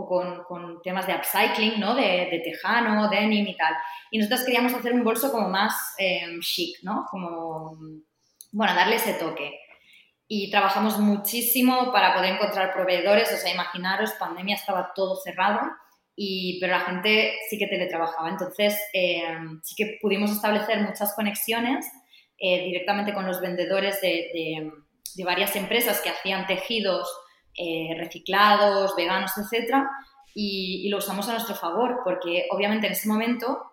o 0.00 0.06
con, 0.46 0.80
temas 0.82 1.06
de 1.06 1.14
upcycling, 1.14 1.78
¿no? 1.78 1.94
De, 1.94 2.28
de, 2.30 2.40
tejano, 2.42 3.10
denim 3.10 3.46
y 3.46 3.56
tal. 3.56 3.74
Y 4.10 4.18
nosotros 4.18 4.44
queríamos 4.44 4.72
hacer 4.72 4.94
un 4.94 5.04
bolso 5.04 5.30
como 5.30 5.48
más 5.48 5.74
em, 5.98 6.40
chic, 6.40 6.78
¿no? 6.82 7.04
Como, 7.10 7.76
bueno, 8.52 8.74
darle 8.74 8.96
ese 8.96 9.14
toque. 9.14 9.58
Y 10.26 10.50
trabajamos 10.50 10.98
muchísimo 10.98 11.92
para 11.92 12.14
poder 12.14 12.34
encontrar 12.34 12.72
proveedores, 12.72 13.30
o 13.34 13.36
sea, 13.36 13.52
imaginaros, 13.52 14.12
pandemia 14.12 14.54
estaba 14.54 14.92
todo 14.94 15.16
cerrado, 15.16 15.60
y, 16.14 16.58
pero 16.60 16.72
la 16.72 16.80
gente 16.80 17.34
sí 17.50 17.58
que 17.58 17.66
teletrabajaba. 17.66 18.30
Entonces, 18.30 18.80
em, 18.94 19.60
sí 19.62 19.74
que 19.76 19.98
pudimos 20.00 20.30
establecer 20.30 20.80
muchas 20.80 21.14
conexiones 21.14 21.86
eh, 22.38 22.64
directamente 22.64 23.12
con 23.12 23.26
los 23.26 23.40
vendedores 23.40 24.00
de, 24.00 24.72
de, 25.16 25.24
varias 25.24 25.56
empresas 25.56 26.00
que 26.00 26.10
hacían 26.10 26.46
tejidos 26.46 27.08
eh, 27.54 27.96
reciclados, 27.98 28.94
veganos, 28.94 29.32
etcétera, 29.36 29.90
y, 30.32 30.88
lo 30.88 30.98
usamos 30.98 31.28
a 31.28 31.32
nuestro 31.32 31.56
favor, 31.56 32.02
porque 32.04 32.46
obviamente 32.52 32.86
en 32.86 32.92
ese 32.92 33.08
momento 33.08 33.72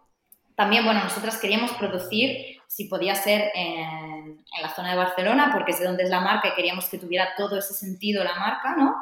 también, 0.56 0.84
bueno, 0.84 1.04
nosotras 1.04 1.38
queríamos 1.38 1.72
producir, 1.74 2.58
si 2.68 2.86
podía 2.86 3.14
ser 3.14 3.52
en, 3.54 4.44
la 4.60 4.74
zona 4.74 4.92
de 4.92 4.98
Barcelona, 4.98 5.52
porque 5.54 5.74
es 5.74 5.80
de 5.80 5.86
donde 5.86 6.04
es 6.04 6.10
la 6.10 6.22
marca 6.22 6.48
y 6.48 6.56
queríamos 6.56 6.90
que 6.90 6.98
tuviera 6.98 7.36
todo 7.38 7.60
ese 7.60 7.76
sentido 7.76 8.24
la 8.24 8.36
marca, 8.36 8.76
¿no? 8.76 8.96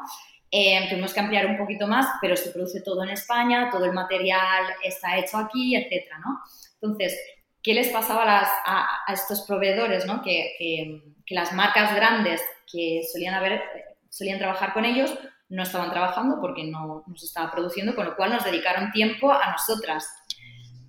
Eh, 0.52 0.88
tuvimos 0.90 1.14
que 1.14 1.22
ampliar 1.22 1.46
un 1.46 1.58
poquito 1.58 1.88
más, 1.88 2.08
pero 2.20 2.36
se 2.36 2.50
produce 2.50 2.82
todo 2.82 3.04
en 3.04 3.12
España, 3.12 3.70
todo 3.72 3.86
el 3.86 3.94
material 3.94 4.66
está 4.84 5.18
hecho 5.18 5.38
aquí, 5.38 5.76
etcétera, 5.76 6.20
¿no? 6.20 6.40
Entonces, 6.82 7.18
¿qué 7.64 7.74
les 7.74 7.90
pasaba 7.90 8.44
a, 8.66 9.14
estos 9.14 9.42
proveedores, 9.42 10.06
¿no? 10.06 10.22
Que, 10.22 11.02
las 11.30 11.54
marcas 11.54 11.96
grandes 11.96 12.44
que 12.72 13.02
solían 13.12 13.34
haber 13.34 13.64
solían 14.10 14.38
trabajar 14.38 14.74
con 14.74 14.86
ellos, 14.86 15.18
no 15.50 15.64
estaban 15.64 15.90
trabajando 15.90 16.38
porque 16.40 16.64
no 16.64 17.04
nos 17.08 17.24
estaba 17.24 17.52
produciendo, 17.52 17.96
con 17.96 18.06
lo 18.06 18.16
cual 18.16 18.32
nos 18.32 18.44
dedicaron 18.44 18.92
tiempo 18.92 19.32
a 19.32 19.52
nosotras. 19.52 20.08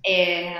Eh, 0.03 0.55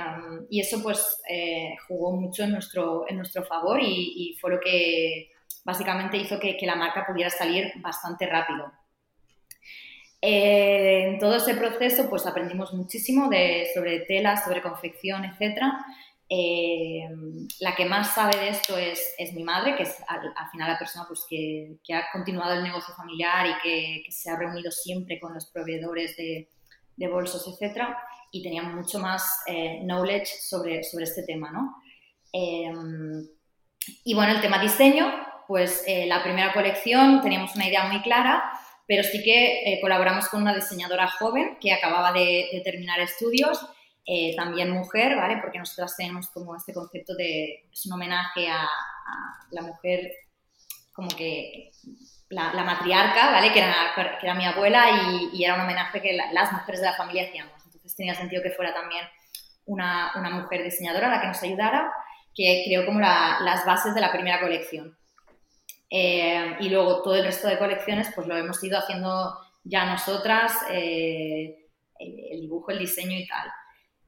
y 0.50 0.60
eso 0.60 0.82
pues 0.82 1.22
eh, 1.30 1.76
jugó 1.86 2.12
mucho 2.16 2.42
en 2.42 2.50
nuestro, 2.50 3.04
en 3.08 3.16
nuestro 3.16 3.44
favor 3.44 3.80
y, 3.80 4.36
fue 4.40 4.50
lo 4.50 4.60
que 4.60 5.30
básicamente 5.64 6.16
hizo 6.16 6.40
que, 6.40 6.58
la 6.62 6.74
marca 6.74 7.06
pudiera 7.06 7.30
salir 7.30 7.72
bastante 7.76 8.26
rápido. 8.26 8.72
Eh, 10.20 11.04
en 11.08 11.18
todo 11.20 11.36
ese 11.36 11.54
proceso 11.54 12.10
pues 12.10 12.26
aprendimos 12.26 12.74
muchísimo 12.74 13.28
de, 13.28 13.68
sobre 13.74 14.00
tela, 14.00 14.36
sobre 14.36 14.62
confección, 14.62 15.24
etcétera, 15.24 15.84
eh, 16.28 17.08
la 17.60 17.76
que 17.76 17.84
más 17.84 18.14
sabe 18.14 18.36
de 18.36 18.48
esto 18.48 18.76
es, 18.76 19.14
es 19.16 19.32
mi 19.32 19.44
madre, 19.44 19.76
que 19.76 19.84
es 19.84 19.96
al, 20.08 20.20
final 20.50 20.72
la 20.72 20.78
persona 20.78 21.04
pues, 21.06 21.24
que, 21.28 21.76
que, 21.84 21.94
ha 21.94 22.06
continuado 22.12 22.54
el 22.54 22.64
negocio 22.64 22.94
familiar 22.96 23.46
y 23.46 23.62
que, 23.62 24.02
que, 24.04 24.10
se 24.10 24.30
ha 24.30 24.36
reunido 24.36 24.72
siempre 24.72 25.20
con 25.20 25.34
los 25.34 25.46
proveedores 25.46 26.16
de, 26.16 26.48
de 26.96 27.08
bolsos, 27.08 27.46
etc. 27.46 27.82
Y 28.32 28.42
tenía 28.42 28.62
mucho 28.62 28.98
más 28.98 29.42
eh, 29.46 29.80
knowledge 29.84 30.26
sobre, 30.26 30.82
sobre 30.82 31.04
este 31.04 31.22
tema. 31.22 31.52
¿no? 31.52 31.76
Eh, 32.32 32.72
y 34.04 34.14
bueno, 34.14 34.32
el 34.32 34.40
tema 34.40 34.60
diseño, 34.60 35.06
pues 35.46 35.84
la 36.08 36.24
primera 36.24 36.52
colección 36.52 37.22
teníamos 37.22 37.54
una 37.54 37.68
idea 37.68 37.84
muy 37.84 38.02
clara, 38.02 38.50
pero 38.88 39.04
sí 39.04 39.22
que 39.22 39.78
colaboramos 39.80 40.26
con 40.26 40.42
una 40.42 40.52
diseñadora 40.52 41.08
joven 41.08 41.56
que 41.60 41.72
acababa 41.72 42.10
de, 42.12 42.48
de 42.52 42.62
terminar 42.64 42.98
estudios 42.98 43.64
eh, 44.08 44.36
también 44.36 44.70
mujer, 44.70 45.16
¿vale? 45.16 45.38
Porque 45.42 45.58
nosotras 45.58 45.96
tenemos 45.96 46.30
como 46.30 46.54
este 46.54 46.72
concepto 46.72 47.16
de, 47.16 47.66
es 47.72 47.86
un 47.86 47.94
homenaje 47.94 48.48
a, 48.48 48.64
la 49.50 49.62
mujer 49.62 50.12
como 50.92 51.08
que 51.08 51.70
la, 52.28 52.52
matriarca, 52.52 53.32
¿vale? 53.32 53.52
Que 53.52 53.58
era, 53.58 53.74
que 53.96 54.26
era 54.26 54.34
mi 54.34 54.44
abuela 54.44 54.86
y, 55.32 55.42
era 55.42 55.56
un 55.56 55.62
homenaje 55.62 56.00
que 56.00 56.16
las 56.32 56.52
mujeres 56.52 56.80
de 56.80 56.86
la 56.86 56.96
familia 56.96 57.24
hacíamos. 57.24 57.54
Entonces 57.64 57.96
tenía 57.96 58.14
sentido 58.14 58.44
que 58.44 58.50
fuera 58.50 58.72
también 58.72 59.04
una, 59.64 60.12
una 60.14 60.30
mujer 60.30 60.62
diseñadora 60.62 61.10
la 61.10 61.20
que 61.20 61.26
nos 61.26 61.42
ayudara, 61.42 61.92
que 62.32 62.62
creó 62.64 62.86
como 62.86 63.00
las 63.00 63.66
bases 63.66 63.92
de 63.92 64.00
la 64.00 64.12
primera 64.12 64.40
colección. 64.40 64.96
Eh, 65.90 66.56
y 66.60 66.68
luego 66.68 67.02
todo 67.02 67.16
el 67.16 67.24
resto 67.24 67.48
de 67.48 67.58
colecciones 67.58 68.10
pues 68.14 68.26
lo 68.28 68.36
hemos 68.36 68.62
ido 68.62 68.78
haciendo 68.78 69.36
ya 69.64 69.84
nosotras, 69.86 70.52
eh, 70.70 71.56
el 71.98 72.40
dibujo, 72.40 72.70
el 72.70 72.78
diseño 72.78 73.18
y 73.18 73.26
tal. 73.26 73.48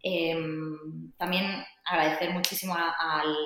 Em, 0.03 1.13
también 1.17 1.65
agradecer 1.85 2.31
muchísimo 2.31 2.75
al, 2.75 3.37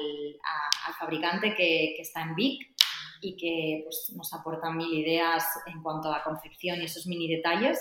fabricante 0.98 1.54
que, 1.54 1.96
está 1.98 2.22
en 2.22 2.34
Vic 2.34 2.74
y 3.20 3.36
que 3.36 3.82
pues, 3.84 4.12
nos 4.14 4.32
aporta 4.34 4.70
mil 4.70 4.92
ideas 4.92 5.46
en 5.66 5.82
cuanto 5.82 6.12
a 6.12 6.22
confección 6.22 6.80
y 6.80 6.84
esos 6.84 7.06
mini 7.06 7.28
detalles. 7.28 7.80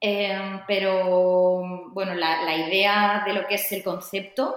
Em, 0.00 0.60
pero 0.66 1.90
bueno, 1.92 2.14
la, 2.14 2.42
la, 2.44 2.56
idea 2.68 3.22
de 3.26 3.32
lo 3.32 3.46
que 3.46 3.54
es 3.54 3.72
el 3.72 3.82
concepto 3.82 4.54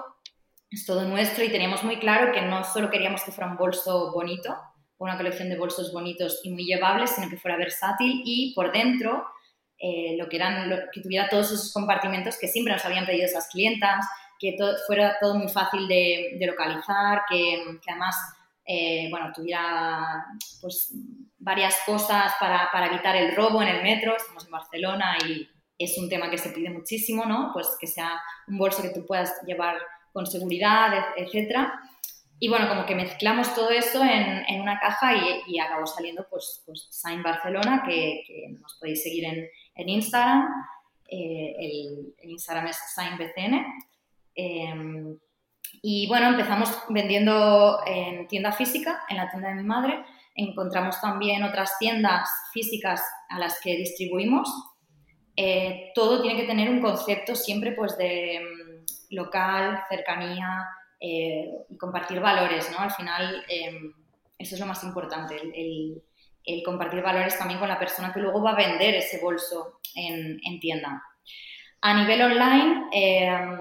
es 0.69 0.85
todo 0.85 1.03
nuestro 1.03 1.43
y 1.43 1.49
teníamos 1.49 1.83
muy 1.83 1.97
claro 1.97 2.31
que 2.31 2.41
no 2.41 2.63
solo 2.63 2.89
queríamos 2.89 3.23
que 3.23 3.31
fuera 3.31 3.49
un 3.49 3.57
bolso 3.57 4.11
bonito, 4.11 4.55
una 4.97 5.17
colección 5.17 5.49
de 5.49 5.57
bolsos 5.57 5.91
bonitos 5.91 6.41
y 6.43 6.51
muy 6.51 6.63
llevables, 6.63 7.11
sino 7.11 7.29
que 7.29 7.37
fuera 7.37 7.57
versátil 7.57 8.21
y 8.23 8.53
por 8.53 8.71
dentro 8.71 9.25
eh, 9.83 10.15
lo 10.15 10.29
que 10.29 10.35
eran, 10.35 10.69
que 10.93 11.01
tuviera 11.01 11.27
todos 11.27 11.51
esos 11.51 11.73
compartimentos 11.73 12.37
que 12.37 12.47
siempre 12.47 12.71
nos 12.71 12.85
habían 12.85 13.07
pedido 13.07 13.25
esas 13.25 13.47
clientas, 13.47 14.05
que 14.39 14.53
todo, 14.55 14.75
fuera 14.85 15.17
todo 15.19 15.33
muy 15.33 15.49
fácil 15.49 15.87
de, 15.87 16.37
localizar, 16.45 17.23
que, 17.27 17.63
además, 17.87 18.15
eh, 18.63 19.07
bueno, 19.09 19.31
tuviera 19.33 20.23
pues 20.61 20.93
varias 21.39 21.79
cosas 21.83 22.31
para, 22.39 22.69
para, 22.71 22.87
evitar 22.87 23.15
el 23.15 23.35
robo 23.35 23.63
en 23.63 23.69
el 23.69 23.81
metro, 23.81 24.15
estamos 24.15 24.45
en 24.45 24.51
Barcelona 24.51 25.17
y 25.27 25.49
es 25.79 25.97
un 25.97 26.07
tema 26.07 26.29
que 26.29 26.37
se 26.37 26.51
pide 26.51 26.69
muchísimo, 26.69 27.25
¿no? 27.25 27.49
Pues 27.51 27.75
que 27.79 27.87
sea 27.87 28.21
un 28.47 28.59
bolso 28.59 28.83
que 28.83 28.91
tú 28.91 29.03
puedas 29.07 29.33
llevar 29.47 29.77
con 30.13 30.27
seguridad, 30.27 30.93
etcétera. 31.15 31.73
Y 32.39 32.49
bueno, 32.49 32.67
como 32.69 32.85
que 32.85 32.93
mezclamos 32.93 33.53
todo 33.55 33.71
eso 33.71 34.03
en, 34.03 34.43
en 34.47 34.61
una 34.61 34.79
caja 34.79 35.15
y, 35.15 35.41
y, 35.47 35.59
acabó 35.59 35.87
saliendo 35.87 36.27
pues, 36.29 36.61
pues 36.67 36.87
Sign 36.91 37.23
Barcelona, 37.23 37.83
que, 37.83 38.23
que 38.27 38.47
nos 38.59 38.77
podéis 38.79 39.01
seguir 39.01 39.25
en, 39.25 39.47
en 39.75 39.89
Instagram. 39.89 40.47
Eh, 41.07 41.55
el, 41.59 42.29
Instagram 42.29 42.67
es 42.67 42.77
SignBCN. 42.95 43.65
Em, 44.35 45.17
y 45.81 46.07
bueno, 46.07 46.29
empezamos 46.29 46.69
vendiendo 46.89 47.79
en 47.85 48.27
tienda 48.27 48.51
física, 48.51 49.03
en 49.09 49.17
la 49.17 49.29
tienda 49.29 49.49
de 49.49 49.55
mi 49.55 49.63
madre. 49.63 50.03
Encontramos 50.35 50.99
también 51.01 51.43
otras 51.43 51.77
tiendas 51.79 52.29
físicas 52.53 53.03
a 53.29 53.39
las 53.39 53.59
que 53.61 53.75
distribuimos. 53.75 54.49
Eh, 55.35 55.91
todo 55.95 56.21
tiene 56.21 56.39
que 56.39 56.47
tener 56.47 56.69
un 56.69 56.81
concepto 56.81 57.35
siempre 57.35 57.71
pues 57.71 57.97
de 57.97 58.39
mm, 58.39 59.15
local, 59.15 59.83
cercanía 59.89 60.67
eh, 60.99 61.49
y 61.69 61.77
compartir 61.77 62.19
valores, 62.19 62.69
¿no? 62.71 62.79
Al 62.79 62.91
final 62.91 63.43
em, 63.47 63.93
eso 64.37 64.55
es 64.55 64.61
lo 64.61 64.67
más 64.67 64.83
importante, 64.83 65.35
compartir 66.65 67.01
valores 67.01 67.37
también 67.37 67.59
con 67.59 67.69
la 67.69 67.79
persona 67.79 68.11
que 68.13 68.19
luego 68.19 68.41
va 68.41 68.51
a 68.51 68.55
vender 68.55 68.95
ese 68.95 69.19
bolso 69.19 69.79
en, 69.95 70.59
tienda. 70.59 71.03
A 71.81 71.93
nivel 71.93 72.21
online, 72.21 72.87
eh, 72.93 73.59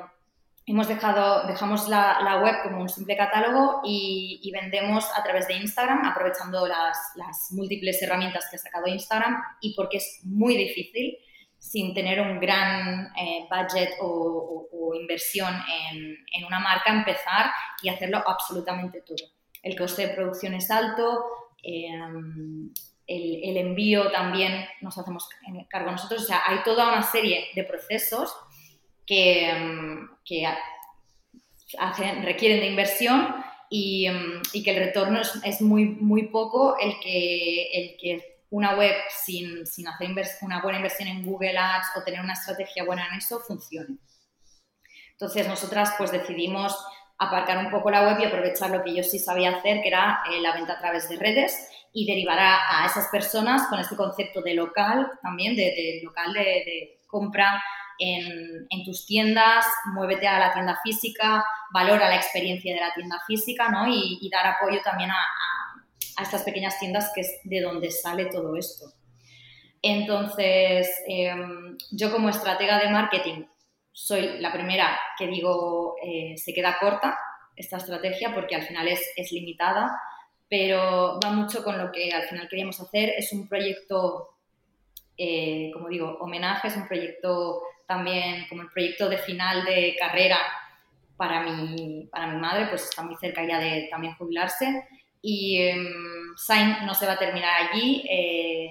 hemos 0.70 0.87
dejado, 0.87 1.47
dejamos 1.49 1.89
la, 1.89 2.41
web 2.43 2.62
como 2.62 2.83
un 2.83 2.89
simple 2.89 3.16
catálogo 3.16 3.81
y, 3.85 4.51
vendemos 4.53 5.07
a 5.16 5.22
través 5.22 5.49
de 5.49 5.55
Instagram, 5.55 6.05
aprovechando 6.05 6.66
las, 6.66 7.49
múltiples 7.53 8.01
herramientas 8.03 8.47
que 8.49 8.57
ha 8.57 8.59
sacado 8.59 8.87
Instagram 8.87 9.43
y 9.61 9.74
porque 9.74 9.97
es 9.99 10.20
muy 10.24 10.57
difícil 10.57 11.16
sin 11.59 11.93
tener 11.93 12.20
un 12.20 12.41
gran 12.41 13.12
eh, 13.16 13.47
budget 13.51 13.91
o, 14.01 14.66
inversión 15.01 15.55
en, 15.93 16.45
una 16.45 16.59
marca, 16.59 16.93
empezar 16.93 17.51
y 17.83 17.89
hacerlo 17.89 18.22
absolutamente 18.26 19.03
todo. 19.03 19.24
El 19.62 19.76
coste 19.76 20.07
de 20.07 20.14
producción 20.14 20.55
es 20.55 20.70
alto, 20.70 21.24
em, 21.63 22.73
el, 23.07 23.57
envío 23.57 24.11
también 24.11 24.67
nos 24.81 24.97
hacemos 24.97 25.29
cargo 25.69 25.91
nosotros, 25.91 26.23
o 26.23 26.27
sea, 26.27 26.43
hay 26.47 26.63
toda 26.65 26.89
una 26.89 27.03
serie 27.03 27.47
de 27.55 27.65
procesos 27.65 28.33
que, 29.07 29.49
em, 29.49 30.09
requieren 32.23 32.61
de 32.61 32.67
inversión 32.67 33.35
y, 33.69 34.07
em, 34.07 34.43
que 34.53 34.71
el 34.71 34.77
retorno 34.77 35.21
es, 35.45 35.61
muy, 35.61 35.87
muy 35.87 36.29
poco 36.29 36.77
el 36.79 36.99
que, 37.01 37.71
el 37.73 37.97
que 37.99 38.41
una 38.51 38.77
web 38.77 38.95
sin, 39.25 39.67
sin 39.67 39.89
hacer 39.89 40.11
una 40.43 40.61
buena 40.61 40.79
inversión 40.79 41.09
en 41.09 41.25
Google 41.25 41.57
Ads 41.57 41.89
o 41.97 42.05
tener 42.05 42.21
una 42.21 42.35
estrategia 42.35 42.85
buena 42.85 43.07
en 43.09 43.19
eso 43.19 43.41
funcione. 43.41 43.99
Entonces, 45.13 45.47
nosotras 45.47 45.93
pues 45.99 46.11
decidimos 46.11 46.77
aparcar 47.21 47.59
un 47.59 47.71
poco 47.71 47.91
la 47.91 48.03
web 48.03 48.18
y 48.21 48.25
aprovechar 48.25 48.71
lo 48.71 48.83
que 48.83 48.95
yo 48.95 49.05
sí 49.05 49.18
sabía 49.18 49.57
hacer, 49.57 49.83
que 49.83 49.89
era 49.89 50.23
eh, 50.33 50.41
la 50.41 50.53
venta 50.55 50.73
a 50.73 50.79
través 50.79 51.09
de 51.09 51.16
redes 51.16 51.68
y 51.93 52.07
derivar 52.07 52.39
a, 52.39 52.87
esas 52.87 53.09
personas 53.09 53.68
con 53.68 53.79
este 53.79 53.95
concepto 53.95 54.43
de 54.43 54.55
local 54.55 55.09
también, 55.23 55.55
de, 55.55 56.01
local 56.03 56.33
de, 56.33 57.01
compra 57.07 57.62
en, 57.99 58.85
tus 58.85 59.07
tiendas, 59.07 59.66
muévete 59.93 60.27
a 60.27 60.39
la 60.39 60.53
tienda 60.53 60.79
física, 60.83 61.45
valora 61.73 62.09
la 62.09 62.16
experiencia 62.16 62.75
de 62.75 62.81
la 62.81 62.95
tienda 62.95 63.21
física 63.27 63.68
¿no? 63.68 63.87
y, 63.87 64.29
dar 64.33 64.47
apoyo 64.47 64.81
también 64.83 65.11
a 65.11 65.16
a 66.21 66.23
estas 66.23 66.43
pequeñas 66.43 66.79
tiendas 66.79 67.11
que 67.14 67.23
es 67.23 67.41
de 67.45 67.61
donde 67.61 67.91
sale 67.91 68.27
todo 68.27 68.57
esto. 68.57 68.93
Entonces, 69.83 70.89
em, 71.07 71.77
yo 71.91 72.12
como 72.12 72.29
estratega 72.29 72.79
de 72.79 72.91
marketing 72.91 73.45
soy 74.03 74.39
la 74.41 74.51
primera 74.51 74.99
que 75.19 75.27
digo 75.27 75.97
eh, 76.03 76.35
se 76.37 76.55
queda 76.55 76.79
corta 76.81 77.19
esta 77.55 77.77
estrategia 77.77 78.35
porque 78.35 78.55
al 78.55 78.63
final 78.63 78.89
es, 78.89 79.13
es, 79.15 79.31
limitada, 79.31 80.01
pero 80.49 81.21
va 81.23 81.31
mucho 81.33 81.63
con 81.63 81.77
lo 81.77 81.93
que 81.93 82.11
al 82.11 82.23
final 82.23 82.49
queríamos 82.49 82.81
hacer. 82.81 83.11
Es 83.11 83.31
un 83.35 83.47
proyecto, 83.47 84.31
eh, 85.19 85.71
como 85.75 85.89
digo, 85.89 86.17
homenaje, 86.21 86.69
es 86.69 86.77
un 86.77 86.89
proyecto 86.89 87.61
también 87.87 88.47
como 88.49 88.63
el 88.63 88.71
proyecto 88.71 89.11
de 89.11 89.19
final 89.19 89.67
de 89.67 89.95
carrera 89.99 90.39
para 91.19 91.43
mi, 91.43 92.09
para 92.11 92.29
mi 92.29 92.41
madre, 92.41 92.69
pues 92.69 92.85
está 92.85 93.03
muy 93.03 93.17
cerca 93.17 93.47
ya 93.47 93.59
de 93.59 93.89
también 93.91 94.15
jubilarse 94.15 94.89
y 95.21 95.61
um, 95.73 96.35
Sain 96.39 96.87
no 96.87 96.95
se 96.95 97.05
va 97.05 97.13
a 97.13 97.19
terminar 97.19 97.69
allí. 97.69 98.03
Eh, 98.09 98.71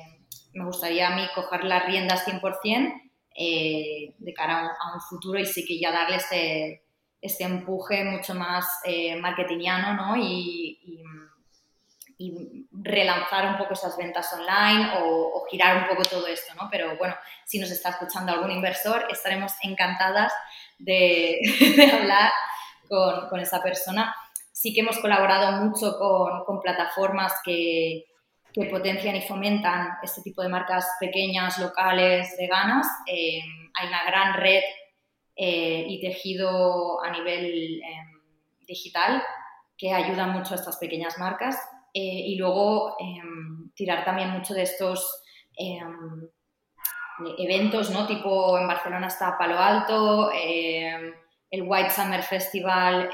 me 0.54 0.66
gustaría 0.66 1.10
a 1.10 1.16
mí 1.16 1.28
coger 1.36 1.66
las 1.66 1.86
riendas 1.86 2.26
100% 2.28 3.09
eh, 3.36 4.14
de 4.18 4.34
cara 4.34 4.76
a 4.80 4.94
un, 4.94 5.02
futuro 5.02 5.40
y 5.40 5.46
sí 5.46 5.66
que 5.66 5.80
ya 5.80 5.92
darle 5.92 6.18
este, 6.18 6.84
este 7.22 7.44
empuje 7.44 8.04
mucho 8.04 8.36
más 8.36 8.66
eh, 8.84 9.16
marketingiano 9.16 9.94
¿no? 9.94 10.18
y, 10.18 10.78
relanzar 12.72 13.46
un 13.46 13.58
poco 13.58 13.76
esas 13.76 13.96
ventas 13.96 14.34
online 14.34 14.92
o, 15.02 15.46
girar 15.50 15.84
un 15.84 15.88
poco 15.88 16.04
todo 16.04 16.28
esto. 16.28 16.54
¿no? 16.56 16.68
Pero 16.70 16.98
bueno, 16.98 17.16
si 17.46 17.60
nos 17.60 17.72
está 17.72 17.92
escuchando 17.92 18.34
algún 18.34 18.52
inversor, 18.52 19.08
estaremos 19.10 19.54
encantadas 19.64 20.34
de, 20.78 21.40
hablar 21.94 22.32
con, 22.90 23.30
con 23.30 23.40
esa 23.40 23.64
persona 23.64 24.14
sí 24.60 24.74
que 24.74 24.82
hemos 24.82 25.00
colaborado 25.00 25.64
mucho 25.64 25.98
con, 25.98 26.60
plataformas 26.60 27.34
que, 27.46 28.06
potencian 28.54 29.16
y 29.16 29.22
fomentan 29.22 29.98
este 30.02 30.22
tipo 30.22 30.42
de 30.42 30.50
marcas 30.50 30.88
pequeñas, 31.00 31.60
locales, 31.60 32.36
veganas. 32.38 32.88
Eh, 33.06 33.42
hay 33.74 33.88
una 33.88 34.04
gran 34.06 34.34
red 34.34 34.64
eh, 35.36 35.86
y 35.88 36.02
tejido 36.02 37.02
a 37.02 37.12
nivel 37.12 37.82
em, 37.82 38.22
digital 38.68 39.24
que 39.78 39.94
ayuda 39.94 40.28
mucho 40.28 40.54
a 40.54 40.58
estas 40.58 40.78
pequeñas 40.78 41.18
marcas. 41.18 41.58
Eh, 41.94 42.02
y 42.02 42.36
luego 42.36 42.96
em, 43.00 43.72
tirar 43.74 44.04
también 44.04 44.30
mucho 44.32 44.54
de 44.54 44.64
estos 44.64 45.24
em, 45.58 46.28
eventos, 47.38 47.90
¿no? 47.92 48.08
Tipo 48.08 48.58
en 48.58 48.68
Barcelona 48.68 49.08
está 49.08 49.38
Palo 49.38 49.60
Alto, 49.60 50.32
el 50.32 51.64
White 51.64 51.90
Summer 51.90 52.24
Festival 52.24 53.10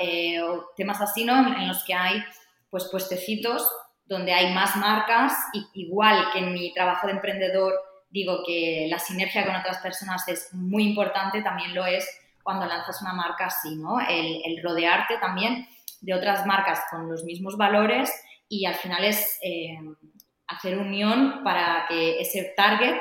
temas 0.75 1.01
así, 1.01 1.23
¿no? 1.23 1.37
En, 1.37 1.67
los 1.67 1.83
que 1.83 1.93
hay 1.93 2.23
pues 2.69 2.87
puestecitos 2.91 3.67
donde 4.05 4.33
hay 4.33 4.53
más 4.53 4.75
marcas, 4.75 5.33
y, 5.53 5.65
igual 5.73 6.31
que 6.31 6.39
en 6.39 6.53
mi 6.53 6.73
trabajo 6.73 7.07
de 7.07 7.13
emprendedor 7.13 7.73
digo 8.09 8.43
que 8.45 8.87
la 8.89 8.99
sinergia 8.99 9.45
con 9.45 9.55
otras 9.55 9.79
personas 9.79 10.27
es 10.27 10.53
muy 10.53 10.83
importante, 10.83 11.41
también 11.41 11.75
lo 11.75 11.85
es 11.85 12.07
cuando 12.43 12.65
lanzas 12.65 13.01
una 13.01 13.13
marca 13.13 13.47
así, 13.47 13.75
¿no? 13.75 13.99
El, 13.99 14.61
rodearte 14.63 15.17
también 15.17 15.67
de 16.01 16.13
otras 16.13 16.45
marcas 16.45 16.81
con 16.91 17.09
los 17.09 17.23
mismos 17.23 17.57
valores 17.57 18.13
y 18.47 18.65
al 18.65 18.75
final 18.75 19.03
es 19.03 19.39
eh, 19.41 19.77
hacer 20.47 20.77
unión 20.77 21.43
para 21.43 21.85
que 21.89 22.21
ese 22.21 22.53
target, 22.55 22.95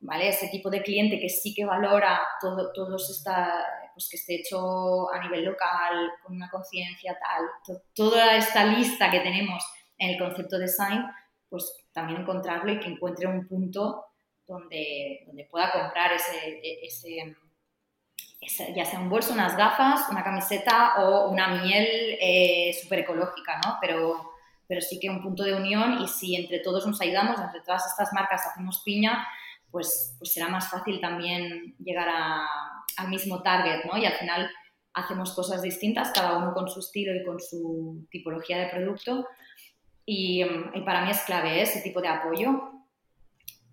¿vale? 0.00 0.28
Ese 0.28 0.48
tipo 0.48 0.68
de 0.68 0.82
cliente 0.82 1.20
que 1.20 1.28
sí 1.28 1.54
que 1.54 1.64
valora 1.64 2.20
todo, 2.40 2.72
todos 2.72 3.08
esta, 3.08 3.64
pues 3.94 4.08
que 4.10 4.16
esté 4.16 4.34
hecho 4.40 5.10
a 5.12 5.20
nivel 5.20 5.44
local, 5.44 6.10
con 6.22 6.34
una 6.34 6.50
conciencia 6.50 7.16
tal, 7.18 7.78
toda 7.94 8.36
esta 8.36 8.64
lista 8.64 9.10
que 9.10 9.20
tenemos 9.20 9.64
en 10.02 10.10
el 10.10 10.18
concepto 10.18 10.58
design, 10.58 11.04
pues 11.48 11.72
también 11.92 12.20
encontrarlo 12.20 12.72
y 12.72 12.80
que 12.80 12.88
encuentre 12.88 13.26
un 13.26 13.46
punto 13.46 14.06
donde, 14.46 15.22
donde 15.26 15.44
pueda 15.44 15.70
comprar 15.70 16.12
ese, 16.12 16.60
ese, 16.82 17.36
ya 18.74 18.84
sea 18.84 19.00
un 19.00 19.08
bolso, 19.08 19.32
unas 19.32 19.56
gafas, 19.56 20.08
una 20.10 20.24
camiseta 20.24 20.94
o 20.98 21.30
una 21.30 21.62
miel 21.62 21.86
eh, 22.20 22.76
súper 22.82 23.00
ecológica, 23.00 23.60
¿no? 23.64 23.78
Pero, 23.80 24.32
pero 24.66 24.80
sí 24.80 24.98
que 24.98 25.08
un 25.08 25.22
punto 25.22 25.44
de 25.44 25.54
unión 25.54 26.02
y 26.02 26.08
si 26.08 26.34
entre 26.34 26.58
todos 26.58 26.86
nos 26.86 27.00
ayudamos, 27.00 27.40
entre 27.40 27.60
todas 27.60 27.86
estas 27.86 28.12
marcas 28.12 28.46
hacemos 28.46 28.82
piña, 28.84 29.26
pues, 29.70 30.16
pues 30.18 30.32
será 30.32 30.48
más 30.48 30.68
fácil 30.68 31.00
también 31.00 31.76
llegar 31.78 32.08
al 32.08 33.08
mismo 33.08 33.42
target, 33.42 33.84
¿no? 33.84 33.96
Y 33.96 34.04
al 34.04 34.14
final 34.14 34.50
hacemos 34.94 35.32
cosas 35.32 35.62
distintas, 35.62 36.12
cada 36.12 36.36
uno 36.36 36.52
con 36.52 36.68
su 36.68 36.80
estilo 36.80 37.14
y 37.14 37.24
con 37.24 37.40
su 37.40 38.06
tipología 38.10 38.58
de 38.58 38.70
producto. 38.70 39.26
Y, 40.14 40.44
para 40.84 41.04
mí 41.04 41.10
es 41.10 41.22
clave 41.22 41.62
ese 41.62 41.80
tipo 41.80 42.02
de 42.02 42.08
apoyo 42.08 42.70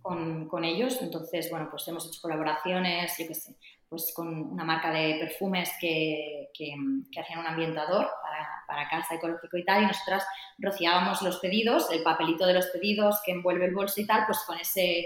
con, 0.01 0.63
ellos. 0.63 1.01
Entonces, 1.01 1.49
bueno, 1.49 1.67
pues 1.69 1.87
hemos 1.87 2.07
hecho 2.07 2.21
colaboraciones, 2.21 3.13
yo 3.17 3.27
qué 3.27 3.33
sé, 3.33 3.55
pues 3.89 4.13
con 4.15 4.27
una 4.27 4.63
marca 4.63 4.91
de 4.91 5.17
perfumes 5.19 5.71
que, 5.81 6.49
que, 6.53 6.73
hacían 7.19 7.39
un 7.39 7.47
ambientador 7.47 8.09
para, 8.23 8.63
para, 8.67 8.89
casa 8.89 9.15
ecológico 9.15 9.57
y 9.57 9.65
tal, 9.65 9.83
y 9.83 9.87
nosotras 9.87 10.25
rociábamos 10.57 11.21
los 11.21 11.39
pedidos, 11.39 11.91
el 11.91 12.03
papelito 12.03 12.47
de 12.47 12.53
los 12.53 12.67
pedidos 12.67 13.19
que 13.25 13.33
envuelve 13.33 13.65
el 13.65 13.75
bolso 13.75 13.99
y 13.99 14.05
tal, 14.05 14.25
pues 14.25 14.39
con 14.45 14.57
ese 14.57 15.05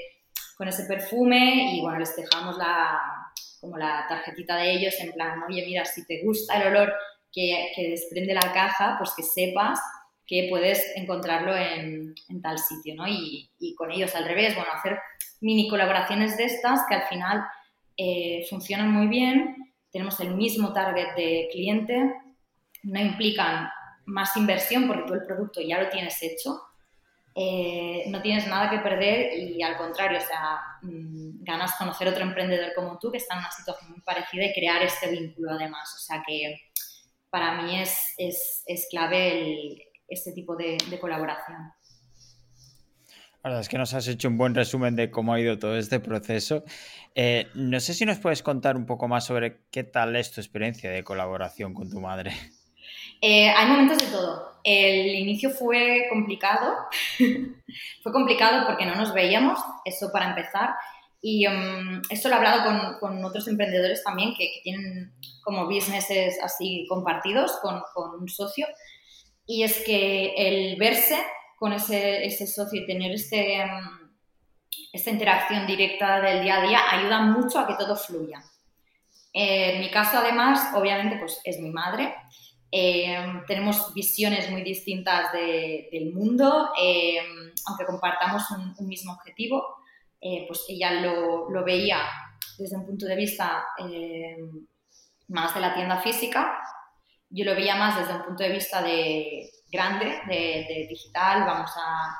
con 0.55 0.67
ese 0.67 0.83
perfume 0.83 1.73
y 1.73 1.81
bueno, 1.81 1.97
les 1.97 2.15
dejamos 2.15 2.57
la, 2.57 2.99
como 3.59 3.75
la 3.75 4.05
tarjetita 4.07 4.55
de 4.57 4.71
ellos 4.71 4.93
en 4.99 5.11
plan, 5.13 5.41
oye, 5.49 5.65
mira, 5.65 5.83
si 5.83 6.05
te 6.05 6.21
gusta 6.23 6.61
el 6.61 6.67
olor 6.67 6.93
que, 7.31 7.71
que 7.75 7.89
desprende 7.89 8.35
la 8.35 8.53
caja, 8.53 8.95
pues 8.99 9.13
que 9.17 9.23
sepas 9.23 9.79
que 10.25 10.47
puedes 10.49 10.83
encontrarlo 10.95 11.55
en, 11.55 12.15
tal 12.41 12.57
sitio, 12.57 12.95
¿no? 12.95 13.07
Y, 13.07 13.49
y, 13.59 13.75
con 13.75 13.91
ellos 13.91 14.15
al 14.15 14.25
revés, 14.25 14.55
bueno, 14.55 14.71
hacer 14.73 14.99
mini 15.41 15.67
colaboraciones 15.67 16.37
de 16.37 16.45
estas 16.45 16.81
que 16.87 16.95
al 16.95 17.03
final 17.03 17.43
eh, 17.97 18.45
funcionan 18.49 18.91
muy 18.91 19.07
bien, 19.07 19.73
tenemos 19.91 20.19
el 20.19 20.35
mismo 20.35 20.73
target 20.73 21.15
de 21.15 21.49
cliente, 21.51 22.13
no 22.83 22.99
implican 22.99 23.69
más 24.05 24.35
inversión 24.35 24.87
porque 24.87 25.03
tú 25.07 25.13
el 25.13 25.25
producto 25.25 25.61
ya 25.61 25.81
lo 25.81 25.89
tienes 25.89 26.21
hecho, 26.23 26.61
eh, 27.35 28.03
no 28.07 28.21
tienes 28.21 28.47
nada 28.47 28.69
que 28.69 28.77
perder 28.79 29.33
y 29.33 29.61
al 29.63 29.75
contrario, 29.77 30.19
o 30.19 30.21
sea, 30.21 30.59
mm, 30.83 31.43
ganas 31.43 31.75
conocer 31.77 32.07
otro 32.07 32.23
emprendedor 32.23 32.73
como 32.75 32.99
tú 32.99 33.11
que 33.11 33.17
está 33.17 33.33
en 33.33 33.39
una 33.39 33.51
situación 33.51 33.91
muy 33.91 34.01
parecida 34.01 34.45
y 34.45 34.53
crear 34.53 34.83
este 34.83 35.09
vínculo 35.09 35.51
además. 35.51 35.93
O 35.95 35.99
sea 35.99 36.23
que 36.25 36.61
para 37.29 37.61
mí 37.61 37.79
es, 37.79 38.13
es, 38.17 38.87
clave 38.91 39.92
este 40.07 40.31
tipo 40.31 40.55
de, 40.55 40.77
colaboración. 40.99 41.57
La 43.43 43.49
verdad 43.49 43.61
es 43.61 43.69
que 43.69 43.77
nos 43.77 43.93
has 43.93 44.07
hecho 44.07 44.29
un 44.29 44.37
buen 44.37 44.55
resumen 44.55 44.95
de 44.95 45.11
cómo 45.11 45.33
ha 45.33 45.39
ido 45.39 45.59
todo 45.59 45.77
este 45.77 45.99
proceso. 45.99 46.63
Eh, 47.13 47.47
no 47.55 47.79
sé 47.79 47.93
si 47.93 48.05
nos 48.05 48.19
puedes 48.19 48.41
contar 48.41 48.77
un 48.77 48.85
poco 48.85 49.07
más 49.07 49.25
sobre 49.25 49.65
qué 49.69 49.83
tal 49.83 50.15
es 50.15 50.31
tu 50.31 50.39
experiencia 50.39 50.89
de 50.89 51.03
colaboración 51.03 51.73
con 51.73 51.89
tu 51.89 51.99
madre. 51.99 52.31
Eh, 53.21 53.49
hay 53.49 53.67
momentos 53.67 53.97
de 53.99 54.11
todo. 54.11 54.59
El 54.63 55.15
inicio 55.15 55.49
fue 55.49 56.07
complicado. 56.09 56.73
fue 58.03 58.11
complicado 58.11 58.65
porque 58.67 58.85
no 58.85 58.95
nos 58.95 59.13
veíamos, 59.13 59.59
eso 59.85 60.11
para 60.11 60.29
empezar. 60.29 60.71
Y 61.21 61.47
um, 61.47 62.01
esto 62.09 62.27
lo 62.27 62.35
he 62.35 62.37
hablado 62.37 62.65
con, 62.65 62.99
con 62.99 63.23
otros 63.23 63.47
emprendedores 63.47 64.03
también 64.03 64.33
que, 64.37 64.59
tienen 64.61 65.13
como 65.41 65.67
businesses 65.67 66.37
así 66.43 66.85
compartidos 66.89 67.59
con, 67.61 67.81
con, 67.93 68.21
un 68.21 68.27
socio. 68.27 68.67
Y 69.45 69.63
es 69.63 69.83
que 69.83 70.33
el 70.37 70.77
verse 70.77 71.17
con 71.57 71.73
ese, 71.73 72.25
ese 72.25 72.47
socio 72.47 72.81
y 72.81 72.85
tener 72.85 73.11
este, 73.11 73.63
um, 73.63 74.03
esta 74.91 75.09
interacción 75.09 75.65
directa 75.65 76.21
del 76.21 76.43
día 76.43 76.57
a 76.57 76.67
día 76.67 76.79
ayuda 76.91 77.21
mucho 77.21 77.59
a 77.59 77.67
que 77.67 77.75
todo 77.75 77.95
fluya. 77.95 78.43
en 79.33 79.79
mi 79.79 79.89
caso, 79.89 80.17
además, 80.17 80.71
obviamente, 80.75 81.17
pues 81.17 81.41
es 81.43 81.59
mi 81.59 81.71
madre. 81.71 82.13
tenemos 83.47 83.93
visiones 83.93 84.49
muy 84.49 84.63
distintas 84.63 85.31
del 85.33 86.13
mundo, 86.13 86.69
aunque 87.67 87.85
compartamos 87.85 88.43
un, 88.51 88.87
mismo 88.87 89.13
objetivo, 89.13 89.63
pues 90.47 90.65
ella 90.69 90.91
lo, 91.01 91.49
lo, 91.49 91.63
veía 91.63 91.99
desde 92.57 92.77
un 92.77 92.85
punto 92.85 93.05
de 93.05 93.15
vista 93.15 93.65
más 95.27 95.53
de 95.53 95.61
la 95.61 95.73
tienda 95.73 95.99
física, 96.01 96.59
yo 97.33 97.45
lo 97.45 97.55
veía 97.55 97.75
más 97.75 97.97
desde 97.97 98.13
un 98.13 98.25
punto 98.25 98.43
de 98.43 98.49
vista 98.49 98.81
de 98.81 99.49
grande, 99.71 100.21
de, 100.27 100.85
digital, 100.87 101.45
vamos 101.45 101.71
a, 101.75 102.15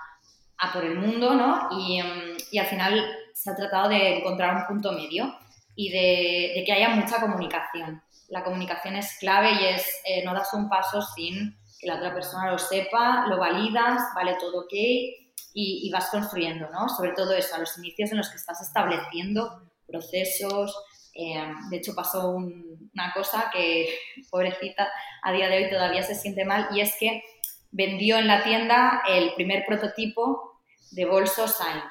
a, 0.57 0.74
por 0.74 0.84
el 0.84 0.95
mundo, 0.95 1.36
¿no? 1.36 1.70
Y, 1.72 1.99
em, 1.99 2.36
y, 2.51 2.57
al 2.57 2.66
final 2.66 3.16
se 3.34 3.51
ha 3.51 3.55
tratado 3.55 3.89
de 3.89 4.18
encontrar 4.18 4.55
un 4.55 4.66
punto 4.66 4.91
medio 4.91 5.38
y 5.76 5.91
de, 5.91 6.53
de 6.55 6.64
que 6.66 6.74
haya 6.74 6.89
mucha 6.89 7.22
comunicación. 7.22 8.01
La 8.30 8.43
comunicación 8.43 8.95
es 8.95 9.16
clave 9.20 9.51
y 9.51 9.66
es, 9.66 9.86
eh, 10.05 10.26
no 10.26 10.34
das 10.34 10.51
un 10.53 10.68
paso 10.68 11.01
sin 11.01 11.55
que 11.80 11.88
la 11.88 11.97
otra 11.97 12.14
persona 12.14 12.51
lo 12.51 12.57
sepa, 12.57 13.28
lo 13.28 13.38
validas, 13.38 14.01
vale 14.16 14.36
todo 14.39 14.61
ok 14.61 14.74
y, 14.74 15.22
y 15.53 15.91
vas 15.91 16.09
construyendo, 16.09 16.70
¿no? 16.72 16.89
Sobre 16.89 17.11
todo 17.11 17.34
eso, 17.34 17.55
a 17.55 17.59
los 17.59 17.78
inicios 17.78 18.11
en 18.11 18.18
los 18.18 18.30
que 18.30 18.38
estás 18.38 18.61
estableciendo 18.61 19.61
procesos, 19.86 20.76
eh, 21.14 21.53
de 21.70 21.78
hecho, 21.78 21.93
pasó 21.95 22.30
una 22.30 23.11
cosa 23.14 23.49
que, 23.53 23.89
pobrecita, 24.32 24.89
a 25.22 25.32
día 25.32 25.47
de 25.47 25.57
hoy 25.57 25.70
todavía 25.70 26.03
se 26.03 26.16
siente 26.16 26.45
mal 26.45 26.68
y 26.74 26.82
es 26.82 26.95
que 26.99 27.24
vendió 27.72 28.18
en 28.18 28.28
la 28.28 28.43
tienda 28.43 29.01
el 29.07 29.34
primer 29.34 29.66
prototipo 29.66 30.59
de 30.91 31.05
bolso 31.05 31.47
Sign 31.47 31.82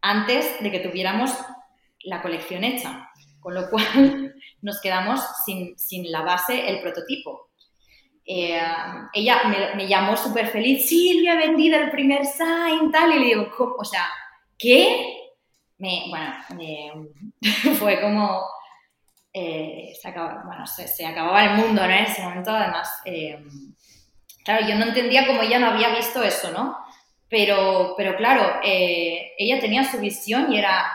antes 0.00 0.60
de 0.60 0.70
que 0.70 0.80
tuviéramos 0.80 1.30
la 2.04 2.22
colección 2.22 2.64
hecha, 2.64 3.10
con 3.40 3.54
lo 3.54 3.68
cual 3.68 4.34
nos 4.62 4.80
quedamos 4.80 5.20
sin, 5.44 6.10
la 6.10 6.22
base, 6.22 6.68
el 6.68 6.80
prototipo. 6.80 7.48
Eh, 8.24 8.60
ella 9.14 9.72
me, 9.74 9.88
llamó 9.88 10.16
súper 10.16 10.48
feliz, 10.48 10.88
Silvia, 10.88 11.34
he 11.34 11.48
vendido 11.48 11.78
el 11.78 11.90
primer 11.90 12.24
sign, 12.26 12.90
tal, 12.92 13.12
y 13.12 13.18
le 13.18 13.24
digo, 13.26 13.50
O 13.78 13.84
sea, 13.84 14.06
¿qué? 14.58 15.17
Me, 15.78 16.04
bueno, 16.08 17.08
fue 17.78 18.00
como, 18.00 18.42
eh, 19.32 19.92
se, 20.00 20.08
acababa, 20.08 20.42
bueno, 20.44 20.66
se, 20.66 21.06
acababa 21.06 21.44
el 21.44 21.56
mundo, 21.56 21.86
¿no? 21.86 21.92
En 21.92 22.04
ese 22.04 22.22
momento, 22.22 22.50
además, 22.50 22.90
eh, 23.04 23.38
claro, 24.44 24.66
yo 24.66 24.74
no 24.76 24.86
entendía 24.86 25.26
cómo 25.26 25.42
ella 25.42 25.58
no 25.58 25.68
había 25.68 25.94
visto 25.94 26.22
eso, 26.22 26.50
¿no? 26.50 26.76
Pero, 27.28 27.94
pero 27.96 28.16
claro, 28.16 28.60
eh, 28.64 29.32
ella 29.38 29.60
tenía 29.60 29.84
su 29.84 29.98
visión 29.98 30.52
y 30.52 30.58
era, 30.58 30.90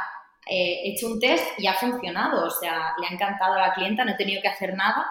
he 0.47 0.89
hecho 0.89 1.07
un 1.07 1.19
test 1.19 1.45
y 1.59 1.67
ha 1.67 1.73
funcionado, 1.73 2.47
o 2.47 2.49
sea, 2.49 2.93
le 2.99 3.07
ha 3.07 3.13
encantado 3.13 3.53
a 3.53 3.67
la 3.67 3.73
clienta, 3.73 4.03
no 4.03 4.11
he 4.11 4.17
tenido 4.17 4.41
que 4.41 4.47
hacer 4.47 4.75
nada. 4.75 5.05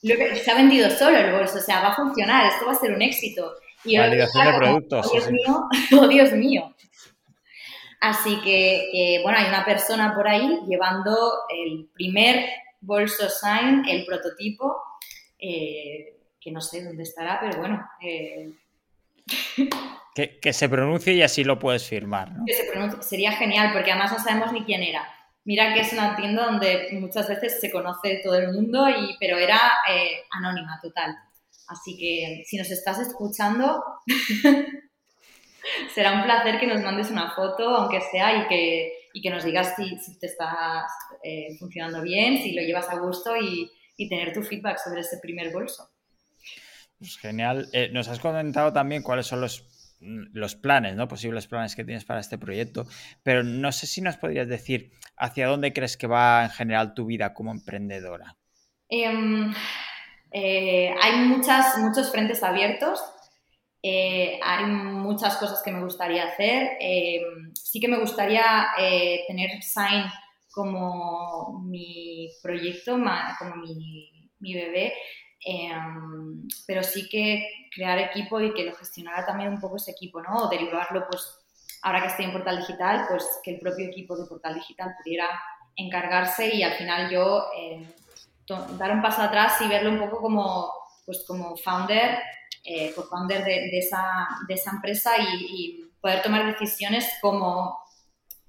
Se 0.00 0.50
ha 0.50 0.54
vendido 0.54 0.90
solo 0.90 1.18
el 1.18 1.32
bolso, 1.32 1.58
o 1.58 1.60
sea, 1.60 1.82
va 1.82 1.88
a 1.88 1.94
funcionar, 1.94 2.46
esto 2.46 2.66
va 2.66 2.72
a 2.72 2.76
ser 2.76 2.92
un 2.92 3.02
éxito. 3.02 3.54
Y 3.84 3.98
Validación 3.98 4.46
de 4.46 4.54
productos. 4.54 5.06
Oh, 5.06 5.12
Dios 5.12 5.30
mío, 5.30 5.68
oh, 6.00 6.08
Dios 6.08 6.32
mío. 6.32 6.74
Así 8.08 8.40
que, 8.42 9.20
bueno, 9.22 9.38
hay 9.38 9.46
una 9.48 9.64
persona 9.64 10.14
por 10.14 10.28
ahí 10.28 10.60
llevando 10.66 11.16
el 11.48 11.88
primer 11.92 12.46
bolso 12.80 13.28
Sign, 13.28 13.84
el 13.88 14.06
prototipo, 14.06 14.76
eh, 15.38 16.16
que 16.40 16.52
no 16.52 16.60
sé 16.60 16.84
dónde 16.84 17.02
estará, 17.02 17.38
pero 17.40 17.58
bueno. 17.58 17.86
Eh, 18.00 18.52
que, 20.40 20.52
se 20.52 20.68
pronuncie 20.68 21.14
y 21.14 21.22
así 21.22 21.44
lo 21.44 21.58
puedes 21.58 21.86
firmar. 21.86 22.32
Que 22.46 22.54
se 22.54 22.64
pronuncie. 22.70 23.02
Sería 23.02 23.32
genial, 23.32 23.72
porque 23.72 23.90
además 23.90 24.12
no 24.12 24.18
sabemos 24.18 24.52
ni 24.52 24.64
quién 24.64 24.82
era. 24.82 25.06
Mira 25.44 25.74
que 25.74 25.80
es 25.80 25.92
una 25.92 26.16
tienda 26.16 26.46
donde 26.46 26.88
muchas 26.92 27.28
veces 27.28 27.60
se 27.60 27.70
conoce 27.70 28.20
todo 28.22 28.36
el 28.36 28.52
mundo, 28.52 28.88
y, 28.88 29.16
pero 29.20 29.36
era 29.38 29.60
eh, 29.88 30.22
anónima 30.30 30.78
total. 30.82 31.14
Así 31.68 31.96
que 31.98 32.44
si 32.46 32.56
nos 32.56 32.70
estás 32.70 33.00
escuchando, 33.00 33.82
será 35.94 36.12
un 36.12 36.22
placer 36.24 36.58
que 36.58 36.66
nos 36.66 36.82
mandes 36.82 37.10
una 37.10 37.34
foto, 37.34 37.68
aunque 37.68 38.00
sea, 38.00 38.36
y 38.36 38.48
que, 38.48 38.92
y 39.12 39.22
que 39.22 39.30
nos 39.30 39.44
digas 39.44 39.74
si, 39.76 39.98
si 39.98 40.18
te 40.18 40.26
está 40.26 40.86
eh, 41.22 41.56
funcionando 41.58 42.02
bien, 42.02 42.38
si 42.38 42.52
lo 42.52 42.62
llevas 42.62 42.88
a 42.90 42.98
gusto 42.98 43.36
y, 43.36 43.70
y, 43.96 44.08
tener 44.08 44.32
tu 44.32 44.42
feedback 44.42 44.78
sobre 44.78 45.00
ese 45.00 45.18
primer 45.18 45.52
bolso. 45.52 45.88
Pues 46.98 47.18
genial. 47.18 47.68
Eh, 47.72 47.90
nos 47.92 48.08
has 48.08 48.20
comentado 48.20 48.72
también 48.72 49.02
cuáles 49.02 49.26
son 49.26 49.40
los, 49.40 49.66
los 50.00 50.54
planes, 50.56 50.96
¿no? 50.96 51.08
Posibles 51.08 51.46
planes 51.46 51.76
que 51.76 51.84
tienes 51.84 52.04
para 52.04 52.20
este 52.20 52.38
proyecto, 52.38 52.86
pero 53.22 53.42
no 53.42 53.72
sé 53.72 53.86
si 53.86 54.00
nos 54.00 54.16
podrías 54.16 54.48
decir 54.48 54.92
hacia 55.16 55.46
dónde 55.46 55.72
crees 55.72 55.96
que 55.96 56.06
va 56.06 56.44
en 56.44 56.50
general 56.50 56.94
tu 56.94 57.06
vida 57.06 57.34
como 57.34 57.50
emprendedora. 57.50 58.36
Em, 58.88 59.52
eh, 60.32 60.94
hay 61.00 61.16
muchas, 61.26 61.78
muchos 61.78 62.10
frentes 62.10 62.42
abiertos. 62.42 63.00
Eh, 63.88 64.40
hay 64.42 64.64
muchas 64.64 65.36
cosas 65.36 65.62
que 65.62 65.70
me 65.70 65.80
gustaría 65.84 66.24
hacer. 66.24 66.76
Eh, 66.80 67.22
sí 67.54 67.78
que 67.78 67.86
me 67.86 68.00
gustaría 68.00 68.66
eh, 68.76 69.22
tener 69.28 69.62
Sign 69.62 70.02
como 70.50 71.60
mi 71.64 72.28
proyecto, 72.42 72.98
como 73.38 73.56
mi, 73.56 74.28
mi 74.40 74.54
bebé, 74.54 74.92
pero 76.66 76.82
sí 76.82 77.08
que 77.08 77.46
crear 77.72 77.98
equipo 77.98 78.40
y 78.40 78.52
que 78.54 78.64
lo 78.64 78.74
gestionara 78.74 79.24
también 79.24 79.50
un 79.50 79.60
poco 79.60 79.76
ese 79.76 79.92
equipo, 79.92 80.20
¿no? 80.20 80.34
O 80.34 80.48
derivarlo, 80.48 81.06
pues, 81.08 81.38
ahora 81.82 82.00
que 82.00 82.08
estoy 82.08 82.24
en 82.24 82.32
Portal 82.32 82.58
Digital, 82.58 83.06
pues 83.08 83.24
que 83.44 83.52
el 83.52 83.60
propio 83.60 83.86
equipo 83.86 84.16
de 84.16 84.26
Portal 84.26 84.54
Digital 84.54 84.96
pudiera 84.98 85.28
encargarse 85.76 86.52
y 86.52 86.64
al 86.64 86.72
final 86.72 87.08
yo 87.08 87.44
dar 88.78 88.90
un 88.90 89.02
paso 89.02 89.22
atrás 89.22 89.60
y 89.60 89.68
verlo 89.68 89.90
un 89.90 90.00
poco 90.00 90.20
como, 90.22 90.72
pues, 91.04 91.22
como 91.24 91.56
founder 91.56 92.18
eh, 92.66 92.92
co-founder 92.94 93.44
de, 93.44 93.78
esa, 93.78 94.26
de, 94.48 94.54
esa, 94.54 94.72
empresa 94.72 95.12
y, 95.18 95.82
poder 96.00 96.22
tomar 96.22 96.46
decisiones 96.46 97.08
como, 97.20 97.78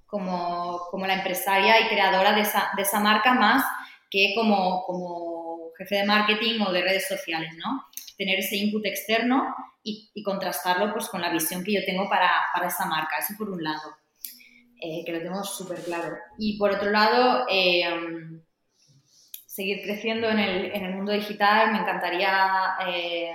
como, 0.06 0.80
como, 0.92 1.08
la 1.08 1.16
empresaria 1.16 1.82
y 1.82 1.88
creadora 1.88 2.34
de 2.34 2.42
esa, 2.42 2.70
de 2.76 2.84
esa 2.84 3.00
marca 3.00 3.34
más 3.34 3.64
que 4.12 4.34
como, 4.36 4.84
como, 4.84 5.72
jefe 5.78 5.96
de 5.96 6.06
marketing 6.06 6.62
o 6.62 6.72
de 6.72 6.82
redes 6.82 7.08
sociales, 7.08 7.54
¿no? 7.58 7.86
Tener 8.18 8.40
ese 8.40 8.58
input 8.58 8.86
externo 8.86 9.56
y, 9.82 10.12
y 10.14 10.24
contrastarlo 10.24 10.92
pues, 10.94 11.08
con 11.10 11.22
la 11.22 11.32
visión 11.32 11.64
que 11.64 11.74
yo 11.74 11.86
tengo 11.86 12.10
para, 12.10 12.32
para 12.54 12.68
esa 12.68 12.86
marca, 12.86 13.18
eso 13.20 13.34
por 13.38 13.50
un 13.50 13.64
lado, 13.64 13.96
eh, 14.80 15.04
que 15.06 15.12
lo 15.12 15.22
tengo 15.22 15.44
súper 15.44 15.84
claro. 15.84 16.16
Y 16.38 16.58
por 16.58 16.72
otro 16.72 16.92
lado, 16.92 17.46
eh, 17.50 17.88
seguir 19.46 19.82
creciendo 19.82 20.30
en 20.30 20.40
el, 20.40 20.66
en 20.72 20.86
el, 20.86 20.96
mundo 20.96 21.12
digital, 21.12 21.72
me 21.72 21.80
encantaría 21.80 22.76
eh, 22.88 23.34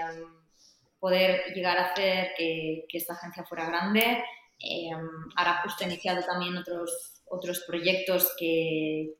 poder 1.02 1.52
llegar 1.52 1.76
a 1.78 1.90
hacer 1.90 2.30
que, 2.38 2.84
esta 2.92 3.14
agencia 3.14 3.42
fuera 3.42 3.66
grande. 3.66 4.22
Eh, 4.60 4.90
ahora 5.34 5.60
justo 5.64 5.82
he 5.82 5.88
iniciado 5.88 6.22
también 6.24 6.56
otros, 6.56 7.20
otros 7.28 7.64
proyectos 7.66 8.32
que, 8.38 9.14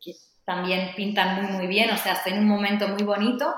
también 0.45 0.95
pintan 0.95 1.43
muy, 1.43 1.53
muy 1.53 1.67
bien. 1.67 1.91
O 1.91 1.97
sea, 1.97 2.13
estoy 2.13 2.35
en 2.35 2.39
un 2.39 2.49
momento 2.49 2.87
muy 2.87 3.03
bonito 3.03 3.53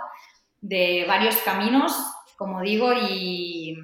de 0.62 1.04
varios 1.06 1.36
caminos, 1.42 1.92
como 2.38 2.62
digo, 2.62 2.94
y, 2.94 3.76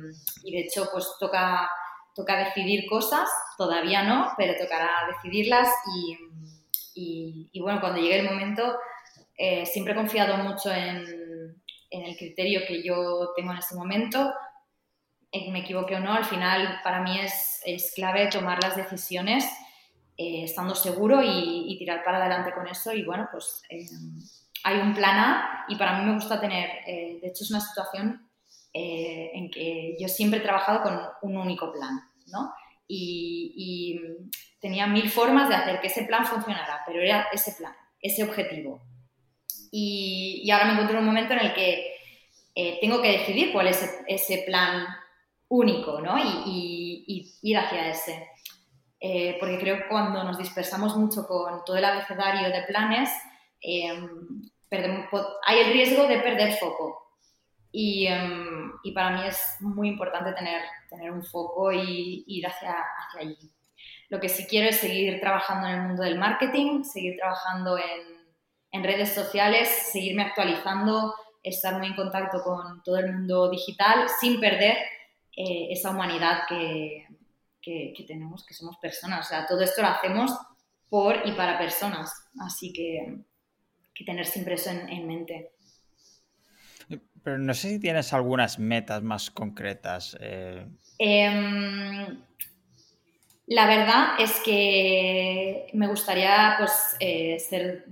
de 0.43 0.61
hecho 0.61 0.88
pues 0.91 1.07
toca, 1.18 1.68
toca 2.14 2.38
decidir 2.38 2.86
cosas, 2.88 3.28
todavía 3.59 4.05
no, 4.05 4.32
pero 4.38 4.55
tocará 4.59 4.88
decidirlas 5.12 5.68
y, 6.95 7.51
y, 7.53 7.61
bueno, 7.61 7.80
cuando 7.80 8.01
llegue 8.01 8.20
el 8.20 8.30
momento, 8.30 8.78
eh, 9.36 9.66
siempre 9.66 9.93
he 9.93 9.97
confiado 9.97 10.38
mucho 10.38 10.72
en, 10.72 11.20
en 11.91 12.03
el 12.03 12.16
criterio 12.16 12.62
que 12.66 12.82
yo 12.82 13.32
tengo 13.36 13.53
en 13.53 13.59
ese 13.59 13.74
momento, 13.74 14.32
me 15.32 15.61
equivoque 15.61 15.95
o 15.95 16.01
no, 16.01 16.12
al 16.12 16.24
final 16.24 16.80
para 16.82 17.03
mí 17.03 17.18
es, 17.20 17.61
es 17.64 17.93
clave 17.95 18.28
tomar 18.28 18.62
las 18.62 18.76
decisiones 18.76 19.45
eh, 20.22 20.45
estando 20.45 20.74
seguro 20.74 21.22
y, 21.22 21.78
tirar 21.78 22.05
para 22.05 22.18
adelante 22.18 22.53
con 22.53 22.66
eso. 22.66 22.93
Y 22.93 23.05
bueno, 23.05 23.26
pues 23.32 23.62
eh, 23.70 23.86
hay 24.64 24.78
un 24.78 24.93
plan 24.93 25.18
A 25.18 25.64
y 25.66 25.76
para 25.76 25.99
mí 25.99 26.05
me 26.05 26.12
gusta 26.12 26.38
tener, 26.38 26.68
eh, 26.86 27.18
de 27.22 27.28
hecho 27.28 27.43
es 27.43 27.51
una 27.51 27.61
situación 27.61 28.28
en 28.72 29.51
que 29.51 29.97
yo 29.99 30.07
siempre 30.07 30.38
he 30.38 30.43
trabajado 30.43 30.82
con 30.82 31.01
un 31.22 31.38
único 31.38 31.72
plan, 31.72 31.99
¿no? 32.26 32.53
Y, 32.86 33.53
y, 33.57 34.28
tenía 34.61 34.86
mil 34.86 35.09
formas 35.09 35.49
de 35.49 35.55
hacer 35.55 35.80
que 35.80 35.86
ese 35.86 36.05
plan 36.05 36.26
funcionara, 36.26 36.82
pero 36.86 37.01
era 37.01 37.28
ese 37.32 37.53
plan, 37.53 37.72
ese 38.01 38.22
objetivo. 38.22 38.82
Y, 39.71 40.43
y 40.45 40.51
ahora 40.51 40.66
me 40.66 40.73
encuentro 40.73 40.97
en 40.97 41.03
un 41.03 41.07
momento 41.07 41.33
en 41.35 41.41
el 41.41 41.55
que 41.55 41.91
eh, 42.55 42.79
tengo 42.81 43.01
que 43.01 43.12
decidir 43.12 43.53
cuál 43.53 43.68
es 43.68 44.03
ese 44.07 44.43
plan 44.47 44.87
único, 45.49 46.01
¿no? 46.01 46.18
Y, 46.18 47.37
ir 47.43 47.59
hacia 47.59 47.89
ese. 47.89 48.29
Eh, 49.01 49.37
porque 49.41 49.59
creo 49.59 49.79
que 49.79 49.89
cuando 49.89 50.23
nos 50.25 50.37
dispersamos 50.37 50.97
mucho 50.97 51.27
con 51.27 51.64
todo 51.64 51.77
el 51.77 51.85
abecedario 51.85 52.49
de 52.51 52.62
planes, 52.64 53.11
em, 53.61 54.43
hay 55.47 55.59
el 55.59 55.73
riesgo 55.73 56.07
de 56.07 56.18
perder 56.18 56.53
foco. 56.55 57.16
Y, 57.73 58.07
em, 58.07 58.73
y, 58.83 58.93
para 58.93 59.11
mí 59.11 59.27
es 59.27 59.57
muy 59.61 59.89
importante 59.89 60.33
tener, 60.33 60.61
tener 60.89 61.11
un 61.12 61.25
foco 61.25 61.73
y 61.73 62.25
ir 62.27 62.47
hacia, 62.47 62.73
hacia 62.73 63.21
allí. 63.21 63.51
Lo 64.09 64.21
que 64.21 64.29
sí 64.29 64.47
quiero 64.47 64.68
es 64.68 64.77
seguir 64.77 65.21
trabajando 65.21 65.68
en 65.68 65.75
el 65.75 65.83
mundo 65.83 66.03
del 66.03 66.18
marketing, 66.18 66.85
seguir 66.85 67.16
trabajando 67.16 67.79
en, 67.79 68.10
en 68.73 68.85
redes 68.85 69.12
sociales, 69.12 69.68
seguirme 69.93 70.23
actualizando, 70.23 71.14
estar 71.43 71.79
muy 71.79 71.89
en 71.89 71.95
contacto 71.95 72.43
con 72.43 72.83
todo 72.83 72.99
el 72.99 73.12
mundo 73.12 73.51
digital 73.51 74.07
sin 74.21 74.41
perder 74.41 74.77
eh, 75.37 75.68
esa 75.71 75.91
humanidad 75.91 76.43
que, 76.49 77.07
que, 77.61 78.05
tenemos, 78.07 78.45
que 78.45 78.55
somos 78.55 78.77
personas. 78.79 79.27
O 79.27 79.29
sea, 79.29 79.47
todo 79.47 79.62
esto 79.62 79.83
lo 79.83 79.89
hacemos 79.89 80.33
por 80.89 81.27
y 81.27 81.33
para 81.33 81.59
personas. 81.59 82.12
Así 82.41 82.73
que, 82.73 83.18
que 83.95 84.05
tener 84.05 84.27
siempre 84.27 84.55
eso 84.55 84.71
en, 84.71 85.07
mente. 85.07 85.53
Pero 87.23 87.39
no 87.39 87.55
sé 87.55 87.71
si 87.71 87.81
tienes 87.81 88.12
algunas 88.12 88.59
metas 88.59 89.03
más 89.03 89.31
concretas. 89.31 90.16
Eh. 90.21 90.66
Em, 90.99 92.23
la 93.47 93.66
verdad 93.66 94.21
es 94.21 94.41
que 94.41 95.68
me 95.75 95.87
gustaría 95.87 96.55
pues, 96.59 96.97
eh, 97.01 97.39
ser, 97.39 97.85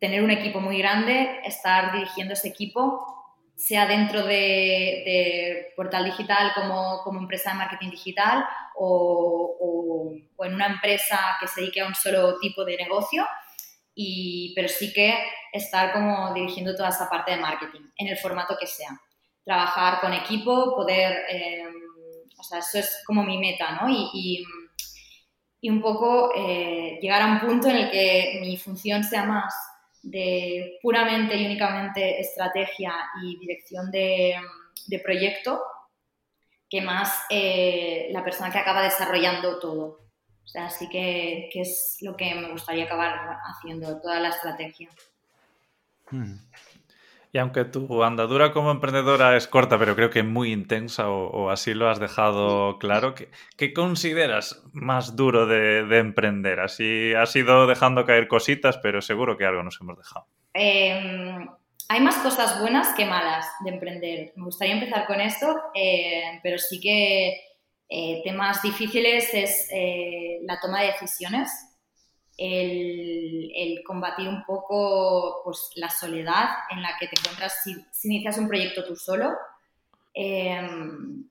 tener 0.00 0.22
un 0.22 0.30
equipo 0.30 0.60
muy 0.60 0.78
grande, 0.78 1.40
estar 1.44 1.92
dirigiendo 1.92 2.34
ese 2.34 2.48
equipo 2.48 3.18
sea 3.58 3.86
dentro 3.86 4.24
de, 4.24 5.72
Portal 5.76 6.04
Digital 6.04 6.52
como, 6.54 7.02
como, 7.02 7.18
empresa 7.18 7.50
de 7.50 7.56
marketing 7.56 7.90
digital 7.90 8.44
o, 8.76 10.14
o, 10.36 10.44
en 10.44 10.54
una 10.54 10.66
empresa 10.66 11.36
que 11.40 11.48
se 11.48 11.60
dedique 11.60 11.80
a 11.80 11.88
un 11.88 11.94
solo 11.94 12.38
tipo 12.38 12.64
de 12.64 12.76
negocio, 12.76 13.26
y, 13.96 14.52
pero 14.54 14.68
sí 14.68 14.92
que 14.92 15.12
estar 15.52 15.92
como 15.92 16.32
dirigiendo 16.34 16.76
toda 16.76 16.90
esa 16.90 17.10
parte 17.10 17.32
de 17.32 17.38
marketing, 17.38 17.80
en 17.96 18.06
el 18.06 18.16
formato 18.16 18.56
que 18.58 18.68
sea. 18.68 18.90
Trabajar 19.44 20.00
con 20.00 20.12
equipo, 20.12 20.76
poder, 20.76 21.24
eh, 21.28 21.64
o 22.38 22.42
sea, 22.44 22.60
eso 22.60 22.78
es 22.78 23.02
como 23.04 23.24
mi 23.24 23.38
meta, 23.38 23.72
¿no? 23.72 23.88
Y, 23.90 24.44
y, 25.60 25.68
un 25.68 25.82
poco 25.82 26.30
eh, 26.36 26.98
llegar 27.02 27.20
a 27.22 27.26
un 27.26 27.40
punto 27.40 27.68
en 27.68 27.76
el 27.76 27.90
que 27.90 28.38
mi 28.40 28.56
función 28.56 29.02
sea 29.02 29.24
más 29.24 29.52
de 30.02 30.78
puramente 30.82 31.36
y 31.36 31.46
únicamente 31.46 32.20
estrategia 32.20 32.92
y 33.22 33.38
dirección 33.38 33.90
de, 33.90 34.36
proyecto 35.02 35.62
que 36.70 36.80
más 36.80 37.24
eh, 37.30 38.08
la 38.10 38.24
persona 38.24 38.50
que 38.50 38.58
acaba 38.58 38.82
desarrollando 38.82 39.58
todo. 39.58 40.00
O 40.44 40.48
sea, 40.50 40.66
así 40.66 40.88
que, 40.88 41.50
es 41.52 41.98
lo 42.00 42.16
que 42.16 42.34
me 42.34 42.50
gustaría 42.50 42.84
acabar 42.84 43.38
haciendo, 43.44 44.00
toda 44.00 44.18
la 44.18 44.30
estrategia. 44.30 44.88
Hmm. 46.10 46.36
Y 47.32 47.38
aunque 47.38 47.64
tu 47.64 48.02
andadura 48.02 48.52
como 48.52 48.70
emprendedora 48.70 49.36
es 49.36 49.46
corta, 49.46 49.78
pero 49.78 49.94
creo 49.94 50.08
que 50.08 50.22
muy 50.22 50.50
intensa, 50.50 51.10
o, 51.10 51.50
así 51.50 51.74
lo 51.74 51.90
has 51.90 52.00
dejado 52.00 52.78
claro, 52.78 53.14
¿qué, 53.14 53.72
consideras 53.74 54.62
más 54.72 55.14
duro 55.14 55.46
de, 55.46 55.98
emprender? 55.98 56.60
Así 56.60 57.12
has 57.14 57.36
ido 57.36 57.66
dejando 57.66 58.06
caer 58.06 58.28
cositas, 58.28 58.78
pero 58.78 59.02
seguro 59.02 59.36
que 59.36 59.44
algo 59.44 59.62
nos 59.62 59.78
hemos 59.80 59.98
dejado. 59.98 60.26
Em, 60.54 61.46
hay 61.88 62.00
más 62.00 62.16
cosas 62.16 62.60
buenas 62.60 62.94
que 62.94 63.04
malas 63.04 63.46
de 63.62 63.70
emprender. 63.70 64.32
Me 64.36 64.44
gustaría 64.44 64.74
empezar 64.74 65.06
con 65.06 65.20
esto, 65.20 65.54
eh, 65.74 66.40
pero 66.42 66.56
sí 66.58 66.80
que 66.80 67.40
eh, 67.90 68.22
temas 68.24 68.62
difíciles 68.62 69.28
es 69.34 69.68
eh, 69.70 70.38
la 70.42 70.58
toma 70.60 70.80
de 70.80 70.92
decisiones 70.92 71.67
el, 72.38 73.82
combatir 73.84 74.28
un 74.28 74.44
poco 74.44 75.42
pues, 75.44 75.70
la 75.74 75.90
soledad 75.90 76.48
en 76.70 76.82
la 76.82 76.96
que 76.98 77.08
te 77.08 77.18
encuentras 77.18 77.62
si, 77.64 77.74
inicias 78.08 78.38
un 78.38 78.46
proyecto 78.46 78.84
tú 78.84 78.94
solo 78.94 79.32
em, 80.14 81.28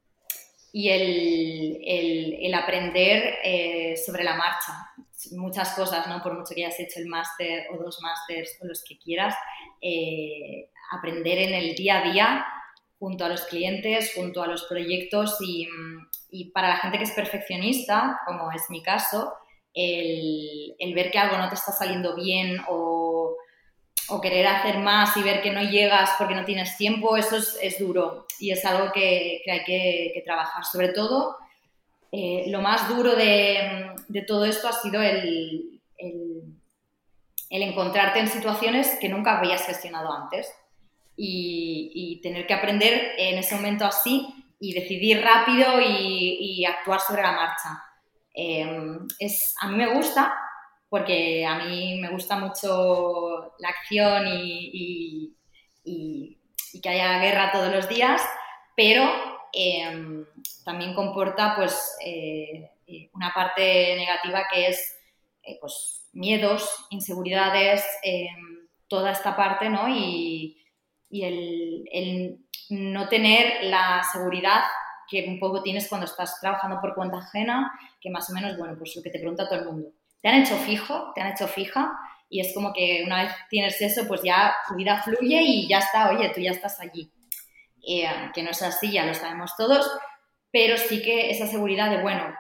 y 0.74 0.90
el, 0.90 2.54
aprender 2.54 3.36
eh, 3.44 3.96
sobre 3.98 4.24
la 4.24 4.36
marcha. 4.36 4.74
Muchas 5.32 5.74
cosas, 5.74 6.08
¿no? 6.08 6.22
Por 6.22 6.38
mucho 6.38 6.54
que 6.54 6.66
hayas 6.66 6.80
hecho 6.80 7.00
el 7.00 7.08
máster 7.08 7.68
o 7.72 7.78
dos 7.78 8.00
másters 8.02 8.58
o 8.62 8.66
los 8.66 8.84
que 8.84 8.98
quieras, 8.98 9.36
eh, 9.82 10.70
aprender 10.92 11.40
en 11.40 11.54
el 11.54 11.76
día 11.76 12.00
a 12.00 12.12
día 12.12 12.46
junto 13.00 13.26
a 13.26 13.30
los 13.30 13.44
clientes, 13.44 14.14
junto 14.16 14.44
a 14.44 14.48
los 14.48 14.64
proyectos 14.66 15.38
y, 15.42 15.68
y 16.32 16.52
para 16.52 16.70
la 16.70 16.78
gente 16.78 16.98
que 16.98 17.06
es 17.06 17.12
perfeccionista, 17.12 18.20
como 18.26 18.52
es 18.52 18.70
mi 18.70 18.82
caso, 18.82 19.34
el, 19.78 20.94
ver 20.96 21.12
que 21.12 21.20
algo 21.20 21.38
no 21.38 21.50
te 21.50 21.56
está 21.56 21.72
saliendo 21.72 22.16
bien 22.16 22.60
o, 22.68 23.36
querer 24.22 24.48
hacer 24.48 24.80
más 24.80 25.16
y 25.18 25.22
ver 25.22 25.42
que 25.42 25.52
no 25.52 25.62
llegas 25.62 26.12
porque 26.18 26.34
no 26.34 26.46
tienes 26.46 26.78
tiempo, 26.78 27.18
eso 27.18 27.38
es, 27.62 27.78
duro 27.78 28.26
y 28.40 28.52
es 28.52 28.66
algo 28.66 28.92
que, 28.92 29.42
hay 29.50 29.64
que, 29.66 30.22
trabajar. 30.26 30.64
Sobre 30.64 30.90
todo, 30.90 31.38
eh, 32.12 32.46
lo 32.48 32.62
más 32.62 32.88
duro 32.88 33.16
de, 33.16 33.94
todo 34.26 34.46
esto 34.46 34.68
ha 34.70 34.74
sido 34.74 35.02
el, 35.02 35.80
encontrarte 37.50 38.20
en 38.20 38.28
situaciones 38.28 38.98
que 39.00 39.10
nunca 39.10 39.38
habías 39.38 39.66
gestionado 39.66 40.12
antes 40.12 40.52
y, 41.16 42.20
tener 42.24 42.48
que 42.48 42.54
aprender 42.54 43.12
en 43.18 43.38
ese 43.38 43.56
momento 43.56 43.86
así 43.86 44.34
y 44.60 44.74
decidir 44.74 45.22
rápido 45.22 45.80
y 45.82 46.66
actuar 46.66 47.00
sobre 47.02 47.22
la 47.22 47.34
marcha. 47.34 47.87
Em, 48.40 49.08
es, 49.18 49.56
a 49.60 49.68
mí 49.68 49.76
me 49.78 49.96
gusta 49.96 50.32
porque 50.90 51.44
a 51.44 51.56
mí 51.58 52.00
me 52.00 52.10
gusta 52.10 52.38
mucho 52.38 53.54
la 53.58 53.70
acción 53.70 54.26
y, 54.28 55.34
que 56.84 56.90
haya 56.90 57.20
guerra 57.20 57.52
todos 57.52 57.74
los 57.74 57.90
días, 57.90 58.22
pero 58.76 59.04
em, 59.52 60.26
también 60.64 60.94
comporta 60.94 61.56
pues 61.56 61.98
eh, 62.06 62.70
una 63.14 63.34
parte 63.34 63.96
negativa 63.96 64.44
que 64.54 64.68
es 64.68 64.96
eh, 65.42 65.58
pues, 65.60 66.08
miedos, 66.14 66.70
inseguridades, 66.92 67.84
em, 68.04 68.68
toda 68.88 69.12
esta 69.12 69.36
parte, 69.36 69.70
¿no? 69.70 69.90
Y, 69.90 70.64
el, 71.10 71.86
el, 71.92 72.38
no 72.70 73.08
tener 73.08 73.64
la 73.64 74.04
seguridad 74.12 74.62
que 75.10 75.26
un 75.28 75.40
poco 75.40 75.62
tienes 75.62 75.88
cuando 75.88 76.06
estás 76.06 76.40
trabajando 76.40 76.80
por 76.82 76.96
cuenta 76.96 77.18
ajena, 77.18 77.72
que 78.02 78.10
más 78.10 78.30
o 78.30 78.34
menos, 78.34 78.58
bueno, 78.58 78.76
pues 78.78 78.96
lo 78.96 79.02
que 79.02 79.10
te 79.10 79.20
pregunta 79.20 79.48
todo 79.48 79.60
el 79.60 79.66
mundo. 79.66 79.90
¿Te 80.22 80.30
han 80.30 80.42
hecho 80.42 80.56
fijo? 80.58 81.12
¿Te 81.14 81.22
han 81.22 81.32
hecho 81.32 81.48
fija? 81.48 81.98
Y 82.30 82.42
es 82.42 82.54
como 82.54 82.74
que 82.74 83.04
una 83.06 83.24
vez 83.24 83.34
tienes 83.50 83.82
eso, 83.82 84.08
pues 84.08 84.22
ya 84.24 84.56
tu 84.68 84.76
vida 84.76 85.02
fluye 85.02 85.42
y 85.42 85.68
ya 85.68 85.80
está, 85.80 86.10
oye, 86.10 86.30
tú 86.34 86.42
ya 86.42 86.52
estás 86.52 86.80
allí. 86.80 87.10
Eh, 87.88 88.10
que 88.34 88.44
no 88.44 88.50
es 88.52 88.62
así, 88.62 88.92
ya 88.92 89.06
lo 89.06 89.14
sabemos 89.14 89.56
todos, 89.56 89.90
pero 90.52 90.78
sí 90.78 91.02
que 91.02 91.30
esa 91.30 91.48
seguridad 91.48 91.90
de, 91.90 92.02
bueno, 92.02 92.36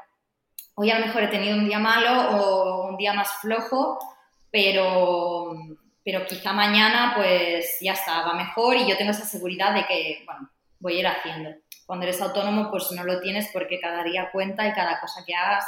hoy 0.76 0.92
a 0.92 1.00
lo 1.00 1.06
mejor 1.06 1.24
he 1.24 1.28
tenido 1.30 1.56
un 1.56 1.68
día 1.68 1.80
malo 1.80 2.32
o 2.32 2.90
un 2.90 2.98
día 2.98 3.14
más 3.14 3.30
flojo, 3.40 3.98
pero, 4.52 5.54
pero 6.04 6.26
quizá 6.26 6.52
mañana 6.52 7.14
pues 7.16 7.78
ya 7.80 7.94
está, 7.94 8.24
va 8.24 8.34
mejor 8.34 8.76
y 8.76 8.90
yo 8.90 8.98
tengo 8.98 9.12
esa 9.12 9.26
seguridad 9.26 9.74
de 9.74 9.86
que, 9.86 10.24
bueno, 10.26 10.50
voy 10.80 10.98
a 10.98 11.00
ir 11.00 11.08
haciendo. 11.08 11.50
Cuando 11.88 12.06
eres 12.06 12.22
autónomo, 12.22 12.70
pues 12.70 12.92
no 12.92 13.04
lo 13.04 13.20
tienes 13.22 13.50
porque 13.52 13.80
cada 13.80 14.04
día 14.04 14.30
cuenta 14.32 14.68
y 14.68 14.74
cada 14.74 15.00
cosa 15.00 15.24
que 15.26 15.34
hagas 15.34 15.66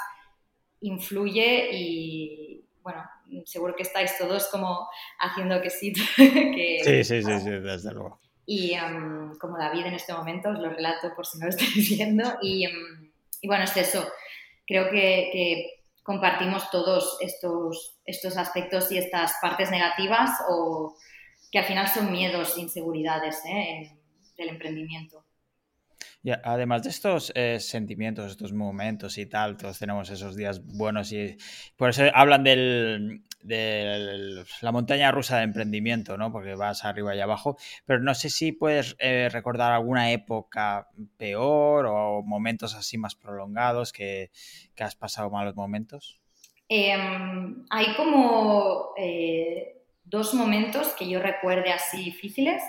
influye 0.82 1.70
y, 1.72 2.65
bueno, 2.84 3.03
seguro 3.45 3.74
que 3.76 3.84
estáis 3.84 4.17
todos 4.17 4.47
como 4.49 4.88
haciendo 5.17 5.61
que 5.61 5.70
sí. 5.70 5.95
sí, 6.15 7.03
sí, 7.03 7.24
sí, 7.24 7.39
sí, 7.39 7.49
desde 7.49 7.93
luego. 7.93 8.20
Y 8.45 8.78
um, 8.78 9.38
como 9.38 9.57
David 9.57 9.86
en 9.86 9.93
este 9.93 10.13
momento, 10.13 10.49
os 10.49 10.59
lo 10.59 10.70
relato 10.70 11.15
por 11.15 11.26
si 11.26 11.39
no 11.39 11.45
lo 11.45 11.49
estáis 11.55 11.89
viendo. 11.89 12.38
Y, 12.41 12.67
um, 12.67 13.09
y 13.41 13.47
bueno, 13.47 13.63
es 13.63 13.76
eso. 13.78 14.05
Creo 14.67 14.89
que, 14.89 15.30
que, 15.32 15.80
compartimos 16.03 16.72
todos 16.72 17.17
estos, 17.22 17.99
estos 18.03 18.36
aspectos 18.36 18.91
y 18.91 18.97
estas 18.97 19.34
partes 19.41 19.70
negativas 19.70 20.32
o 20.49 20.95
que 21.51 21.59
al 21.59 21.65
final 21.65 21.88
son 21.88 22.11
miedos, 22.11 22.57
inseguridades 22.57 23.39
¿eh? 23.45 23.95
del 24.36 24.49
emprendimiento. 24.49 25.24
Y 26.22 26.32
además 26.32 26.84
de 26.84 26.89
estos 26.89 27.32
eh, 27.34 27.59
sentimientos, 27.61 28.32
estos 28.32 28.51
momentos 28.51 29.17
y 29.17 29.26
tal, 29.26 29.55
todos 29.55 29.80
tenemos 29.80 30.09
esos 30.09 30.36
días 30.36 30.65
buenos 30.65 31.13
y 31.13 31.38
por 31.78 31.89
eso 31.89 32.03
hablan 32.13 32.43
de 32.43 33.22
la 34.61 34.72
montaña 34.74 35.11
rusa 35.11 35.38
de 35.38 35.43
emprendimiento, 35.43 36.17
¿no? 36.17 36.30
Porque 36.32 36.55
vas 36.55 36.84
arriba 36.84 37.15
y 37.15 37.22
abajo, 37.22 37.55
pero 37.86 38.01
no 38.01 38.13
sé 38.13 38.30
si 38.30 38.51
puedes 38.51 38.97
eh, 38.99 39.30
recordar 39.32 39.72
alguna 39.72 40.11
época 40.11 40.89
peor 41.15 41.86
o 41.86 42.22
momentos 42.22 42.76
así 42.76 42.97
más 42.97 43.15
prolongados 43.15 43.93
que, 43.93 44.30
has 44.78 44.95
pasado 44.95 45.30
malos 45.30 45.55
momentos. 45.55 46.20
Em, 46.67 47.65
hay 47.70 47.95
como 47.95 48.93
eh, 48.97 49.84
dos 50.03 50.34
momentos 50.34 50.89
que 50.97 51.09
yo 51.09 51.22
recuerde 51.22 51.72
así 51.72 52.03
difíciles. 52.03 52.61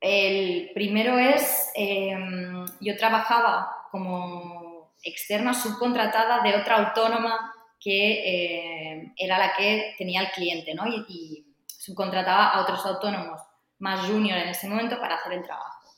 El 0.00 0.70
primero 0.72 1.18
es, 1.18 1.70
em, 1.74 2.64
yo 2.80 2.96
trabajaba 2.96 3.70
como 3.90 4.94
externa 5.02 5.52
subcontratada 5.52 6.42
de 6.42 6.56
otra 6.56 6.76
autónoma 6.76 7.52
que 7.78 8.92
em, 8.92 9.14
era 9.16 9.38
la 9.38 9.54
que 9.54 9.94
tenía 9.98 10.22
el 10.22 10.30
cliente, 10.30 10.74
¿no? 10.74 10.86
Y, 10.86 11.46
subcontrataba 11.66 12.50
a 12.50 12.60
otros 12.60 12.84
autónomos 12.84 13.40
más 13.78 14.06
junior 14.06 14.36
en 14.36 14.50
ese 14.50 14.68
momento 14.68 15.00
para 15.00 15.14
hacer 15.14 15.32
el 15.32 15.42
trabajo. 15.42 15.88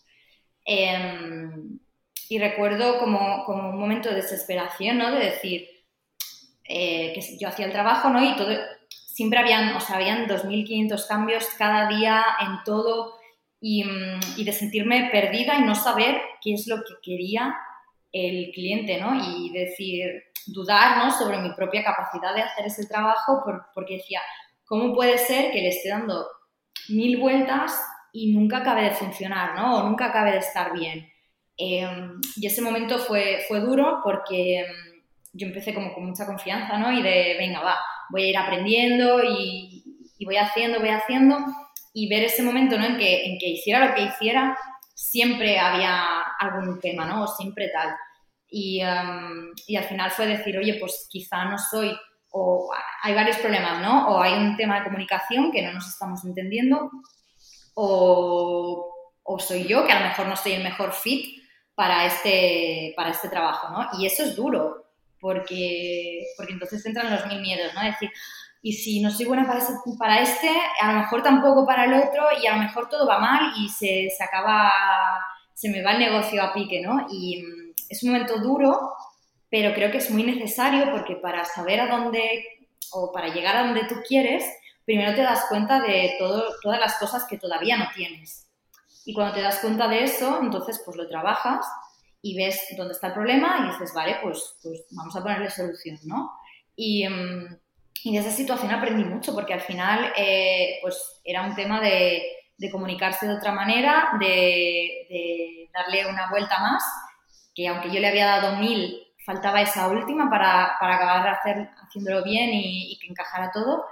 Em, 0.65 1.81
y 2.29 2.39
recuerdo 2.39 3.01
como, 3.01 3.45
como, 3.45 3.71
un 3.71 3.81
momento 3.81 4.09
de 4.09 4.15
desesperación, 4.15 4.99
¿no? 4.99 5.11
De 5.11 5.25
decir, 5.25 5.69
eh, 6.65 7.13
que 7.15 7.37
yo 7.37 7.49
hacía 7.49 7.67
el 7.67 7.73
trabajo, 7.73 8.11
¿no? 8.11 8.23
Y 8.23 8.35
siempre 8.89 9.41
habían, 9.41 9.75
o 9.75 9.81
sea, 9.81 9.97
habían 9.97 10.29
2.500 10.29 11.07
cambios 11.07 11.47
cada 11.59 11.89
día 11.89 12.25
en 12.41 12.63
todo 12.65 13.19
y, 13.63 13.85
mm, 13.85 14.21
y, 14.37 14.45
de 14.45 14.53
sentirme 14.53 15.09
perdida 15.13 15.57
y 15.57 15.63
no 15.63 15.77
saber 15.77 16.21
qué 16.43 16.53
es 16.55 16.67
lo 16.67 16.79
que 16.79 16.95
quería 17.01 17.55
el 18.11 18.51
cliente, 18.53 19.01
¿no? 19.01 19.15
Y 19.15 19.51
decir, 19.53 20.25
dudar, 20.49 20.99
¿no? 20.99 21.11
Sobre 21.13 21.39
mi 21.39 21.55
propia 21.55 21.85
capacidad 21.85 22.35
de 22.35 22.43
hacer 22.43 22.67
ese 22.67 22.87
trabajo 22.87 23.43
porque 23.73 23.99
decía, 23.99 24.21
¿cómo 24.65 24.93
puede 24.93 25.17
ser 25.17 25.53
que 25.53 25.61
le 25.61 25.69
esté 25.69 25.91
dando 25.91 26.27
mil 26.89 27.19
vueltas 27.19 27.81
y 28.13 28.33
nunca 28.33 28.59
acabe 28.59 28.83
de 28.83 28.91
funcionar, 28.91 29.55
¿no? 29.55 29.77
O 29.77 29.89
nunca 29.89 30.07
acabe 30.07 30.33
de 30.33 30.39
estar 30.39 30.73
bien. 30.73 31.09
Em, 31.57 32.21
y 32.37 32.47
ese 32.47 32.63
momento 32.63 32.99
fue, 32.99 33.45
fue 33.47 33.61
duro 33.61 34.01
porque 34.03 34.61
em, 34.61 35.03
yo 35.33 35.47
empecé 35.47 35.73
como 35.73 35.95
con 35.95 36.07
mucha 36.07 36.27
confianza, 36.27 36.79
¿no? 36.79 36.93
Y 36.93 37.01
de, 37.01 37.37
venga, 37.39 37.61
va, 37.61 37.77
voy 38.11 38.25
a 38.25 38.29
ir 38.29 38.37
aprendiendo 38.37 39.23
y, 39.23 39.85
y 40.19 40.25
voy 40.25 40.37
haciendo, 40.37 40.81
voy 40.81 40.89
haciendo. 40.91 41.39
Y 41.93 42.09
ver 42.09 42.25
ese 42.25 42.43
momento, 42.43 42.79
¿no? 42.79 42.85
En 42.87 42.97
que, 42.97 43.27
en 43.27 43.39
que 43.39 43.49
hiciera 43.49 43.87
lo 43.87 43.95
que 43.95 44.03
hiciera, 44.03 44.57
siempre 44.95 45.59
había 45.59 46.21
algún 46.39 46.81
tema, 46.81 47.05
¿no? 47.05 47.25
O 47.25 47.27
siempre 47.27 47.69
tal. 47.69 47.95
Y, 48.49 48.81
em, 48.81 49.53
y 49.67 49.77
al 49.77 49.85
final 49.85 50.11
fue 50.11 50.27
decir, 50.27 50.57
oye, 50.59 50.75
pues 50.81 51.07
quizá 51.11 51.45
no 51.45 51.59
soy 51.59 51.97
o 52.33 52.71
hay 53.03 53.15
varios 53.15 53.37
problemas, 53.39 53.81
¿no? 53.81 54.09
O 54.09 54.23
hay 54.23 54.33
un 54.33 54.57
tema 54.57 54.79
de 54.79 54.85
comunicación 54.85 55.53
que 55.53 55.63
no 55.63 55.73
nos 55.73 55.87
estamos 55.87 56.25
entendiendo, 56.25 56.91
o, 57.75 58.91
o, 59.23 59.39
soy 59.39 59.65
yo 59.65 59.85
que 59.87 59.93
a 59.93 60.01
lo 60.01 60.09
mejor 60.09 60.27
no 60.27 60.37
soy 60.37 60.53
el 60.53 60.63
mejor 60.63 60.93
fit 60.93 61.43
para 61.75 62.07
este, 62.07 62.95
para 62.97 63.11
este 63.11 63.29
trabajo, 63.29 63.69
¿no? 63.71 63.99
Y 63.99 64.07
eso 64.07 64.25
es 64.25 64.35
duro, 64.35 64.87
porque, 65.21 66.25
porque 66.37 66.55
entonces 66.55 66.85
entran 66.87 67.13
los 67.13 67.27
mil 67.27 67.41
miedos, 67.41 67.73
¿no? 67.75 67.83
Decir, 67.83 68.11
y 68.63 68.73
si 68.75 69.01
no 69.01 69.11
soy 69.11 69.27
buena 69.27 69.45
para, 69.47 69.61
para 69.99 70.21
este, 70.21 70.49
a 70.81 70.93
lo 70.93 71.01
mejor 71.01 71.23
tampoco 71.23 71.67
para 71.67 71.85
el 71.85 71.95
otro, 71.95 72.29
y 72.41 72.47
a 72.47 72.57
lo 72.57 72.63
mejor 72.63 72.89
todo 72.89 73.09
va 73.09 73.19
mal 73.19 73.53
y 73.59 73.69
se, 73.69 74.09
se 74.17 74.23
acaba, 74.23 74.71
se 75.53 75.69
me 75.69 75.83
va 75.83 75.93
el 75.93 75.99
negocio 75.99 76.41
a 76.41 76.55
pique, 76.55 76.81
¿no? 76.81 77.07
Y 77.11 77.43
mm, 77.43 77.73
es 77.89 78.03
un 78.05 78.13
momento 78.13 78.39
duro, 78.39 78.93
pero 79.51 79.75
creo 79.75 79.91
que 79.91 79.99
es 79.99 80.11
muy 80.11 80.23
necesario 80.23 80.93
porque 80.93 81.17
para 81.17 81.45
saber 81.45 81.81
a 81.81 81.89
dónde 81.89 82.45
o 82.93 83.11
para 83.11 83.35
llegar 83.35 83.57
a 83.57 83.65
donde 83.65 83.85
tú 83.85 83.97
quieres, 84.07 84.45
primero 84.85 85.13
te 85.15 85.23
das 85.23 85.45
cuenta 85.49 85.81
de 85.81 86.15
todo, 86.19 86.45
todas 86.63 86.79
las 86.79 86.97
cosas 86.99 87.25
que 87.29 87.39
todavía 87.39 87.77
no 87.77 87.87
tienes. 87.97 88.47
Y 89.05 89.13
cuando 89.13 89.35
te 89.35 89.43
das 89.43 89.59
cuenta 89.59 89.89
de 89.89 90.05
eso, 90.05 90.39
entonces 90.41 90.81
pues 90.85 90.97
lo 90.97 91.09
trabajas 91.09 91.67
y 92.23 92.37
ves 92.37 92.61
dónde 92.77 92.93
está 92.93 93.09
el 93.09 93.15
problema 93.15 93.59
y 93.59 93.73
dices, 93.73 93.93
vale, 93.93 94.19
pues, 94.23 94.57
pues 94.63 94.85
vamos 94.91 95.17
a 95.17 95.23
ponerle 95.23 95.51
solución, 95.51 95.99
¿no? 96.05 96.31
Y, 96.77 97.09
mm, 97.09 97.57
y 98.05 98.13
de 98.13 98.19
esa 98.19 98.31
situación 98.31 98.73
aprendí 98.73 99.05
mucho 99.05 99.35
porque 99.35 99.55
al 99.55 99.61
final 99.61 100.13
eh, 100.17 100.79
pues 100.83 101.21
era 101.25 101.43
un 101.43 101.55
tema 101.55 101.81
de, 101.81 102.23
de, 102.57 102.71
comunicarse 102.71 103.27
de 103.27 103.35
otra 103.35 103.53
manera, 103.53 104.11
de, 104.19 105.07
de, 105.09 105.71
darle 105.73 106.07
una 106.07 106.29
vuelta 106.31 106.59
más, 106.61 106.83
que 107.55 107.69
aunque 107.69 107.91
yo 107.91 108.01
le 108.01 108.09
había 108.09 108.27
dado 108.27 108.57
mil, 108.57 109.07
faltaba 109.25 109.63
esa 109.63 109.89
última 109.89 110.29
para, 110.29 110.77
para 110.81 110.97
acabar 110.97 111.29
hacer, 111.29 111.71
haciéndolo 111.81 112.25
bien 112.25 112.51
y, 112.51 112.93
y 112.93 112.99
que 112.99 113.07
encajara 113.09 113.51
todo. 113.53 113.85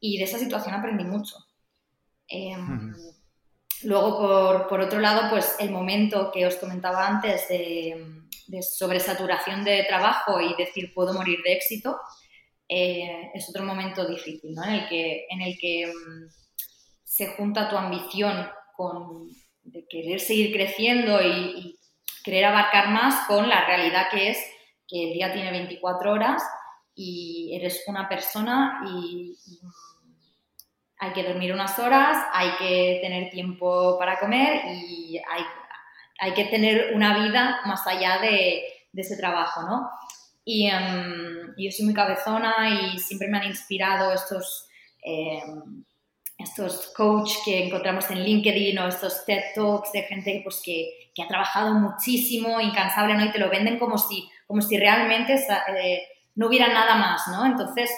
Y 0.00 0.18
de 0.18 0.24
esa 0.24 0.38
situación 0.38 0.74
aprendí 0.74 1.04
mucho. 1.04 1.36
Eh, 2.28 2.56
Luego, 3.84 4.18
por, 4.18 4.68
por, 4.68 4.80
otro 4.80 4.98
lado, 4.98 5.28
pues 5.28 5.56
el 5.58 5.70
momento 5.70 6.30
que 6.32 6.46
os 6.46 6.56
comentaba 6.56 7.06
antes 7.06 7.48
de, 7.48 8.22
de 8.46 8.62
sobresaturación 8.62 9.62
de 9.62 9.84
trabajo 9.84 10.40
y 10.40 10.54
decir 10.54 10.92
puedo 10.94 11.12
morir 11.12 11.40
de 11.44 11.52
éxito, 11.52 12.00
eh, 12.68 13.30
es 13.34 13.48
otro 13.48 13.64
momento 13.64 14.06
difícil, 14.06 14.54
¿no? 14.54 14.64
En 14.64 14.74
el 14.74 14.88
que, 14.88 15.26
en 15.30 15.42
el 15.42 15.58
que 15.58 15.86
um, 15.86 16.28
se 17.04 17.28
junta 17.28 17.68
tu 17.68 17.76
ambición 17.76 18.48
con 18.76 19.28
de 19.62 19.86
querer 19.88 20.20
seguir 20.20 20.52
creciendo 20.52 21.22
y, 21.22 21.26
y, 21.26 21.78
querer 22.22 22.46
abarcar 22.46 22.88
más 22.88 23.26
con 23.26 23.50
la 23.50 23.66
realidad 23.66 24.06
que 24.10 24.30
es 24.30 24.38
que 24.88 25.08
el 25.08 25.12
día 25.12 25.32
tiene 25.32 25.50
24 25.50 26.10
horas 26.10 26.42
y 26.94 27.54
eres 27.54 27.84
una 27.86 28.08
persona 28.08 28.80
y, 28.86 29.36
y 29.46 29.60
hay 30.98 31.12
que 31.12 31.22
dormir 31.22 31.52
unas 31.52 31.78
horas, 31.78 32.16
hay 32.32 32.50
que 32.58 32.98
tener 33.02 33.30
tiempo 33.30 33.98
para 33.98 34.18
comer 34.18 34.62
y 34.66 35.18
hay, 35.18 35.42
hay 36.18 36.32
que 36.32 36.46
tener 36.46 36.94
una 36.94 37.22
vida 37.22 37.60
más 37.66 37.86
allá 37.86 38.18
de, 38.20 38.62
de 38.92 39.02
ese 39.02 39.16
trabajo, 39.16 39.62
¿no? 39.62 39.90
Y 40.44 40.70
um, 40.70 41.54
yo 41.56 41.70
soy 41.70 41.86
muy 41.86 41.94
cabezona 41.94 42.68
y 42.68 42.98
siempre 42.98 43.28
me 43.28 43.38
han 43.38 43.46
inspirado 43.46 44.12
estos, 44.12 44.68
eh, 45.02 45.42
estos 46.36 46.92
coach 46.94 47.32
que 47.44 47.66
encontramos 47.66 48.10
en 48.10 48.22
LinkedIn 48.22 48.78
o 48.78 48.88
estos 48.88 49.24
TED 49.24 49.42
Talks 49.54 49.92
de 49.92 50.02
gente 50.02 50.40
pues, 50.44 50.60
que, 50.64 51.10
que 51.14 51.22
ha 51.22 51.28
trabajado 51.28 51.74
muchísimo, 51.74 52.60
incansable, 52.60 53.14
¿no? 53.14 53.24
Y 53.24 53.32
te 53.32 53.38
lo 53.38 53.48
venden 53.48 53.78
como 53.78 53.96
si, 53.96 54.28
como 54.46 54.60
si 54.60 54.76
realmente 54.76 55.34
eh, 55.34 56.02
no 56.34 56.48
hubiera 56.48 56.68
nada 56.68 56.96
más, 56.96 57.26
¿no? 57.28 57.46
Entonces, 57.46 57.90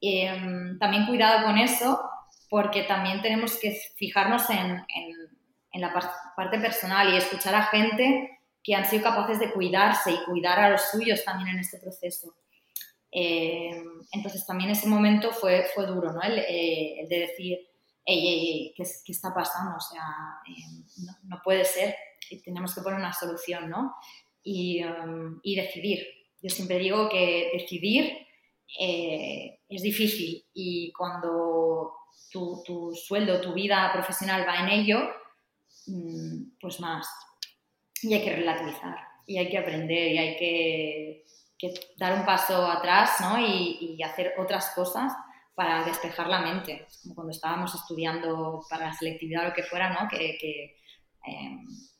eh, 0.00 0.32
también 0.78 1.06
cuidado 1.06 1.44
con 1.44 1.58
eso 1.58 2.00
porque 2.48 2.82
también 2.84 3.20
tenemos 3.20 3.58
que 3.58 3.78
fijarnos 3.96 4.48
en, 4.50 4.70
en, 4.70 5.14
en 5.72 5.80
la 5.80 5.92
parte 6.36 6.58
personal 6.58 7.12
y 7.12 7.16
escuchar 7.16 7.54
a 7.54 7.64
gente 7.64 8.39
que 8.62 8.74
han 8.74 8.84
sido 8.84 9.02
capaces 9.02 9.38
de 9.38 9.52
cuidarse 9.52 10.12
y 10.12 10.24
cuidar 10.24 10.58
a 10.58 10.70
los 10.70 10.82
suyos 10.90 11.24
también 11.24 11.48
en 11.48 11.60
este 11.60 11.78
proceso. 11.78 12.34
Eh, 13.12 13.82
entonces 14.12 14.46
también 14.46 14.70
ese 14.70 14.86
momento 14.86 15.32
fue, 15.32 15.64
fue 15.74 15.86
duro, 15.86 16.12
¿no? 16.12 16.22
El, 16.22 16.38
eh, 16.38 17.06
de 17.08 17.18
decir, 17.20 17.58
ey, 18.04 18.72
¿qué, 18.76 18.84
¿qué, 19.04 19.12
está 19.12 19.34
pasando? 19.34 19.76
O 19.76 19.80
sea, 19.80 20.02
eh, 20.48 21.12
no, 21.24 21.40
puede 21.42 21.64
ser 21.64 21.94
tenemos 22.44 22.74
que 22.74 22.82
poner 22.82 22.98
una 22.98 23.12
solución, 23.12 23.70
¿no? 23.70 23.94
Y, 24.42 24.84
um, 24.84 25.40
y 25.42 25.56
decidir. 25.56 26.06
Yo 26.42 26.48
siempre 26.48 26.78
digo 26.78 27.08
que 27.08 27.50
decidir 27.52 28.26
es 28.78 29.82
difícil 29.82 30.44
y 30.54 30.92
cuando 30.92 31.92
tu, 32.30 32.62
tu, 32.64 32.94
sueldo, 32.94 33.40
tu 33.40 33.52
vida 33.52 33.90
profesional 33.92 34.46
va 34.46 34.60
en 34.60 34.68
ello, 34.68 35.00
mm, 35.86 36.58
pues 36.60 36.78
más. 36.78 37.08
Y 38.02 38.14
hay 38.14 38.22
que 38.22 38.34
relativizar, 38.36 38.96
y 39.26 39.38
hay 39.38 39.48
que 39.48 39.58
aprender, 39.58 40.12
y 40.12 40.18
hay 40.18 40.36
que, 40.36 41.24
que 41.58 41.74
dar 41.96 42.18
un 42.18 42.24
paso 42.24 42.66
atrás 42.66 43.20
¿no? 43.20 43.38
y, 43.38 43.96
y, 43.98 44.02
hacer 44.02 44.34
otras 44.38 44.72
cosas 44.74 45.12
para 45.54 45.84
despejar 45.84 46.26
la 46.28 46.40
mente. 46.40 46.86
como 47.02 47.14
cuando 47.14 47.32
estábamos 47.32 47.74
estudiando 47.74 48.62
para 48.70 48.86
la 48.86 48.92
selectividad 48.92 49.44
o 49.44 49.48
lo 49.48 49.54
que 49.54 49.62
fuera, 49.62 49.90
¿no? 49.90 50.08
que, 50.08 50.38
que 50.38 50.76
eh, 51.26 51.58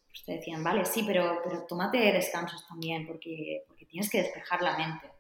pues 0.09 0.24
te 0.24 0.32
decían, 0.32 0.64
vale, 0.64 0.84
sí, 0.84 1.05
pero, 1.07 1.40
pero 1.44 1.66
tómate 1.66 1.98
descansos 1.98 2.66
también, 2.66 3.07
porque, 3.07 3.64
porque 3.68 3.86
tienes 3.86 4.09
que 4.09 4.22
despejar 4.22 4.62
la 4.62 4.78
mente 4.78 5.11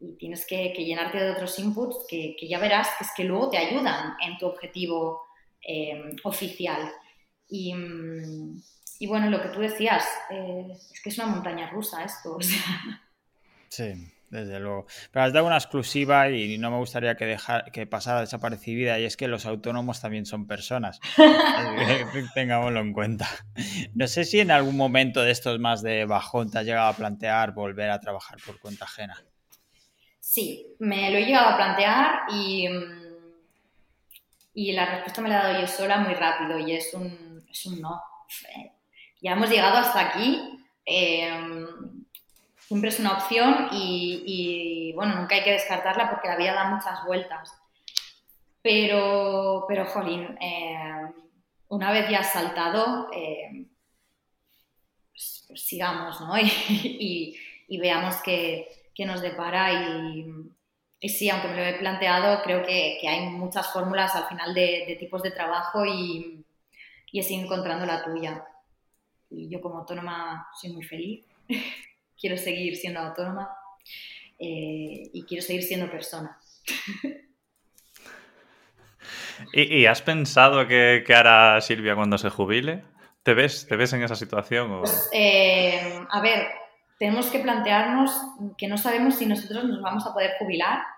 y 0.00 0.16
tienes 0.16 0.46
que, 0.46 0.72
que, 0.72 0.84
llenarte 0.84 1.18
de 1.18 1.32
otros 1.32 1.58
inputs 1.58 2.06
que, 2.08 2.36
que, 2.38 2.48
ya 2.48 2.58
verás 2.58 2.88
que 2.98 3.04
es 3.04 3.10
que 3.16 3.24
luego 3.24 3.50
te 3.50 3.58
ayudan 3.58 4.14
en 4.20 4.36
tu 4.38 4.46
objetivo 4.46 5.22
eh, 5.66 6.10
oficial. 6.24 6.92
Y, 7.48 7.74
y, 9.04 9.06
bueno, 9.06 9.28
lo 9.28 9.42
que 9.42 9.50
tú 9.50 9.60
decías, 9.60 10.02
eh, 10.30 10.66
es 10.72 11.02
que 11.02 11.10
es 11.10 11.18
una 11.18 11.26
montaña 11.26 11.68
rusa 11.68 12.02
esto. 12.02 12.36
O 12.36 12.40
sea. 12.40 13.02
Sí, 13.68 13.92
desde 14.30 14.58
luego. 14.60 14.86
Pero 15.12 15.26
has 15.26 15.32
dado 15.34 15.46
una 15.46 15.58
exclusiva 15.58 16.30
y 16.30 16.56
no 16.56 16.70
me 16.70 16.78
gustaría 16.78 17.14
que, 17.14 17.26
dejar, 17.26 17.70
que 17.70 17.86
pasara 17.86 18.22
desapercibida 18.22 18.98
y 18.98 19.04
es 19.04 19.18
que 19.18 19.28
los 19.28 19.44
autónomos 19.44 20.00
también 20.00 20.24
son 20.24 20.46
personas. 20.46 21.00
Tengámoslo 22.34 22.80
en 22.80 22.94
cuenta. 22.94 23.28
No 23.92 24.06
sé 24.06 24.24
si 24.24 24.40
en 24.40 24.50
algún 24.50 24.78
momento 24.78 25.20
de 25.20 25.32
estos 25.32 25.60
más 25.60 25.82
de 25.82 26.06
bajón 26.06 26.50
te 26.50 26.60
has 26.60 26.64
llegado 26.64 26.88
a 26.88 26.96
plantear 26.96 27.52
volver 27.52 27.90
a 27.90 28.00
trabajar 28.00 28.38
por 28.46 28.58
cuenta 28.58 28.86
ajena. 28.86 29.22
Sí, 30.18 30.76
me 30.78 31.10
lo 31.10 31.18
he 31.18 31.26
llegado 31.26 31.50
a 31.50 31.56
plantear 31.56 32.20
y, 32.32 32.68
y 34.54 34.72
la 34.72 34.86
respuesta 34.86 35.20
me 35.20 35.28
la 35.28 35.40
he 35.40 35.42
dado 35.42 35.60
yo 35.60 35.66
sola 35.66 35.98
muy 35.98 36.14
rápido 36.14 36.58
y 36.58 36.72
es 36.72 36.94
un, 36.94 37.44
es 37.50 37.66
un 37.66 37.82
no. 37.82 38.00
Ya 39.24 39.32
hemos 39.32 39.48
llegado 39.48 39.78
hasta 39.78 40.00
aquí. 40.00 40.60
Eh, 40.84 41.66
siempre 42.58 42.90
es 42.90 43.00
una 43.00 43.14
opción 43.14 43.68
y, 43.72 44.22
y, 44.26 44.92
bueno, 44.92 45.14
nunca 45.14 45.34
hay 45.34 45.42
que 45.42 45.52
descartarla 45.52 46.10
porque 46.10 46.28
la 46.28 46.36
vida 46.36 46.52
da 46.52 46.64
muchas 46.68 47.02
vueltas. 47.06 47.50
Pero, 48.60 49.64
pero 49.66 49.86
jolín, 49.86 50.36
eh, 50.42 51.10
una 51.68 51.90
vez 51.90 52.10
ya 52.10 52.18
has 52.20 52.32
saltado, 52.32 53.08
eh, 53.14 53.66
pues, 55.10 55.46
pues 55.48 55.60
sigamos, 55.62 56.20
¿no? 56.20 56.36
Y, 56.38 56.46
y, 57.00 57.36
y 57.66 57.78
veamos 57.78 58.16
que, 58.16 58.90
que 58.94 59.06
nos 59.06 59.22
depara 59.22 59.72
y, 59.72 61.08
sí, 61.08 61.30
aunque 61.30 61.48
me 61.48 61.56
lo 61.56 61.64
he 61.64 61.78
planteado, 61.78 62.42
creo 62.42 62.62
que, 62.62 62.98
que 63.00 63.08
hay 63.08 63.26
muchas 63.30 63.72
fórmulas 63.72 64.14
al 64.16 64.26
final 64.26 64.52
de, 64.52 64.84
de 64.86 64.96
tipos 64.96 65.22
de 65.22 65.30
trabajo 65.30 65.86
y, 65.86 66.44
y 67.10 67.20
estoy 67.20 67.36
encontrando 67.36 67.86
la 67.86 68.04
tuya. 68.04 68.44
Y 69.30 69.48
yo 69.48 69.60
como 69.60 69.78
autónoma 69.78 70.48
soy 70.60 70.72
muy 70.72 70.84
feliz, 70.84 71.26
quiero 72.20 72.36
seguir 72.36 72.76
siendo 72.76 73.00
autónoma 73.00 73.50
eh, 74.38 75.10
y 75.12 75.24
quiero 75.26 75.42
seguir 75.42 75.62
siendo 75.62 75.90
persona. 75.90 76.38
¿Y, 79.52 79.86
has 79.86 80.02
pensado 80.02 80.66
qué, 80.66 81.04
hará 81.14 81.60
Silvia 81.60 81.94
cuando 81.94 82.18
se 82.18 82.30
jubile? 82.30 82.84
¿Te 83.22 83.34
ves, 83.34 83.66
te 83.68 83.76
ves 83.76 83.92
en 83.92 84.02
esa 84.02 84.16
situación? 84.16 84.80
Pues, 84.80 85.10
eh, 85.12 86.00
a 86.10 86.20
ver, 86.20 86.46
tenemos 86.98 87.26
que 87.26 87.40
plantearnos 87.40 88.12
que 88.56 88.68
no 88.68 88.78
sabemos 88.78 89.16
si 89.16 89.26
nosotros 89.26 89.64
nos 89.64 89.80
vamos 89.82 90.06
a 90.06 90.12
poder 90.12 90.32
jubilar. 90.38 90.82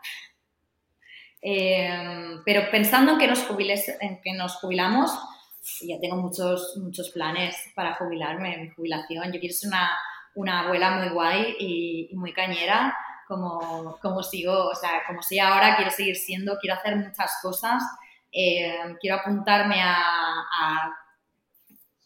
Eh, 1.49 2.41
pero 2.45 2.73
pensando 2.73 3.13
en 3.13 3.19
que 3.19 3.29
nos, 3.29 3.47
en 4.01 4.21
que 4.21 4.33
nos 4.33 4.57
jubilamos, 4.57 5.17
ya 5.83 5.99
tengo 6.01 6.17
muchos, 6.17 6.77
muchos 6.77 7.11
planes 7.11 7.57
para 7.75 7.95
jubilarme, 7.95 8.57
mi 8.59 8.71
jubilación. 8.71 9.33
Yo 9.33 9.41
quiero 9.41 9.55
ser 9.55 9.69
una, 9.69 9.91
una 10.35 10.61
abuela 10.61 10.93
muy 10.93 11.09
guay 11.09 11.57
y, 11.59 12.15
muy 12.15 12.33
cañera, 12.33 12.97
como, 13.27 13.99
como 14.01 14.23
sigo, 14.23 14.69
o 14.69 14.75
sea, 14.75 15.03
como 15.07 15.23
soy 15.23 15.39
ahora, 15.41 15.77
quiero 15.77 15.91
seguir 15.91 16.17
siendo, 16.17 16.59
quiero 16.59 16.77
hacer 16.77 16.97
muchas 16.97 17.39
cosas, 17.43 17.83
eh, 18.31 18.97
quiero 19.01 19.17
apuntarme 19.17 19.83
a, 19.83 20.93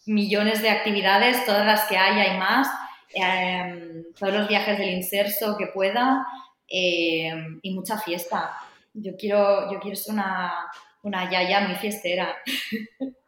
millones 0.07 0.63
de 0.63 0.71
actividades, 0.71 1.45
todas 1.45 1.65
las 1.65 1.85
que 1.85 1.97
haya 1.97 2.35
y 2.35 2.39
más, 2.39 2.69
eh, 3.15 4.03
todos 4.19 4.33
los 4.33 4.49
viajes 4.49 4.79
del 4.79 4.95
inserso 4.95 5.57
que 5.57 5.67
pueda 5.69 6.27
eh, 6.67 7.33
y 7.63 7.75
mucha 7.75 7.99
fiesta. 7.99 8.51
Yo 8.95 9.13
quiero, 9.17 9.71
yo 9.71 9.79
quiero 9.79 9.97
ser 9.97 10.15
una, 10.15 10.67
una 11.03 11.31
yaya 11.31 11.61
muy 11.61 11.77
fiestera. 11.77 12.35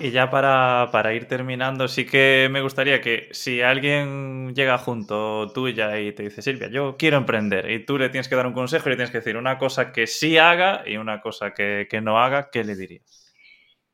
Y 0.00 0.12
ya 0.12 0.30
para, 0.30 1.12
ir 1.12 1.26
terminando, 1.26 1.88
sí 1.88 2.06
que 2.06 2.48
me 2.50 2.60
gustaría 2.60 3.00
que 3.00 3.28
si 3.32 3.62
alguien 3.62 4.54
llega 4.54 4.78
junto 4.78 5.50
tuya 5.52 5.98
y 5.98 6.12
te 6.12 6.22
dice, 6.22 6.40
Silvia, 6.40 6.68
yo 6.68 6.96
quiero 6.96 7.16
emprender, 7.16 7.68
y 7.68 7.84
tú 7.84 7.98
le 7.98 8.08
tienes 8.08 8.28
que 8.28 8.36
dar 8.36 8.46
un 8.46 8.52
consejo 8.52 8.88
y 8.88 8.90
le 8.90 8.96
tienes 8.96 9.10
que 9.10 9.18
decir 9.18 9.36
una 9.36 9.58
cosa 9.58 9.90
que 9.92 10.06
sí 10.06 10.38
haga 10.38 10.84
y 10.86 10.98
una 10.98 11.20
cosa 11.20 11.52
que, 11.52 11.88
no 12.00 12.20
haga, 12.20 12.48
¿qué 12.50 12.62
le 12.62 12.76
dirías? 12.76 13.34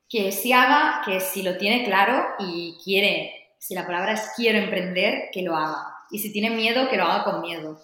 Que 0.06 0.30
sí 0.30 0.52
haga, 0.52 1.00
que 1.06 1.20
si 1.20 1.42
lo 1.42 1.56
tiene 1.56 1.84
claro 1.84 2.22
y 2.38 2.76
quiere, 2.84 3.54
si 3.58 3.74
la 3.74 3.86
palabra 3.86 4.12
es 4.12 4.30
quiero 4.36 4.58
emprender, 4.58 5.30
que 5.32 5.42
lo 5.42 5.56
haga. 5.56 5.86
Y 6.10 6.18
si 6.18 6.30
tiene 6.32 6.50
miedo, 6.50 6.88
que 6.90 6.98
lo 6.98 7.04
haga 7.04 7.24
con 7.24 7.40
miedo. 7.40 7.80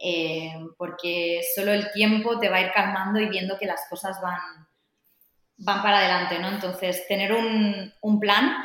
Eh, 0.00 0.52
porque 0.76 1.40
solo 1.56 1.72
el 1.72 1.90
tiempo 1.90 2.38
te 2.38 2.48
va 2.48 2.58
a 2.58 2.60
ir 2.60 2.70
calmando 2.72 3.18
y 3.18 3.28
viendo 3.28 3.58
que 3.58 3.66
las 3.66 3.80
cosas 3.90 4.20
van, 4.22 4.67
van 5.58 5.82
para 5.82 5.98
adelante, 5.98 6.38
¿no? 6.38 6.48
Entonces, 6.48 7.06
tener 7.08 7.32
un, 7.32 7.92
un 8.00 8.20
plan, 8.20 8.56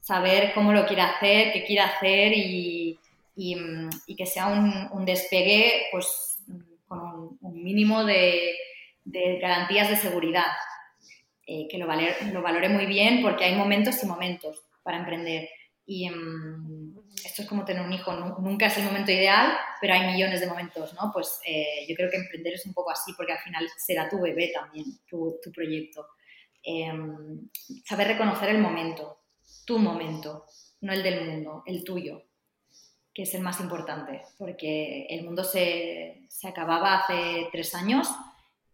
saber 0.00 0.52
cómo 0.54 0.72
lo 0.72 0.86
quiere 0.86 1.02
hacer, 1.02 1.52
qué 1.52 1.64
quiere 1.64 1.82
hacer 1.82 2.32
y, 2.32 2.98
y, 3.34 4.16
que 4.16 4.26
sea 4.26 4.46
un, 4.46 4.88
un, 4.92 5.04
despegue 5.04 5.88
pues, 5.90 6.42
con 6.86 7.36
un, 7.40 7.62
mínimo 7.62 8.04
de, 8.04 8.54
de, 9.04 9.38
garantías 9.38 9.90
de 9.90 9.96
seguridad. 9.96 10.46
Eh, 11.48 11.68
que 11.70 11.78
lo, 11.78 11.86
lo 11.86 12.42
valore 12.42 12.68
muy 12.68 12.86
bien 12.86 13.22
porque 13.22 13.44
hay 13.44 13.54
momentos 13.54 14.02
y 14.02 14.06
momentos 14.06 14.64
para 14.82 14.98
emprender. 14.98 15.48
Y 15.86 16.10
mm, 16.10 16.98
esto 17.24 17.42
es 17.42 17.48
como 17.48 17.64
tener 17.64 17.82
un 17.86 17.92
hijo, 17.92 18.12
nunca 18.40 18.66
es 18.66 18.76
el 18.76 18.84
momento 18.84 19.12
ideal, 19.12 19.52
pero 19.80 19.94
hay 19.94 20.12
millones 20.12 20.40
de 20.40 20.48
momentos, 20.48 20.92
¿no? 20.94 21.12
Pues 21.12 21.40
eh, 21.46 21.86
yo 21.88 21.94
creo 21.94 22.10
que 22.10 22.16
emprender 22.16 22.54
es 22.54 22.66
un 22.66 22.74
poco 22.74 22.90
así, 22.90 23.12
porque 23.16 23.32
al 23.32 23.38
final 23.38 23.68
será 23.76 24.08
tu 24.08 24.20
bebé 24.20 24.50
también, 24.52 24.84
tu, 25.08 25.38
tu 25.42 25.52
proyecto. 25.52 26.08
Em, 26.62 27.48
saber 27.84 28.08
reconocer 28.08 28.48
el 28.48 28.58
momento, 28.58 29.20
tu 29.64 29.78
momento, 29.78 30.46
no 30.80 30.92
el 30.92 31.04
del 31.04 31.24
mundo, 31.24 31.62
el 31.66 31.84
tuyo, 31.84 32.22
que 33.14 33.22
es 33.22 33.32
el 33.34 33.42
más 33.42 33.60
importante, 33.60 34.22
porque 34.36 35.06
el 35.08 35.24
mundo 35.24 35.44
se, 35.44 36.26
se 36.28 36.48
acababa 36.48 36.98
hace 36.98 37.48
tres 37.52 37.74
años 37.76 38.08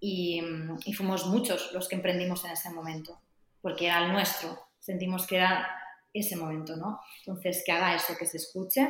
y, 0.01 0.43
y 0.87 0.95
fuimos 0.95 1.27
muchos 1.27 1.73
los 1.73 1.89
que 1.89 1.97
emprendimos 1.97 2.45
en 2.47 2.53
ese 2.53 2.71
momento, 2.71 3.21
porque 3.61 3.87
era 3.87 4.05
el 4.05 4.13
nuestro, 4.13 4.59
sentimos 4.81 5.27
que 5.27 5.37
era 5.37 5.82
ese 6.13 6.37
momento, 6.37 6.77
¿no? 6.77 7.01
Entonces, 7.21 7.63
que 7.65 7.73
haga 7.73 7.95
eso, 7.95 8.17
que 8.19 8.27
se 8.27 8.37
escuche. 8.37 8.89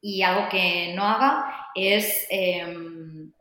Y 0.00 0.22
algo 0.22 0.48
que 0.48 0.92
no 0.94 1.04
haga 1.04 1.70
es 1.74 2.26
em, 2.30 3.32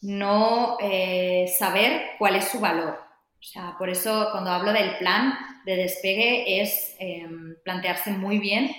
no 0.00 0.76
eh, 0.80 1.52
saber 1.58 2.10
cuál 2.18 2.36
es 2.36 2.48
su 2.48 2.60
valor. 2.60 3.00
O 3.38 3.42
sea, 3.42 3.76
por 3.78 3.88
eso 3.88 4.28
cuando 4.32 4.50
hablo 4.50 4.72
del 4.72 4.96
plan 4.98 5.34
de 5.64 5.76
despegue 5.76 6.62
es 6.62 6.96
em, 6.98 7.56
plantearse 7.62 8.10
muy 8.10 8.38
bien 8.38 8.74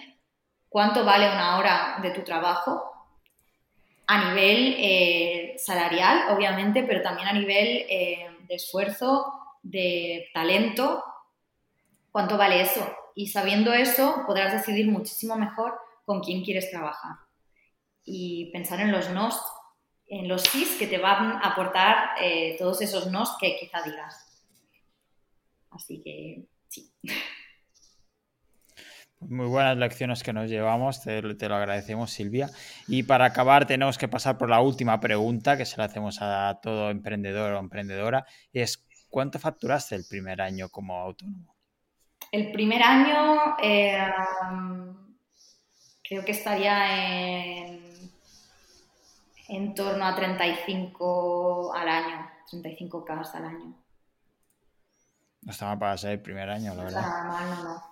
cuánto 0.70 1.06
vale 1.06 1.30
una 1.30 1.58
hora 1.58 2.00
de 2.02 2.12
tu 2.12 2.24
trabajo 2.24 2.84
a 4.08 4.30
nivel 4.30 4.76
eh, 4.78 5.56
salarial, 5.58 6.36
obviamente, 6.36 6.84
pero 6.84 7.02
también 7.02 7.28
a 7.28 7.34
nivel 7.34 7.86
eh, 7.90 8.28
de 8.48 8.56
esfuerzo, 8.56 9.34
de 9.62 10.30
talento, 10.34 11.04
cuánto 12.12 12.38
vale 12.38 12.62
eso 12.62 12.88
y 13.18 13.30
sabiendo 13.30 13.74
eso 13.74 14.24
podrás 14.28 14.54
decidir 14.54 14.92
muchísimo 14.92 15.36
mejor 15.38 15.74
con 16.06 16.22
quién 16.22 16.44
quieres 16.44 16.70
trabajar. 16.70 17.16
Y 18.06 18.52
pensar 18.52 18.80
en 18.80 18.92
los 18.92 19.10
nos, 19.10 19.42
en 20.06 20.28
los 20.28 20.44
sís 20.44 20.78
que 20.78 20.86
te 20.86 21.00
van 21.00 21.32
a 21.32 21.40
aportar 21.40 22.12
eh, 22.22 22.56
todos 22.60 22.80
esos 22.80 23.12
nos 23.12 23.36
que 23.40 23.58
quizá 23.60 23.82
digas. 23.82 24.46
Así 25.72 26.00
que 26.04 26.46
sí. 26.68 26.94
Muy 29.20 29.48
buenas 29.48 29.78
lecciones 29.78 30.22
que 30.22 30.32
nos 30.32 30.48
llevamos, 30.48 31.02
te, 31.02 31.24
te, 31.34 31.50
lo 31.50 31.56
agradecemos 31.56 32.12
Silvia. 32.12 32.52
Y 32.88 33.02
para 33.02 33.26
acabar 33.26 33.66
tenemos 33.66 33.98
que 33.98 34.08
pasar 34.08 34.38
por 34.38 34.48
la 34.48 34.62
última 34.62 35.00
pregunta 35.00 35.58
que 35.58 35.66
se 35.66 35.78
la 35.78 35.86
hacemos 35.86 36.20
a 36.22 36.60
todo 36.62 36.92
emprendedor 36.92 37.54
o 37.54 37.60
emprendedora, 37.60 38.28
es 38.54 38.86
¿cuánto 39.10 39.40
facturaste 39.40 39.96
el 39.96 40.06
primer 40.08 40.40
año 40.40 40.70
como 40.70 41.00
autónomo? 41.00 41.57
El 42.32 42.52
primer 42.52 42.84
año 42.84 43.56
eh, 43.62 43.98
creo 46.04 46.26
que 46.26 46.32
estaría 46.32 47.66
en, 47.66 48.12
en 49.48 49.74
torno 49.74 50.06
a 50.06 50.16
35 50.16 51.74
al 51.74 51.88
año, 51.88 52.30
35K 52.52 53.36
al 53.36 53.46
año. 53.46 53.76
No 55.42 55.52
estaba 55.52 55.80
para 55.80 55.98
ser 55.98 56.12
el 56.12 56.22
primer 56.22 56.50
año, 56.50 56.74
la 56.76 56.84
verdad. 56.84 57.02
No 57.02 57.32
mal, 57.32 57.50
no, 57.50 57.64
no. 57.64 57.84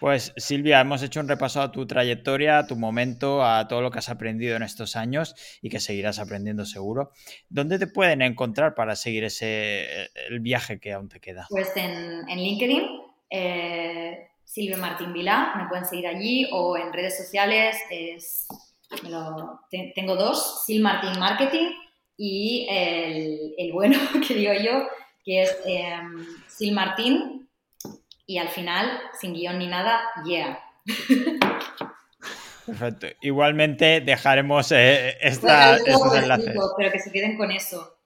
Pues 0.00 0.32
Silvia, 0.36 0.80
hemos 0.80 1.02
hecho 1.02 1.20
un 1.20 1.28
repaso 1.28 1.62
a 1.62 1.72
tu 1.72 1.86
trayectoria, 1.86 2.58
a 2.58 2.66
tu 2.66 2.76
momento, 2.76 3.44
a 3.44 3.66
todo 3.68 3.80
lo 3.80 3.90
que 3.90 3.98
has 3.98 4.08
aprendido 4.08 4.56
en 4.56 4.62
estos 4.62 4.96
años 4.96 5.34
y 5.62 5.70
que 5.70 5.80
seguirás 5.80 6.18
aprendiendo 6.18 6.64
seguro. 6.64 7.12
¿Dónde 7.48 7.78
te 7.78 7.86
pueden 7.86 8.22
encontrar 8.22 8.74
para 8.74 8.96
seguir 8.96 9.24
ese 9.24 10.10
el 10.28 10.40
viaje 10.40 10.78
que 10.78 10.92
aún 10.92 11.08
te 11.08 11.20
queda? 11.20 11.46
Pues 11.48 11.72
en, 11.76 12.26
LinkedIn, 12.26 12.82
eh, 13.30 14.28
Silvia 14.44 14.76
Martín 14.76 15.12
Vilá, 15.12 15.54
me 15.56 15.68
pueden 15.68 15.86
seguir 15.86 16.06
allí 16.06 16.46
o 16.52 16.76
en 16.76 16.92
redes 16.92 17.16
sociales, 17.16 17.76
es, 17.90 18.46
tengo 19.94 20.16
dos, 20.16 20.64
Sil 20.66 20.82
Martín 20.82 21.18
Marketing 21.18 21.70
y 22.16 22.66
el, 22.68 23.72
bueno 23.72 23.98
que 24.26 24.34
digo 24.34 24.52
yo, 24.52 24.86
que 25.24 25.42
es 25.42 25.58
eh, 25.66 25.98
Sil 26.46 26.72
Martín 26.72 27.35
y 28.26 28.38
al 28.38 28.48
final, 28.48 29.00
sin 29.18 29.32
guion 29.34 29.58
ni 29.58 29.68
nada, 29.68 30.00
yeah. 30.24 30.58
Perfecto. 32.66 33.06
Igualmente 33.20 34.00
dejaremos 34.00 34.72
eh, 34.72 35.16
esta, 35.20 35.76
estos 35.76 36.16
enlaces. 36.16 36.56
pero 36.76 36.90
que 36.90 36.98
se 36.98 37.12
queden 37.12 37.36
con 37.36 37.50
eso. 37.52 37.98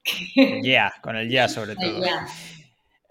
Yeah, 0.63 0.93
con 1.01 1.15
el 1.15 1.29
yeah 1.29 1.47
sobre 1.47 1.75
todo. 1.75 2.01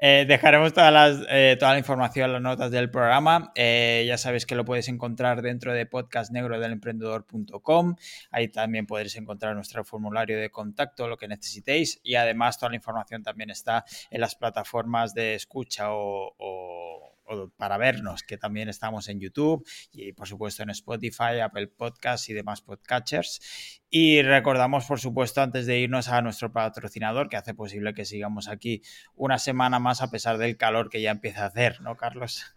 Eh, 0.01 0.25
dejaremos 0.27 0.73
todas 0.73 0.93
las, 0.93 1.19
eh, 1.29 1.57
toda 1.59 1.73
la 1.73 1.79
información, 1.79 2.33
las 2.33 2.41
notas 2.41 2.71
del 2.71 2.91
programa. 2.91 3.53
ya 3.55 4.17
sabéis 4.19 4.47
que 4.47 4.55
lo 4.55 4.65
podéis 4.65 4.89
encontrar 4.89 5.43
dentro 5.43 5.75
de 5.75 5.87
podcastnegrodelemprendedor.com. 5.87 7.97
Ahí 8.31 8.49
también 8.49 8.87
podréis 8.87 9.17
encontrar 9.17 9.55
nuestro 9.55 9.85
formulario 9.85 10.41
de 10.41 10.51
contacto, 10.51 11.09
lo 11.09 11.17
que 11.17 11.29
necesitéis. 11.29 12.01
Y 12.03 12.15
además 12.15 12.59
toda 12.59 12.71
la 12.71 12.77
información 12.77 13.23
también 13.23 13.51
está 13.51 13.85
en 14.11 14.21
las 14.21 14.35
plataformas 14.35 15.15
de 15.15 15.35
escucha 15.35 15.89
o 15.91 17.10
para 17.57 17.79
vernos, 17.79 18.23
que 18.23 18.39
también 18.39 18.69
estamos 18.69 19.09
en 19.09 19.21
YouTube 19.21 19.67
y 19.93 20.13
por 20.13 20.29
supuesto 20.29 20.63
en 20.63 20.71
Spotify, 20.71 21.41
Apple 21.43 21.69
Podcasts 21.69 22.29
y 22.29 22.35
demás 22.35 22.63
podcatchers. 22.63 23.81
Y 23.91 24.23
recordamos, 24.23 24.85
por 24.87 25.01
supuesto, 25.01 25.43
antes 25.43 25.67
de 25.67 25.79
irnos 25.79 26.09
a 26.09 26.23
nuestro 26.23 26.53
patrocinador, 26.53 27.29
que 27.29 27.37
hace 27.37 27.55
posible 27.55 27.95
que 27.95 28.05
sigamos 28.05 28.49
aquí 28.49 28.83
una 29.15 29.39
semana 29.39 29.79
más 29.79 30.03
a 30.03 30.11
pesar 30.11 30.39
del 30.39 30.57
calor 30.57 30.91
que 30.91 31.01
ya 31.01 31.11
empieza 31.11 31.45
a 31.45 31.47
hacer, 31.47 31.81
¿no, 31.81 31.97
Carlos? 31.97 32.55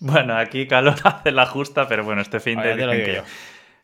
Bueno, 0.00 0.36
aquí 0.36 0.66
calor 0.66 0.96
hace 1.04 1.32
la 1.32 1.46
justa, 1.46 1.88
pero 1.88 2.04
bueno, 2.04 2.22
este 2.22 2.40
fin 2.40 2.60
de 2.60 2.76
que, 2.76 3.22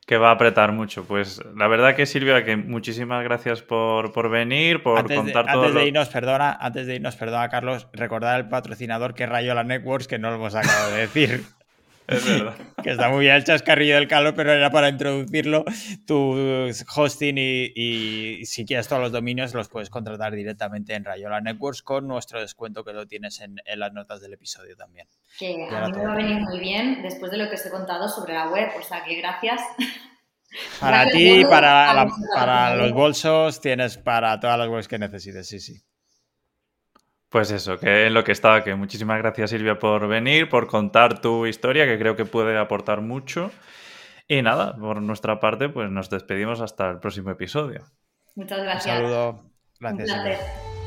que 0.07 0.19
va 0.19 0.29
a 0.29 0.33
apretar 0.33 0.73
mucho. 0.73 1.05
Pues 1.05 1.41
la 1.57 1.67
verdad 1.69 1.95
que 1.95 2.07
Silvia, 2.07 2.45
que 2.45 2.57
muchísimas 2.57 3.23
gracias 3.25 3.63
por, 3.63 4.29
venir, 4.29 4.83
por 4.83 5.13
contar 5.13 5.47
todo. 5.47 5.63
Antes 5.63 5.75
de 5.75 5.87
irnos, 5.87 6.09
perdona, 6.09 6.59
antes 6.61 6.87
de 6.87 6.97
irnos, 6.97 7.17
perdona, 7.17 7.49
Carlos, 7.49 7.89
recordar 7.93 8.39
el 8.39 8.49
patrocinador 8.49 9.15
que 9.15 9.25
es 9.25 9.29
Rayola 9.29 9.65
Networks, 9.65 10.07
que 10.07 10.19
no 10.19 10.31
lo 10.31 10.37
hemos 10.37 10.55
acabado 10.55 10.93
de 10.93 11.01
decir. 11.01 11.45
Es 12.07 12.29
verdad. 12.29 12.55
Que 12.85 12.91
está 12.91 13.09
muy 13.09 13.21
bien 13.21 13.35
el 13.35 13.45
chascarrillo 13.45 13.95
del 13.95 14.09
calor, 14.09 14.35
pero 14.35 14.53
era 14.53 14.71
para 14.71 14.91
introducirlo. 14.91 15.65
Tu 16.07 16.71
hosting 16.95 17.37
y, 17.39 18.45
si 18.45 18.67
quieres 18.67 18.89
todos 18.89 19.01
los 19.01 19.11
dominios 19.11 19.55
los 19.55 19.69
puedes 19.71 19.89
contratar 19.89 20.35
directamente 20.35 20.95
en 20.95 21.03
Rayola 21.03 21.41
Networks 21.41 21.81
con 21.81 22.07
nuestro 22.07 22.43
descuento 22.43 22.85
que 22.85 22.93
lo 22.93 23.07
tienes 23.07 23.41
en, 23.41 23.57
las 23.77 23.93
notas 23.95 24.21
del 24.21 24.35
episodio 24.35 24.77
también. 24.77 25.09
Que 25.39 25.55
a 25.55 25.87
mí 25.87 25.93
me 25.95 26.05
va 26.05 26.13
a 26.13 26.17
venir 26.17 26.41
muy 26.41 26.61
bien 26.61 27.01
después 27.03 27.31
de 27.31 27.39
lo 27.39 27.49
que 27.49 27.55
os 27.55 27.65
he 27.65 27.71
contado 27.71 28.07
sobre 28.07 28.35
la 28.35 28.49
web, 28.51 28.69
o 28.79 28.83
sea 28.83 29.03
que 29.03 29.15
gracias. 29.17 29.63
Para 30.79 31.11
ti, 31.11 31.45
para, 31.51 32.07
para 32.33 32.77
los 32.77 32.93
bolsos, 32.93 33.61
tienes 33.61 33.97
para 33.99 34.39
todas 34.39 34.57
las 34.57 34.69
webs 34.69 34.87
que 34.87 35.01
necesites, 35.01 35.49
sí, 35.49 35.59
sí. 35.59 35.83
Pues 37.35 37.51
eso, 37.51 37.81
que 37.81 38.07
es 38.07 38.13
lo 38.13 38.23
que 38.23 38.31
estaba, 38.31 38.63
que 38.63 38.77
muchísimas 38.77 39.19
gracias 39.19 39.51
Silvia 39.51 39.77
por 39.77 40.07
venir, 40.07 40.49
por 40.49 40.69
contar 40.69 41.21
tu 41.21 41.47
historia, 41.47 41.85
que 41.85 41.99
creo 41.99 42.15
que 42.15 42.25
puede 42.25 42.57
aportar 42.57 43.01
mucho. 43.01 43.51
Y 44.29 44.41
nada, 44.41 44.77
por 44.77 45.03
nuestra 45.03 45.41
parte, 45.41 45.69
pues 45.69 45.91
nos 45.91 46.09
despedimos 46.09 46.61
hasta 46.61 46.89
el 46.89 47.01
próximo 47.01 47.33
episodio. 47.33 47.87
Muchas 48.37 48.63
gracias. 48.63 49.01
Un 49.01 49.07
saludo. 49.09 49.51
Gracias. 49.81 50.84